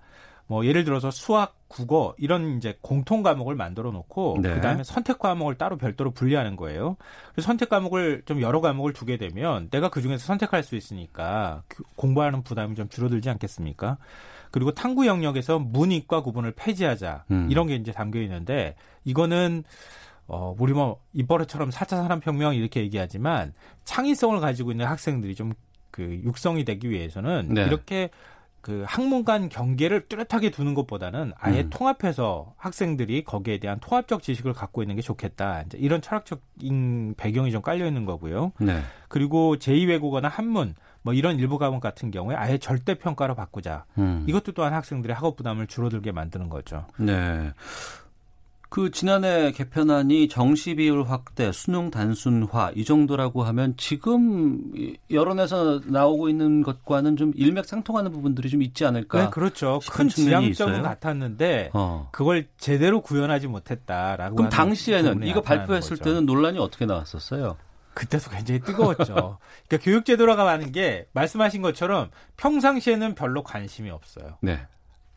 뭐 0.48 0.64
예를 0.64 0.84
들어서 0.84 1.10
수학, 1.10 1.54
국어 1.68 2.14
이런 2.16 2.56
이제 2.56 2.78
공통 2.80 3.22
과목을 3.22 3.54
만들어 3.54 3.92
놓고 3.92 4.38
네. 4.40 4.54
그다음에 4.54 4.82
선택 4.82 5.18
과목을 5.18 5.56
따로 5.56 5.76
별도로 5.76 6.10
분리하는 6.10 6.56
거예요. 6.56 6.96
그래서 7.32 7.46
선택 7.46 7.68
과목을 7.68 8.22
좀 8.24 8.40
여러 8.40 8.62
과목을 8.62 8.94
두게 8.94 9.18
되면 9.18 9.68
내가 9.68 9.90
그 9.90 10.00
중에서 10.00 10.24
선택할 10.24 10.62
수 10.62 10.74
있으니까 10.76 11.62
그 11.68 11.82
공부하는 11.96 12.42
부담이 12.42 12.74
좀 12.74 12.88
줄어들지 12.88 13.28
않겠습니까? 13.28 13.98
그리고 14.50 14.72
탐구 14.72 15.06
영역에서 15.06 15.58
문이과 15.58 16.22
구분을 16.22 16.52
폐지하자 16.52 17.24
음. 17.30 17.48
이런 17.50 17.66
게 17.66 17.74
이제 17.74 17.92
담겨 17.92 18.18
있는데 18.22 18.74
이거는 19.04 19.64
어, 20.26 20.54
우리 20.58 20.72
뭐, 20.72 21.00
이버릇처럼 21.12 21.70
4차 21.70 21.88
산업혁명 21.88 22.54
이렇게 22.54 22.80
얘기하지만 22.80 23.52
창의성을 23.84 24.40
가지고 24.40 24.72
있는 24.72 24.86
학생들이 24.86 25.34
좀 25.34 25.52
그 25.98 26.20
육성이 26.22 26.64
되기 26.64 26.90
위해서는 26.90 27.48
네. 27.54 27.64
이렇게 27.64 28.10
그 28.68 28.84
학문 28.86 29.24
간 29.24 29.48
경계를 29.48 30.08
뚜렷하게 30.08 30.50
두는 30.50 30.74
것보다는 30.74 31.32
아예 31.38 31.62
음. 31.62 31.70
통합해서 31.70 32.52
학생들이 32.58 33.24
거기에 33.24 33.56
대한 33.60 33.80
통합적 33.80 34.22
지식을 34.22 34.52
갖고 34.52 34.82
있는 34.82 34.94
게 34.94 35.00
좋겠다. 35.00 35.62
이제 35.62 35.78
이런 35.78 36.02
철학적인 36.02 37.14
배경이 37.16 37.50
좀 37.50 37.62
깔려 37.62 37.86
있는 37.86 38.04
거고요. 38.04 38.52
네. 38.60 38.82
그리고 39.08 39.56
제2외국어나 39.56 40.28
한문 40.28 40.74
뭐 41.00 41.14
이런 41.14 41.38
일부 41.38 41.56
과목 41.56 41.80
같은 41.80 42.10
경우에 42.10 42.36
아예 42.36 42.58
절대 42.58 42.92
평가로 42.98 43.34
바꾸자. 43.34 43.86
음. 43.96 44.26
이것도 44.28 44.52
또한 44.52 44.74
학생들의 44.74 45.16
학업 45.16 45.36
부담을 45.36 45.66
줄어들게 45.66 46.12
만드는 46.12 46.50
거죠. 46.50 46.84
네. 46.98 47.54
그 48.70 48.90
지난해 48.90 49.50
개편안이 49.52 50.28
정시 50.28 50.74
비율 50.74 51.02
확대, 51.04 51.52
수능 51.52 51.90
단순화 51.90 52.72
이 52.74 52.84
정도라고 52.84 53.42
하면 53.44 53.74
지금 53.78 54.72
이 54.76 54.96
여론에서 55.10 55.80
나오고 55.86 56.28
있는 56.28 56.62
것과는 56.62 57.16
좀 57.16 57.32
일맥상통하는 57.34 58.12
부분들이 58.12 58.50
좀 58.50 58.62
있지 58.62 58.84
않을까? 58.84 59.24
네, 59.24 59.30
그렇죠. 59.30 59.80
큰 59.90 60.08
지향점은? 60.08 60.82
같았는데 60.82 61.70
어. 61.72 62.08
그걸 62.12 62.46
제대로 62.58 63.00
구현하지 63.00 63.46
못했다라고. 63.46 64.36
그럼 64.36 64.50
당시에는 64.50 65.22
이거 65.26 65.40
발표했을 65.40 65.96
거죠. 65.96 66.04
때는 66.04 66.26
논란이 66.26 66.58
어떻게 66.58 66.84
나왔었어요? 66.84 67.56
그때도 67.94 68.30
굉장히 68.30 68.60
뜨거웠죠. 68.60 69.38
그러니까 69.66 69.78
교육제도라고 69.82 70.42
하는 70.42 70.72
게 70.72 71.08
말씀하신 71.12 71.62
것처럼 71.62 72.10
평상시에는 72.36 73.14
별로 73.14 73.42
관심이 73.42 73.90
없어요. 73.90 74.36
네. 74.40 74.60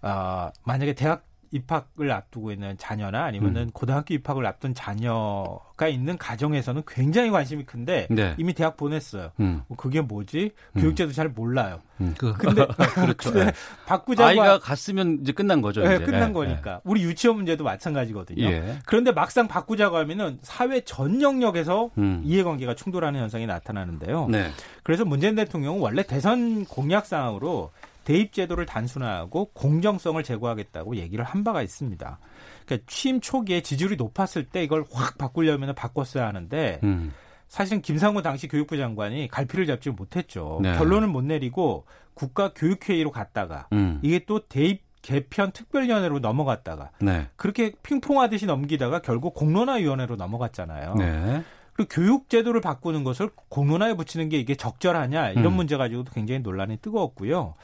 아, 0.01 0.51
만약에 0.63 0.93
대학 0.93 1.25
입학을 1.51 2.11
앞두고 2.11 2.51
있는 2.51 2.77
자녀나 2.77 3.25
아니면은 3.25 3.63
음. 3.63 3.71
고등학교 3.71 4.13
입학을 4.13 4.45
앞둔 4.45 4.73
자녀가 4.73 5.87
있는 5.87 6.17
가정에서는 6.17 6.83
굉장히 6.87 7.29
관심이 7.29 7.65
큰데 7.65 8.07
네. 8.09 8.33
이미 8.37 8.53
대학 8.53 8.77
보냈어요. 8.77 9.31
음. 9.39 9.61
뭐 9.67 9.77
그게 9.77 10.01
뭐지? 10.01 10.51
음. 10.73 10.81
교육제도 10.81 11.11
잘 11.11 11.27
몰라요. 11.29 11.81
음. 11.99 12.15
그, 12.17 12.33
근데 12.39 12.65
그렇죠. 12.95 13.31
근데 13.31 13.45
네. 13.45 13.51
바꾸자고 13.85 14.29
아이가 14.29 14.59
갔으면 14.59 15.19
이제 15.21 15.33
끝난 15.33 15.61
거죠. 15.61 15.81
네, 15.81 15.95
이제. 15.95 16.05
끝난 16.05 16.27
네, 16.27 16.33
거니까. 16.33 16.81
우리 16.83 17.03
유치원 17.03 17.35
문제도 17.37 17.63
마찬가지거든요. 17.63 18.43
예. 18.43 18.79
그런데 18.85 19.11
막상 19.11 19.47
바꾸자고 19.47 19.97
하면은 19.97 20.39
사회 20.41 20.81
전 20.81 21.21
영역에서 21.21 21.91
음. 21.97 22.21
이해관계가 22.23 22.75
충돌하는 22.75 23.19
현상이 23.19 23.45
나타나는데요. 23.45 24.27
네. 24.29 24.51
그래서 24.83 25.03
문재인 25.03 25.35
대통령은 25.35 25.81
원래 25.81 26.03
대선 26.03 26.65
공약 26.65 27.05
사항으로 27.05 27.71
대입 28.03 28.33
제도를 28.33 28.65
단순화하고 28.65 29.51
공정성을 29.53 30.21
제고하겠다고 30.23 30.95
얘기를 30.95 31.23
한 31.23 31.43
바가 31.43 31.61
있습니다. 31.61 32.19
그러니까 32.65 32.85
취임 32.89 33.19
초기에 33.19 33.61
지지율이 33.61 33.95
높았을 33.95 34.45
때 34.45 34.63
이걸 34.63 34.85
확 34.91 35.17
바꾸려면 35.17 35.75
바꿨어야 35.75 36.27
하는데 36.27 36.79
음. 36.83 37.13
사실은 37.47 37.81
김상곤 37.81 38.23
당시 38.23 38.47
교육부 38.47 38.77
장관이 38.77 39.27
갈피를 39.27 39.65
잡지 39.65 39.89
못했죠. 39.89 40.59
네. 40.61 40.77
결론을 40.77 41.07
못 41.09 41.23
내리고 41.23 41.85
국가 42.13 42.53
교육회의로 42.53 43.11
갔다가 43.11 43.67
음. 43.73 43.99
이게 44.01 44.23
또 44.25 44.47
대입 44.47 44.83
개편 45.01 45.51
특별위원회로 45.51 46.19
넘어갔다가 46.19 46.91
네. 46.99 47.27
그렇게 47.35 47.71
핑퐁하듯이 47.83 48.45
넘기다가 48.45 49.01
결국 49.01 49.33
공론화위원회로 49.33 50.15
넘어갔잖아요. 50.15 50.95
네. 50.95 51.43
그리고 51.81 51.87
교육 51.89 52.29
제도를 52.29 52.61
바꾸는 52.61 53.03
것을 53.03 53.29
공론화에 53.49 53.95
붙이는 53.95 54.29
게 54.29 54.37
이게 54.37 54.55
적절하냐 54.55 55.31
이런 55.31 55.45
음. 55.47 55.53
문제 55.53 55.77
가지고도 55.77 56.11
굉장히 56.13 56.41
논란이 56.41 56.77
뜨거웠고요. 56.77 57.55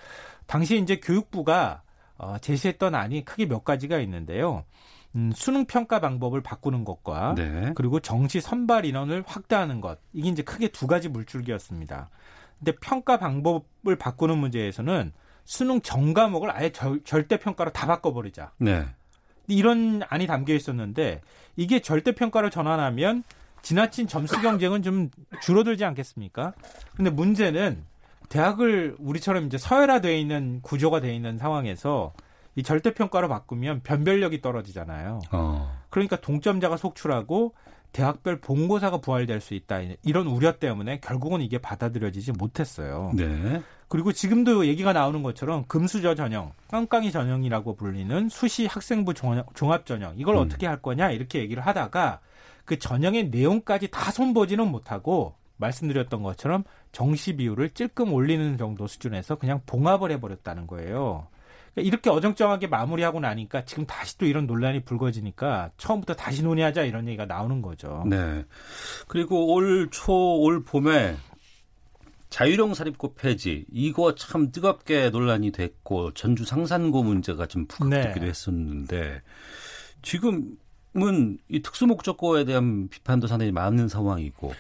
당시 0.45 0.77
이제 0.79 0.97
교육부가 0.97 1.81
어, 2.17 2.37
제시했던 2.39 2.95
안이 2.95 3.25
크게 3.25 3.45
몇 3.45 3.63
가지가 3.63 3.99
있는데요. 3.99 4.63
음, 5.15 5.31
수능 5.35 5.65
평가 5.65 5.99
방법을 5.99 6.41
바꾸는 6.41 6.83
것과 6.83 7.35
네. 7.35 7.71
그리고 7.75 7.99
정시 7.99 8.41
선발 8.41 8.85
인원을 8.85 9.23
확대하는 9.25 9.81
것 9.81 9.99
이게 10.13 10.29
이제 10.29 10.41
크게 10.41 10.69
두 10.69 10.87
가지 10.87 11.09
물줄기였습니다. 11.09 12.09
근데 12.59 12.73
평가 12.81 13.17
방법을 13.17 13.97
바꾸는 13.99 14.37
문제에서는 14.37 15.13
수능 15.45 15.81
전 15.81 16.13
과목을 16.13 16.51
아예 16.51 16.71
절, 16.71 17.01
절대 17.03 17.37
평가로 17.37 17.71
다 17.71 17.87
바꿔버리자. 17.87 18.51
네. 18.57 18.85
이런 19.47 20.01
안이 20.09 20.27
담겨 20.27 20.53
있었는데 20.53 21.21
이게 21.55 21.81
절대 21.81 22.11
평가로 22.13 22.49
전환하면 22.49 23.23
지나친 23.67 24.07
점수 24.07 24.41
경쟁은 24.41 24.81
좀 24.81 25.09
줄어들지 25.41 25.83
않겠습니까? 25.83 26.53
근데 26.95 27.09
문제는 27.09 27.83
대학을 28.29 28.95
우리처럼 28.97 29.47
이제 29.47 29.57
서열화되어 29.57 30.15
있는 30.15 30.61
구조가 30.61 31.01
되어 31.01 31.11
있는 31.11 31.37
상황에서 31.37 32.13
이 32.55 32.63
절대 32.63 32.93
평가로 32.93 33.27
바꾸면 33.27 33.81
변별력이 33.83 34.39
떨어지잖아요. 34.39 35.19
어. 35.33 35.77
그러니까 35.89 36.15
동점자가 36.15 36.77
속출하고 36.77 37.55
대학별 37.91 38.39
본고사가 38.39 39.01
부활될 39.01 39.41
수 39.41 39.53
있다 39.53 39.81
이런 40.01 40.27
우려 40.27 40.59
때문에 40.59 41.01
결국은 41.01 41.41
이게 41.41 41.57
받아들여지지 41.57 42.31
못했어요. 42.31 43.11
네. 43.15 43.61
그리고 43.89 44.13
지금도 44.13 44.65
얘기가 44.67 44.93
나오는 44.93 45.21
것처럼 45.23 45.65
금수저 45.67 46.15
전형, 46.15 46.53
깡깡이 46.69 47.11
전형이라고 47.11 47.75
불리는 47.75 48.29
수시 48.29 48.65
학생부 48.65 49.13
종합 49.13 49.85
전형 49.85 50.13
이걸 50.15 50.37
음. 50.37 50.43
어떻게 50.43 50.67
할 50.67 50.81
거냐 50.81 51.11
이렇게 51.11 51.39
얘기를 51.39 51.65
하다가 51.65 52.21
그 52.67 52.77
전형의 52.77 53.29
내용까지 53.29 53.87
다 53.87 54.11
손보지는 54.11 54.67
못하고 54.67 55.35
말씀드렸던 55.55 56.21
것처럼 56.21 56.65
정시 56.91 57.37
비율을 57.37 57.69
찔끔 57.71 58.13
올리는 58.13 58.57
정도 58.57 58.87
수준에서 58.87 59.35
그냥 59.35 59.61
봉합을 59.65 60.11
해버렸다는 60.11 60.67
거예요. 60.67 61.27
그러니까 61.73 61.87
이렇게 61.87 62.09
어정쩡하게 62.09 62.67
마무리하고 62.67 63.21
나니까 63.21 63.63
지금 63.63 63.85
다시 63.85 64.17
또 64.17 64.25
이런 64.25 64.47
논란이 64.47 64.81
불거지니까 64.81 65.71
처음부터 65.77 66.15
다시 66.15 66.43
논의하자 66.43 66.83
이런 66.83 67.07
얘기가 67.07 67.25
나오는 67.25 67.61
거죠. 67.61 68.03
네. 68.05 68.43
그리고 69.07 69.53
올 69.53 69.87
초, 69.89 70.13
올 70.41 70.65
봄에 70.65 71.15
자유령 72.29 72.73
사립고 72.73 73.13
폐지 73.13 73.65
이거 73.71 74.13
참 74.15 74.51
뜨겁게 74.51 75.09
논란이 75.09 75.53
됐고 75.53 76.13
전주 76.15 76.43
상산고 76.43 77.01
문제가 77.01 77.45
좀 77.45 77.65
부각되기도 77.65 78.25
네. 78.25 78.27
했었는데 78.27 79.21
지금 80.01 80.57
은 81.01 81.37
이 81.49 81.61
특수목적고에 81.61 82.43
대한 82.45 82.87
비판도 82.89 83.27
상당히 83.27 83.51
많은 83.51 83.87
상황이고 83.87 84.53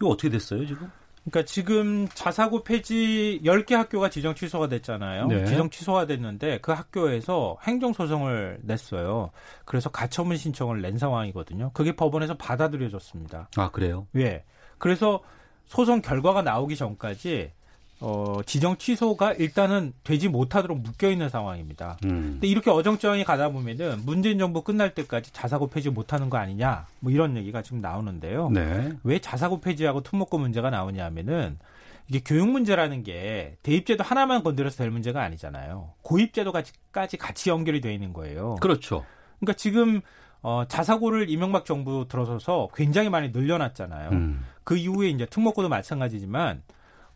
이거 0.00 0.08
어떻게 0.08 0.28
됐어요 0.28 0.66
지금? 0.66 0.90
그러니까 1.24 1.44
지금 1.44 2.08
자사고 2.08 2.64
폐지 2.64 3.40
10개 3.44 3.74
학교가 3.74 4.10
지정 4.10 4.34
취소가 4.34 4.68
됐잖아요. 4.68 5.28
네. 5.28 5.46
지정 5.46 5.70
취소가 5.70 6.06
됐는데 6.06 6.58
그 6.60 6.72
학교에서 6.72 7.56
행정 7.62 7.92
소송을 7.92 8.58
냈어요. 8.62 9.30
그래서 9.64 9.88
가처분 9.88 10.36
신청을 10.36 10.82
낸 10.82 10.98
상황이거든요. 10.98 11.70
그게 11.74 11.94
법원에서 11.94 12.36
받아들여졌습니다. 12.38 13.50
아 13.56 13.70
그래요? 13.70 14.08
예. 14.16 14.42
그래서 14.78 15.22
소송 15.66 16.02
결과가 16.02 16.42
나오기 16.42 16.74
전까지 16.74 17.52
어, 18.04 18.40
지정 18.44 18.76
취소가 18.76 19.32
일단은 19.34 19.92
되지 20.02 20.28
못하도록 20.28 20.76
묶여 20.76 21.08
있는 21.08 21.28
상황입니다. 21.28 21.98
음. 22.04 22.32
근데 22.32 22.48
이렇게 22.48 22.68
어정쩡하게 22.70 23.22
가다 23.22 23.50
보면은 23.50 24.02
문재인 24.04 24.38
정부 24.38 24.62
끝날 24.62 24.92
때까지 24.92 25.32
자사고 25.32 25.68
폐지 25.68 25.88
못하는 25.88 26.28
거 26.28 26.36
아니냐 26.36 26.86
뭐 26.98 27.12
이런 27.12 27.36
얘기가 27.36 27.62
지금 27.62 27.80
나오는데요. 27.80 28.50
네. 28.50 28.92
왜 29.04 29.20
자사고 29.20 29.60
폐지하고 29.60 30.02
특목고 30.02 30.38
문제가 30.38 30.68
나오냐면은 30.70 31.58
이게 32.08 32.20
교육 32.24 32.48
문제라는 32.48 33.04
게 33.04 33.56
대입제도 33.62 34.02
하나만 34.02 34.42
건드려서 34.42 34.78
될 34.78 34.90
문제가 34.90 35.22
아니잖아요. 35.22 35.92
고입제도까지 36.02 37.16
같이 37.18 37.50
연결이 37.50 37.80
돼 37.80 37.94
있는 37.94 38.12
거예요. 38.12 38.56
그렇죠. 38.56 39.04
그러니까 39.38 39.56
지금 39.56 40.00
어, 40.42 40.64
자사고를 40.66 41.30
이명박 41.30 41.64
정부 41.64 42.06
들어서서 42.08 42.68
굉장히 42.74 43.08
많이 43.10 43.28
늘려놨잖아요. 43.28 44.10
음. 44.10 44.44
그 44.64 44.76
이후에 44.76 45.08
이제 45.08 45.24
특목고도 45.24 45.68
마찬가지지만 45.68 46.62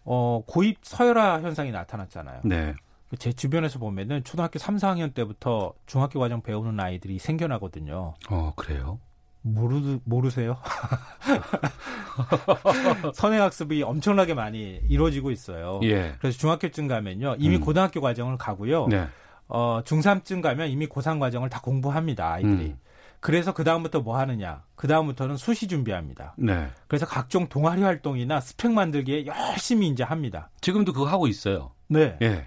어, 0.06 0.42
고입 0.46 0.78
서열화 0.82 1.42
현상이 1.42 1.72
나타났잖아요. 1.72 2.40
네. 2.44 2.74
제 3.18 3.32
주변에서 3.32 3.78
보면은 3.78 4.24
초등학교 4.24 4.58
3, 4.58 4.76
4학년 4.76 5.14
때부터 5.14 5.74
중학교 5.86 6.18
과정 6.18 6.42
배우는 6.42 6.78
아이들이 6.80 7.18
생겨나거든요. 7.18 8.14
어 8.30 8.52
그래요? 8.56 8.98
모르 9.42 10.00
모르세요? 10.04 10.56
선행학습이 13.14 13.84
엄청나게 13.84 14.34
많이 14.34 14.80
이루어지고 14.88 15.30
있어요. 15.30 15.78
예. 15.84 16.14
그래서 16.18 16.36
중학교쯤 16.36 16.88
가면요 16.88 17.36
이미 17.38 17.56
음. 17.56 17.60
고등학교 17.60 18.00
과정을 18.00 18.38
가고요. 18.38 18.88
네. 18.88 19.06
어, 19.48 19.80
중3쯤 19.84 20.42
가면 20.42 20.68
이미 20.68 20.88
고3 20.88 21.20
과정을 21.20 21.48
다 21.48 21.60
공부합니다 21.60 22.32
아이들이. 22.32 22.66
음. 22.66 22.78
그래서 23.20 23.52
그 23.54 23.64
다음부터 23.64 24.00
뭐 24.00 24.18
하느냐? 24.18 24.62
그 24.74 24.86
다음부터는 24.86 25.36
수시 25.36 25.66
준비합니다. 25.68 26.34
네. 26.38 26.68
그래서 26.86 27.06
각종 27.06 27.48
동아리 27.48 27.82
활동이나 27.82 28.40
스펙 28.40 28.72
만들기에 28.72 29.26
열심히 29.26 29.88
이제 29.88 30.02
합니다. 30.02 30.50
지금도 30.60 30.92
그거 30.92 31.06
하고 31.06 31.26
있어요. 31.26 31.72
네. 31.88 32.16
예. 32.22 32.46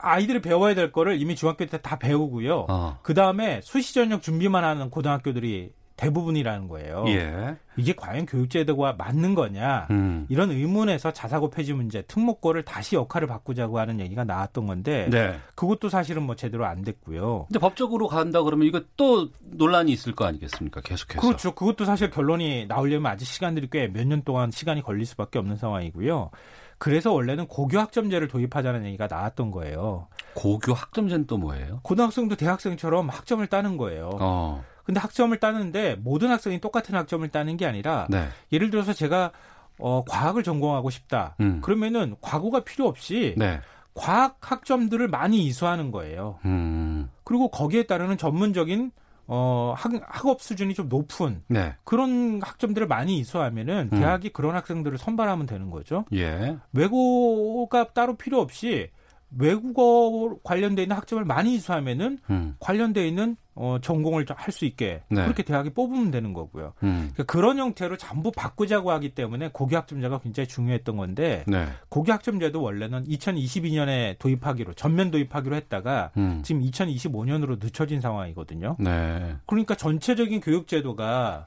아이들이 0.00 0.40
배워야 0.40 0.76
될 0.76 0.92
거를 0.92 1.20
이미 1.20 1.34
중학교 1.34 1.66
때 1.66 1.78
다 1.78 1.98
배우고요. 1.98 2.66
어. 2.68 2.98
그 3.02 3.14
다음에 3.14 3.60
수시 3.64 3.94
전형 3.94 4.20
준비만 4.20 4.62
하는 4.62 4.90
고등학교들이 4.90 5.72
대부분이라는 5.98 6.68
거예요. 6.68 7.04
예. 7.08 7.56
이게 7.76 7.92
과연 7.92 8.24
교육제도가 8.24 8.94
맞는 8.96 9.34
거냐? 9.34 9.88
음. 9.90 10.26
이런 10.28 10.50
의문에서 10.50 11.12
자사고 11.12 11.50
폐지 11.50 11.72
문제, 11.74 12.02
특목고를 12.02 12.64
다시 12.64 12.94
역할을 12.96 13.28
바꾸자고 13.28 13.78
하는 13.78 14.00
얘기가 14.00 14.24
나왔던 14.24 14.66
건데 14.66 15.08
네. 15.10 15.38
그것도 15.56 15.88
사실은 15.88 16.22
뭐 16.22 16.34
제대로 16.36 16.64
안 16.66 16.82
됐고요. 16.82 17.46
근데 17.48 17.58
법적으로 17.58 18.06
간다 18.06 18.42
그러면 18.42 18.66
이거 18.68 18.80
또 18.96 19.28
논란이 19.40 19.92
있을 19.92 20.14
거 20.14 20.24
아니겠습니까? 20.24 20.80
계속해서. 20.80 21.20
그렇죠. 21.20 21.54
그것도 21.54 21.84
사실 21.84 22.08
결론이 22.10 22.66
나오려면 22.66 23.12
아직 23.12 23.26
시간들이 23.26 23.68
꽤 23.70 23.88
몇 23.88 24.06
년 24.06 24.22
동안 24.22 24.50
시간이 24.50 24.82
걸릴 24.82 25.04
수밖에 25.04 25.38
없는 25.38 25.56
상황이고요. 25.56 26.30
그래서 26.78 27.12
원래는 27.12 27.48
고교 27.48 27.76
학점제를 27.78 28.28
도입하자는 28.28 28.86
얘기가 28.86 29.08
나왔던 29.10 29.50
거예요. 29.50 30.06
고교 30.34 30.72
학점제는 30.74 31.26
또 31.26 31.36
뭐예요? 31.36 31.80
고등학생도 31.82 32.36
대학생처럼 32.36 33.08
학점을 33.08 33.44
따는 33.48 33.76
거예요. 33.76 34.10
어. 34.20 34.64
근데 34.88 35.00
학점을 35.00 35.36
따는데 35.38 35.96
모든 35.96 36.30
학생이 36.30 36.62
똑같은 36.62 36.94
학점을 36.94 37.28
따는 37.28 37.58
게 37.58 37.66
아니라 37.66 38.06
네. 38.08 38.26
예를 38.50 38.70
들어서 38.70 38.94
제가 38.94 39.32
어, 39.76 40.02
과학을 40.08 40.42
전공하고 40.42 40.88
싶다. 40.88 41.36
음. 41.40 41.60
그러면은 41.60 42.16
과거가 42.22 42.60
필요 42.60 42.86
없이 42.86 43.34
네. 43.36 43.60
과학 43.92 44.38
학점들을 44.40 45.06
많이 45.08 45.44
이수하는 45.44 45.90
거예요. 45.90 46.38
음. 46.46 47.10
그리고 47.22 47.48
거기에 47.50 47.82
따르는 47.82 48.16
전문적인 48.16 48.92
어, 49.26 49.74
학, 49.76 49.92
학업 50.08 50.40
수준이 50.40 50.72
좀 50.72 50.88
높은 50.88 51.42
네. 51.48 51.74
그런 51.84 52.40
학점들을 52.42 52.86
많이 52.86 53.18
이수하면은 53.18 53.90
음. 53.92 53.98
대학이 53.98 54.30
그런 54.30 54.54
학생들을 54.54 54.96
선발하면 54.96 55.44
되는 55.44 55.68
거죠. 55.70 56.06
예. 56.14 56.56
외고가 56.72 57.92
따로 57.92 58.16
필요 58.16 58.40
없이 58.40 58.88
외국어 59.36 60.38
관련돼 60.42 60.84
있는 60.84 60.96
학점을 60.96 61.22
많이 61.26 61.56
이수하면은 61.56 62.20
음. 62.30 62.56
관련돼 62.58 63.06
있는 63.06 63.36
어, 63.58 63.78
전공을 63.80 64.24
할 64.34 64.52
수 64.52 64.64
있게 64.64 65.02
네. 65.10 65.22
그렇게 65.24 65.42
대학이 65.42 65.70
뽑으면 65.70 66.10
되는 66.10 66.32
거고요. 66.32 66.72
음. 66.82 67.10
그러니까 67.12 67.24
그런 67.24 67.58
형태로 67.58 67.96
전부 67.98 68.32
바꾸자고 68.32 68.90
하기 68.92 69.10
때문에 69.10 69.50
고교 69.52 69.76
학점제가 69.76 70.20
굉장히 70.20 70.46
중요했던 70.48 70.96
건데 70.96 71.44
네. 71.46 71.66
고교 71.90 72.10
학점제도 72.12 72.62
원래는 72.62 73.04
2022년에 73.06 74.18
도입하기로 74.18 74.72
전면 74.74 75.10
도입하기로 75.10 75.54
했다가 75.56 76.10
음. 76.16 76.40
지금 76.44 76.62
2025년으로 76.62 77.62
늦춰진 77.62 78.00
상황이거든요. 78.00 78.76
네. 78.78 79.36
그러니까 79.46 79.74
전체적인 79.74 80.40
교육제도가 80.40 81.46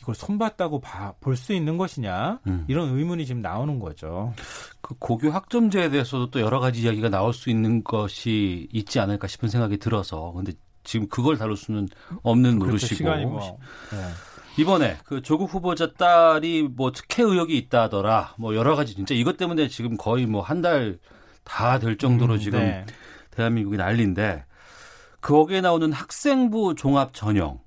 이걸 0.00 0.14
손봤다고 0.14 0.82
볼 1.20 1.36
수 1.36 1.52
있는 1.54 1.78
것이냐 1.78 2.40
음. 2.46 2.64
이런 2.68 2.96
의문이 2.96 3.24
지금 3.24 3.40
나오는 3.40 3.78
거죠. 3.78 4.34
그 4.80 4.94
고교 4.98 5.30
학점제에 5.30 5.88
대해서도 5.90 6.30
또 6.30 6.40
여러 6.40 6.60
가지 6.60 6.82
이야기가 6.82 7.08
나올 7.08 7.32
수 7.32 7.48
있는 7.50 7.82
것이 7.82 8.68
있지 8.72 9.00
않을까 9.00 9.26
싶은 9.26 9.48
생각이 9.48 9.78
들어서 9.78 10.32
근데 10.32 10.52
지금 10.84 11.08
그걸 11.08 11.36
다룰 11.38 11.56
수는 11.56 11.88
없는 12.22 12.58
그렇죠. 12.58 12.66
노릇이고 12.72 12.94
시간이 12.94 13.24
뭐 13.26 13.58
네. 13.90 13.98
이번에 14.62 14.98
그 15.04 15.22
조국 15.22 15.52
후보자 15.52 15.92
딸이 15.94 16.68
뭐 16.74 16.92
특혜 16.92 17.22
의혹이 17.22 17.56
있다더라 17.56 18.34
뭐 18.38 18.54
여러 18.54 18.76
가지 18.76 18.94
진짜 18.94 19.14
이것 19.14 19.36
때문에 19.36 19.68
지금 19.68 19.96
거의 19.96 20.26
뭐 20.26 20.42
한 20.42 20.60
달 20.62 20.98
다 21.44 21.78
될 21.80 21.96
정도로 21.98 22.34
음, 22.34 22.38
지금 22.38 22.58
네. 22.60 22.86
대한민국이 23.32 23.76
난리인데 23.76 24.44
거기에 25.20 25.60
나오는 25.60 25.92
학생부 25.92 26.74
종합 26.76 27.14
전형 27.14 27.60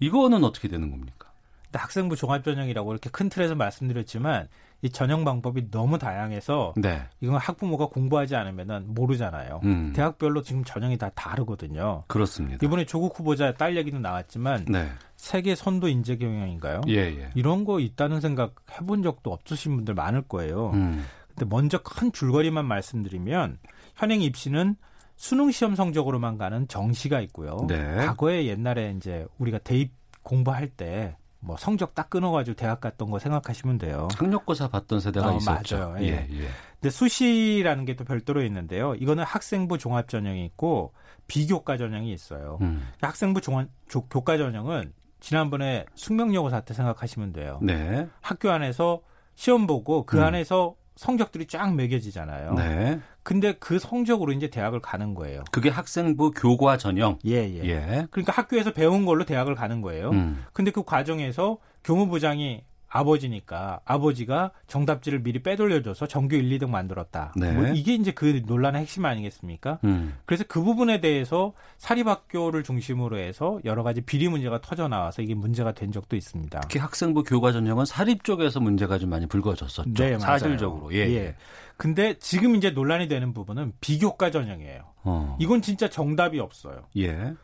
이거는 0.00 0.44
어떻게 0.44 0.68
되는 0.68 0.90
겁니까? 0.90 1.30
학생부 1.72 2.16
종합 2.16 2.42
전형이라고 2.44 2.92
이렇게 2.92 3.10
큰 3.10 3.28
틀에서 3.28 3.54
말씀드렸지만 3.54 4.48
이 4.80 4.90
전형 4.90 5.24
방법이 5.24 5.70
너무 5.70 5.98
다양해서 5.98 6.74
네. 6.76 7.02
이건 7.20 7.36
학부모가 7.36 7.86
공부하지 7.86 8.36
않으면 8.36 8.94
모르잖아요. 8.94 9.60
음. 9.64 9.92
대학별로 9.94 10.42
지금 10.42 10.62
전형이 10.62 10.98
다 10.98 11.10
다르거든요. 11.14 12.04
그렇습니다. 12.06 12.64
이번에 12.64 12.84
조국 12.84 13.18
후보자 13.18 13.52
딸 13.54 13.76
얘기도 13.76 13.98
나왔지만 13.98 14.66
네. 14.68 14.88
세계 15.16 15.56
선도 15.56 15.88
인재 15.88 16.16
경영인가요? 16.16 16.82
예, 16.88 16.96
예. 16.96 17.30
이런 17.34 17.64
거 17.64 17.80
있다는 17.80 18.20
생각 18.20 18.54
해본 18.72 19.02
적도 19.02 19.32
없으신 19.32 19.74
분들 19.74 19.94
많을 19.94 20.22
거예요. 20.22 20.70
음. 20.74 21.04
근데 21.28 21.44
먼저 21.48 21.78
큰 21.82 22.12
줄거리만 22.12 22.64
말씀드리면 22.64 23.58
현행 23.96 24.22
입시는 24.22 24.76
수능 25.16 25.50
시험 25.50 25.74
성적으로만 25.74 26.38
가는 26.38 26.68
정시가 26.68 27.20
있고요. 27.22 27.66
네. 27.68 27.96
과거에 27.96 28.46
옛날에 28.46 28.94
이제 28.96 29.26
우리가 29.38 29.58
대입 29.58 29.92
공부할 30.22 30.68
때 30.68 31.16
뭐 31.48 31.56
성적 31.56 31.94
딱 31.94 32.10
끊어가지고 32.10 32.56
대학 32.56 32.78
갔던 32.82 33.10
거 33.10 33.18
생각하시면 33.18 33.78
돼요. 33.78 34.06
학력고사 34.18 34.68
봤던 34.68 35.00
세대가 35.00 35.32
어, 35.32 35.36
있었죠. 35.38 35.78
맞아요. 35.78 35.96
예, 36.00 36.06
예. 36.08 36.28
예. 36.30 36.48
근데 36.78 36.90
수시라는 36.90 37.86
게 37.86 37.94
또 37.96 38.04
별도로 38.04 38.42
있는데요. 38.42 38.94
이거는 38.96 39.24
학생부 39.24 39.78
종합 39.78 40.08
전형이 40.10 40.44
있고 40.44 40.92
비교과 41.26 41.78
전형이 41.78 42.12
있어요. 42.12 42.58
음. 42.60 42.86
학생부 43.00 43.40
종합 43.40 43.68
조- 43.88 44.02
교과 44.08 44.36
전형은 44.36 44.92
지난번에 45.20 45.86
숙명여고 45.94 46.50
사태 46.50 46.74
생각하시면 46.74 47.32
돼요. 47.32 47.58
네. 47.62 48.06
학교 48.20 48.50
안에서 48.50 49.00
시험 49.34 49.66
보고 49.66 50.04
그 50.04 50.18
음. 50.18 50.24
안에서 50.24 50.74
성적들이 50.98 51.46
쫙 51.46 51.76
매겨지잖아요. 51.76 52.54
네. 52.54 53.00
근데 53.22 53.54
그 53.60 53.78
성적으로 53.78 54.32
이제 54.32 54.48
대학을 54.50 54.80
가는 54.80 55.14
거예요. 55.14 55.44
그게 55.52 55.68
학생부 55.68 56.32
교과 56.32 56.76
전형. 56.76 57.20
예, 57.24 57.34
예. 57.34 57.64
예. 57.64 58.06
그러니까 58.10 58.32
학교에서 58.32 58.72
배운 58.72 59.04
걸로 59.04 59.24
대학을 59.24 59.54
가는 59.54 59.80
거예요. 59.80 60.10
음. 60.10 60.44
근데 60.52 60.72
그 60.72 60.82
과정에서 60.82 61.58
교무부장이 61.84 62.64
아버지니까 62.88 63.80
아버지가 63.84 64.52
정답지를 64.66 65.22
미리 65.22 65.42
빼돌려줘서 65.42 66.06
정규 66.06 66.36
1, 66.36 66.58
2등 66.58 66.70
만들었다. 66.70 67.32
네. 67.36 67.52
뭐 67.52 67.68
이게 67.68 67.94
이제 67.94 68.12
그 68.12 68.42
논란의 68.46 68.82
핵심 68.82 69.04
아니겠습니까? 69.04 69.78
음. 69.84 70.16
그래서 70.24 70.44
그 70.48 70.62
부분에 70.62 71.00
대해서 71.00 71.52
사립학교를 71.76 72.62
중심으로 72.62 73.18
해서 73.18 73.60
여러 73.64 73.82
가지 73.82 74.00
비리 74.00 74.28
문제가 74.28 74.60
터져 74.60 74.88
나와서 74.88 75.22
이게 75.22 75.34
문제가 75.34 75.72
된 75.72 75.92
적도 75.92 76.16
있습니다. 76.16 76.60
특히 76.60 76.78
학생부 76.78 77.24
교과 77.24 77.52
전형은 77.52 77.84
사립 77.84 78.24
쪽에서 78.24 78.60
문제가 78.60 78.98
좀 78.98 79.10
많이 79.10 79.26
불거졌었죠. 79.26 79.92
네. 79.92 80.18
사실적으로. 80.18 80.92
예. 80.94 81.00
예. 81.14 81.34
근데 81.76 82.18
지금 82.18 82.56
이제 82.56 82.70
논란이 82.70 83.06
되는 83.08 83.32
부분은 83.32 83.72
비교과 83.80 84.30
전형이에요. 84.30 84.82
어. 85.04 85.36
이건 85.38 85.62
진짜 85.62 85.88
정답이 85.88 86.40
없어요. 86.40 86.86
예. 86.96 87.34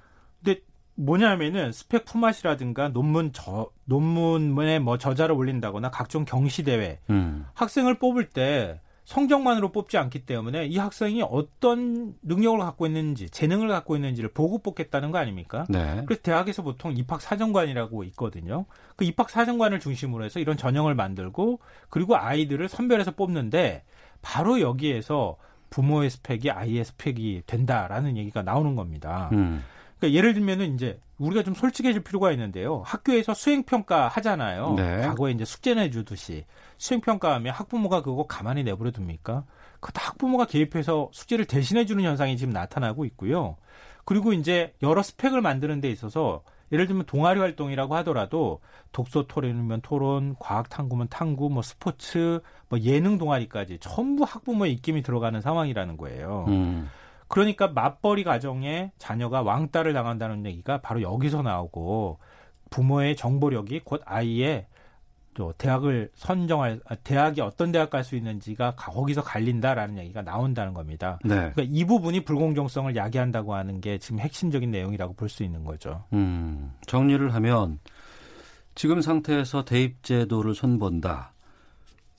근데 0.42 0.60
뭐냐면은 0.96 1.72
스펙 1.72 2.04
품앗이라든가 2.04 2.88
논문 2.88 3.32
저 3.32 3.70
논문에 3.84 4.78
뭐 4.78 4.98
저자를 4.98 5.34
올린다거나 5.34 5.90
각종 5.90 6.24
경시 6.24 6.62
대회 6.62 6.98
음. 7.10 7.46
학생을 7.54 7.98
뽑을 7.98 8.30
때 8.30 8.80
성적만으로 9.04 9.70
뽑지 9.70 9.98
않기 9.98 10.24
때문에 10.24 10.66
이 10.66 10.78
학생이 10.78 11.22
어떤 11.22 12.14
능력을 12.22 12.58
갖고 12.58 12.86
있는지 12.86 13.28
재능을 13.28 13.68
갖고 13.68 13.96
있는지를 13.96 14.30
보고 14.30 14.58
뽑겠다는 14.58 15.10
거 15.10 15.18
아닙니까? 15.18 15.66
네. 15.68 16.02
그래서 16.06 16.22
대학에서 16.22 16.62
보통 16.62 16.96
입학 16.96 17.20
사정관이라고 17.20 18.04
있거든요. 18.04 18.64
그 18.96 19.04
입학 19.04 19.28
사정관을 19.28 19.80
중심으로 19.80 20.24
해서 20.24 20.40
이런 20.40 20.56
전형을 20.56 20.94
만들고 20.94 21.60
그리고 21.90 22.16
아이들을 22.16 22.66
선별해서 22.68 23.10
뽑는데 23.10 23.84
바로 24.22 24.60
여기에서 24.60 25.36
부모의 25.68 26.08
스펙이 26.08 26.50
아이의 26.50 26.84
스펙이 26.84 27.42
된다라는 27.46 28.16
얘기가 28.16 28.42
나오는 28.42 28.74
겁니다. 28.74 29.28
음. 29.32 29.62
그러니까 30.04 30.18
예를 30.18 30.34
들면은 30.34 30.74
이제 30.74 31.00
우리가 31.18 31.42
좀 31.42 31.54
솔직해질 31.54 32.02
필요가 32.02 32.30
있는데요. 32.32 32.82
학교에서 32.84 33.34
수행 33.34 33.62
평가 33.62 34.08
하잖아요. 34.08 34.74
네. 34.76 35.00
과거에 35.02 35.32
이제 35.32 35.44
숙제 35.44 35.74
내주듯이 35.74 36.44
수행 36.76 37.00
평가하면 37.00 37.52
학부모가 37.54 38.02
그거 38.02 38.26
가만히 38.26 38.62
내버려 38.64 38.90
둡니까? 38.96 39.44
그다 39.80 40.08
학부모가 40.08 40.46
개입해서 40.46 41.08
숙제를 41.12 41.44
대신해 41.44 41.86
주는 41.86 42.02
현상이 42.04 42.36
지금 42.36 42.52
나타나고 42.52 43.04
있고요. 43.06 43.56
그리고 44.04 44.32
이제 44.32 44.74
여러 44.82 45.02
스펙을 45.02 45.40
만드는 45.40 45.80
데 45.80 45.90
있어서 45.90 46.42
예를 46.72 46.86
들면 46.86 47.06
동아리 47.06 47.38
활동이라고 47.40 47.94
하더라도 47.96 48.60
독서 48.92 49.26
토론이면 49.26 49.82
토론, 49.82 50.34
과학 50.38 50.68
탐구면 50.68 51.08
탐구, 51.08 51.48
뭐 51.50 51.62
스포츠, 51.62 52.40
뭐 52.68 52.80
예능 52.80 53.18
동아리까지 53.18 53.78
전부 53.80 54.24
학부모의 54.24 54.72
입김이 54.72 55.02
들어가는 55.02 55.40
상황이라는 55.40 55.96
거예요. 55.96 56.46
음. 56.48 56.90
그러니까 57.28 57.68
맞벌이 57.68 58.22
가정에 58.24 58.92
자녀가 58.98 59.42
왕따를 59.42 59.92
당한다는 59.92 60.44
얘기가 60.46 60.80
바로 60.80 61.02
여기서 61.02 61.42
나오고 61.42 62.18
부모의 62.70 63.16
정보력이 63.16 63.80
곧 63.84 64.02
아이의 64.04 64.66
또 65.34 65.52
대학을 65.58 66.10
선정할 66.14 66.78
아, 66.86 66.94
대학이 66.94 67.40
어떤 67.40 67.72
대학 67.72 67.90
갈 67.90 68.04
수 68.04 68.14
있는지가 68.14 68.76
가- 68.76 68.92
거기서 68.92 69.22
갈린다라는 69.24 69.98
얘기가 69.98 70.22
나온다는 70.22 70.74
겁니다. 70.74 71.18
네. 71.24 71.50
그러니까 71.50 71.62
이 71.64 71.84
부분이 71.84 72.24
불공정성을 72.24 72.94
야기한다고 72.94 73.54
하는 73.54 73.80
게 73.80 73.98
지금 73.98 74.20
핵심적인 74.20 74.70
내용이라고 74.70 75.14
볼 75.14 75.28
수 75.28 75.42
있는 75.42 75.64
거죠. 75.64 76.04
음. 76.12 76.72
정리를 76.86 77.34
하면 77.34 77.80
지금 78.76 79.00
상태에서 79.00 79.64
대입 79.64 80.02
제도를 80.04 80.54
손본다. 80.54 81.32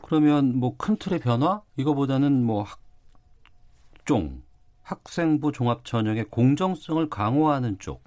그러면 0.01 0.57
뭐 0.57 0.75
큰 0.77 0.97
틀의 0.97 1.19
변화? 1.19 1.61
이거보다는 1.77 2.43
뭐 2.43 2.65
학종, 3.97 4.41
학생부 4.85 5.51
종합 5.51 5.83
전형의 5.83 6.25
공정성을 6.29 7.09
강화하는 7.09 7.77
쪽 7.79 8.03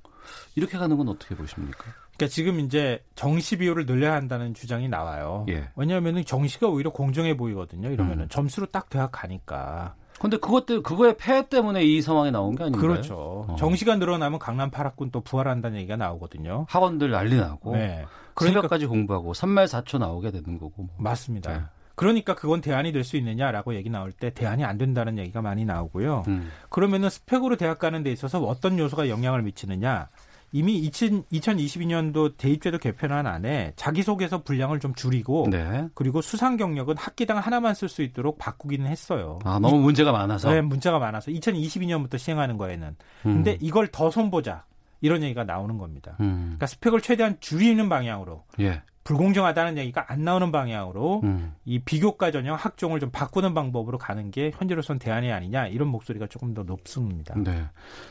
이렇게 0.55 0.79
가는 0.79 0.97
건 0.97 1.09
어떻게 1.09 1.35
보십니까? 1.35 1.85
그러니까 2.17 2.33
지금 2.33 2.61
이제 2.61 3.05
정시 3.15 3.59
비율을 3.59 3.87
늘려야 3.87 4.15
한다는 4.15 4.55
주장이 4.55 4.89
나와요. 4.89 5.47
예. 5.49 5.69
왜냐하면 5.77 6.25
정시가 6.25 6.69
오히려 6.69 6.91
공정해 6.91 7.37
보이거든요. 7.37 7.91
이러면은 7.91 8.25
음. 8.25 8.29
점수로 8.29 8.67
딱 8.67 8.89
대학 8.89 9.13
가니까. 9.13 9.95
근데 10.21 10.37
그것 10.37 10.67
때 10.67 10.81
그거의 10.81 11.17
폐해 11.17 11.49
때문에 11.49 11.85
이 11.85 12.03
상황이 12.03 12.33
나온 12.33 12.57
게 12.57 12.65
아닌가요? 12.65 12.83
그렇죠. 12.83 13.47
어. 13.49 13.57
정시가 13.57 13.97
늘어나면 13.97 14.41
강남 14.41 14.71
8학군 14.71 15.13
또 15.13 15.21
부활한다는 15.21 15.79
얘기가 15.79 15.97
나오거든요. 15.97 16.67
학원들 16.69 17.11
난리 17.11 17.37
나고 17.37 17.73
네. 17.73 18.05
그러니까 18.35 18.61
새벽까지 18.61 18.87
공부하고 18.87 19.33
3말 19.33 19.67
4초 19.67 19.99
나오게 19.99 20.33
되는 20.33 20.59
거고. 20.59 20.83
뭐. 20.83 20.89
맞습니다. 20.99 21.53
네. 21.53 21.63
그러니까 21.99 22.35
그건 22.35 22.61
대안이 22.61 22.93
될 22.93 23.05
수 23.05 23.17
있느냐라고 23.17 23.75
얘기 23.75 23.91
나올 23.91 24.13
때 24.13 24.31
대안이 24.31 24.65
안 24.65 24.79
된다는 24.79 25.19
얘기가 25.19 25.43
많이 25.43 25.65
나오고요. 25.65 26.25
음. 26.29 26.51
그러면은 26.69 27.11
스펙으로 27.11 27.57
대학 27.57 27.79
가는 27.79 28.03
데 28.03 28.13
있어서 28.13 28.41
어떤 28.43 28.79
요소가 28.79 29.09
영향을 29.09 29.43
미치느냐? 29.43 30.09
이미 30.53 30.79
2000, 30.79 31.25
2022년도 31.31 32.37
대입제도 32.39 32.79
개편안 32.79 33.27
안에 33.27 33.73
자기소개서 33.77 34.43
분량을 34.45 34.81
좀 34.81 34.95
줄이고 34.95 35.47
네. 35.51 35.89
그리고 35.95 36.23
수상 36.23 36.57
경력은 36.57 36.97
학기당 36.97 37.39
하나만 37.39 37.75
쓸 37.75 37.89
수 37.89 38.03
있도록 38.03 38.39
바꾸기는 38.39 38.87
했어요. 38.87 39.39
아 39.45 39.59
너무 39.59 39.79
문제가 39.81 40.11
많아서. 40.13 40.51
네, 40.51 40.63
문자가 40.63 40.99
많아서 40.99 41.31
2022년부터 41.31 42.17
시행하는 42.19 42.57
거에는. 42.57 42.89
음. 43.27 43.35
근데 43.35 43.59
이걸 43.61 43.89
더 43.89 44.11
손보자. 44.11 44.65
이런 45.01 45.23
얘기가 45.23 45.45
나오는 45.45 45.79
겁니다. 45.79 46.17
음. 46.21 46.41
그러니까 46.43 46.67
스펙을 46.67 47.01
최대한 47.01 47.37
줄이는 47.41 47.89
방향으로 47.89 48.45
예. 48.61 48.83
불공정하다는 49.09 49.79
얘기가 49.79 50.05
안 50.13 50.23
나오는 50.23 50.53
방향으로 50.53 51.23
음. 51.25 51.55
이 51.65 51.79
비교과 51.79 52.31
전형 52.31 52.57
학종을 52.57 53.01
좀 53.01 53.11
바꾸는 53.11 53.55
방법으로 53.55 53.97
가는 53.97 54.31
게 54.31 54.53
현재로선 54.55 54.99
대안이 54.99 55.33
아니냐 55.33 55.69
이런 55.69 55.89
목소리가 55.89 56.27
조금 56.27 56.53
더 56.53 56.63
높습니다. 56.63 57.35
네. 57.39 57.65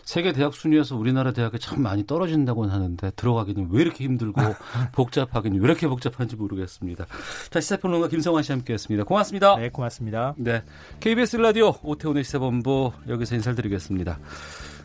세계 0.04 0.34
대학 0.34 0.56
순위에서 0.56 0.98
우리나라 0.98 1.34
대학이 1.34 1.60
참 1.60 1.84
많이 1.84 2.04
떨어진다고는 2.08 2.74
하는데 2.74 3.12
들어가기는 3.12 3.68
왜 3.70 3.84
이렇게 3.84 4.06
힘들고 4.06 4.42
복잡하긴 4.94 5.54
왜 5.54 5.60
이렇게 5.60 5.88
복잡한지 5.88 6.36
모르겠습니다. 6.36 7.06
자, 7.52 7.62
시사평론가 7.62 8.08
김성환 8.08 8.42
씨 8.42 8.52
함께했습니다. 8.54 9.04
고맙습니다. 9.04 9.56
네, 9.58 9.70
고맙습니다. 9.70 10.34
네. 10.38 10.64
KBS 11.00 11.38
라디오 11.38 11.76
오태훈의 11.84 12.24
시사본부 12.24 12.92
여기서 13.08 13.36
인사를 13.36 13.56
드리겠습니다. 13.56 14.18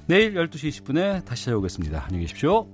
내일 0.06 0.34
12시 0.34 0.82
20분에 0.82 1.24
다시 1.24 1.44
찾아오겠습니다. 1.46 2.04
안녕히 2.04 2.24
계십시오. 2.24 2.66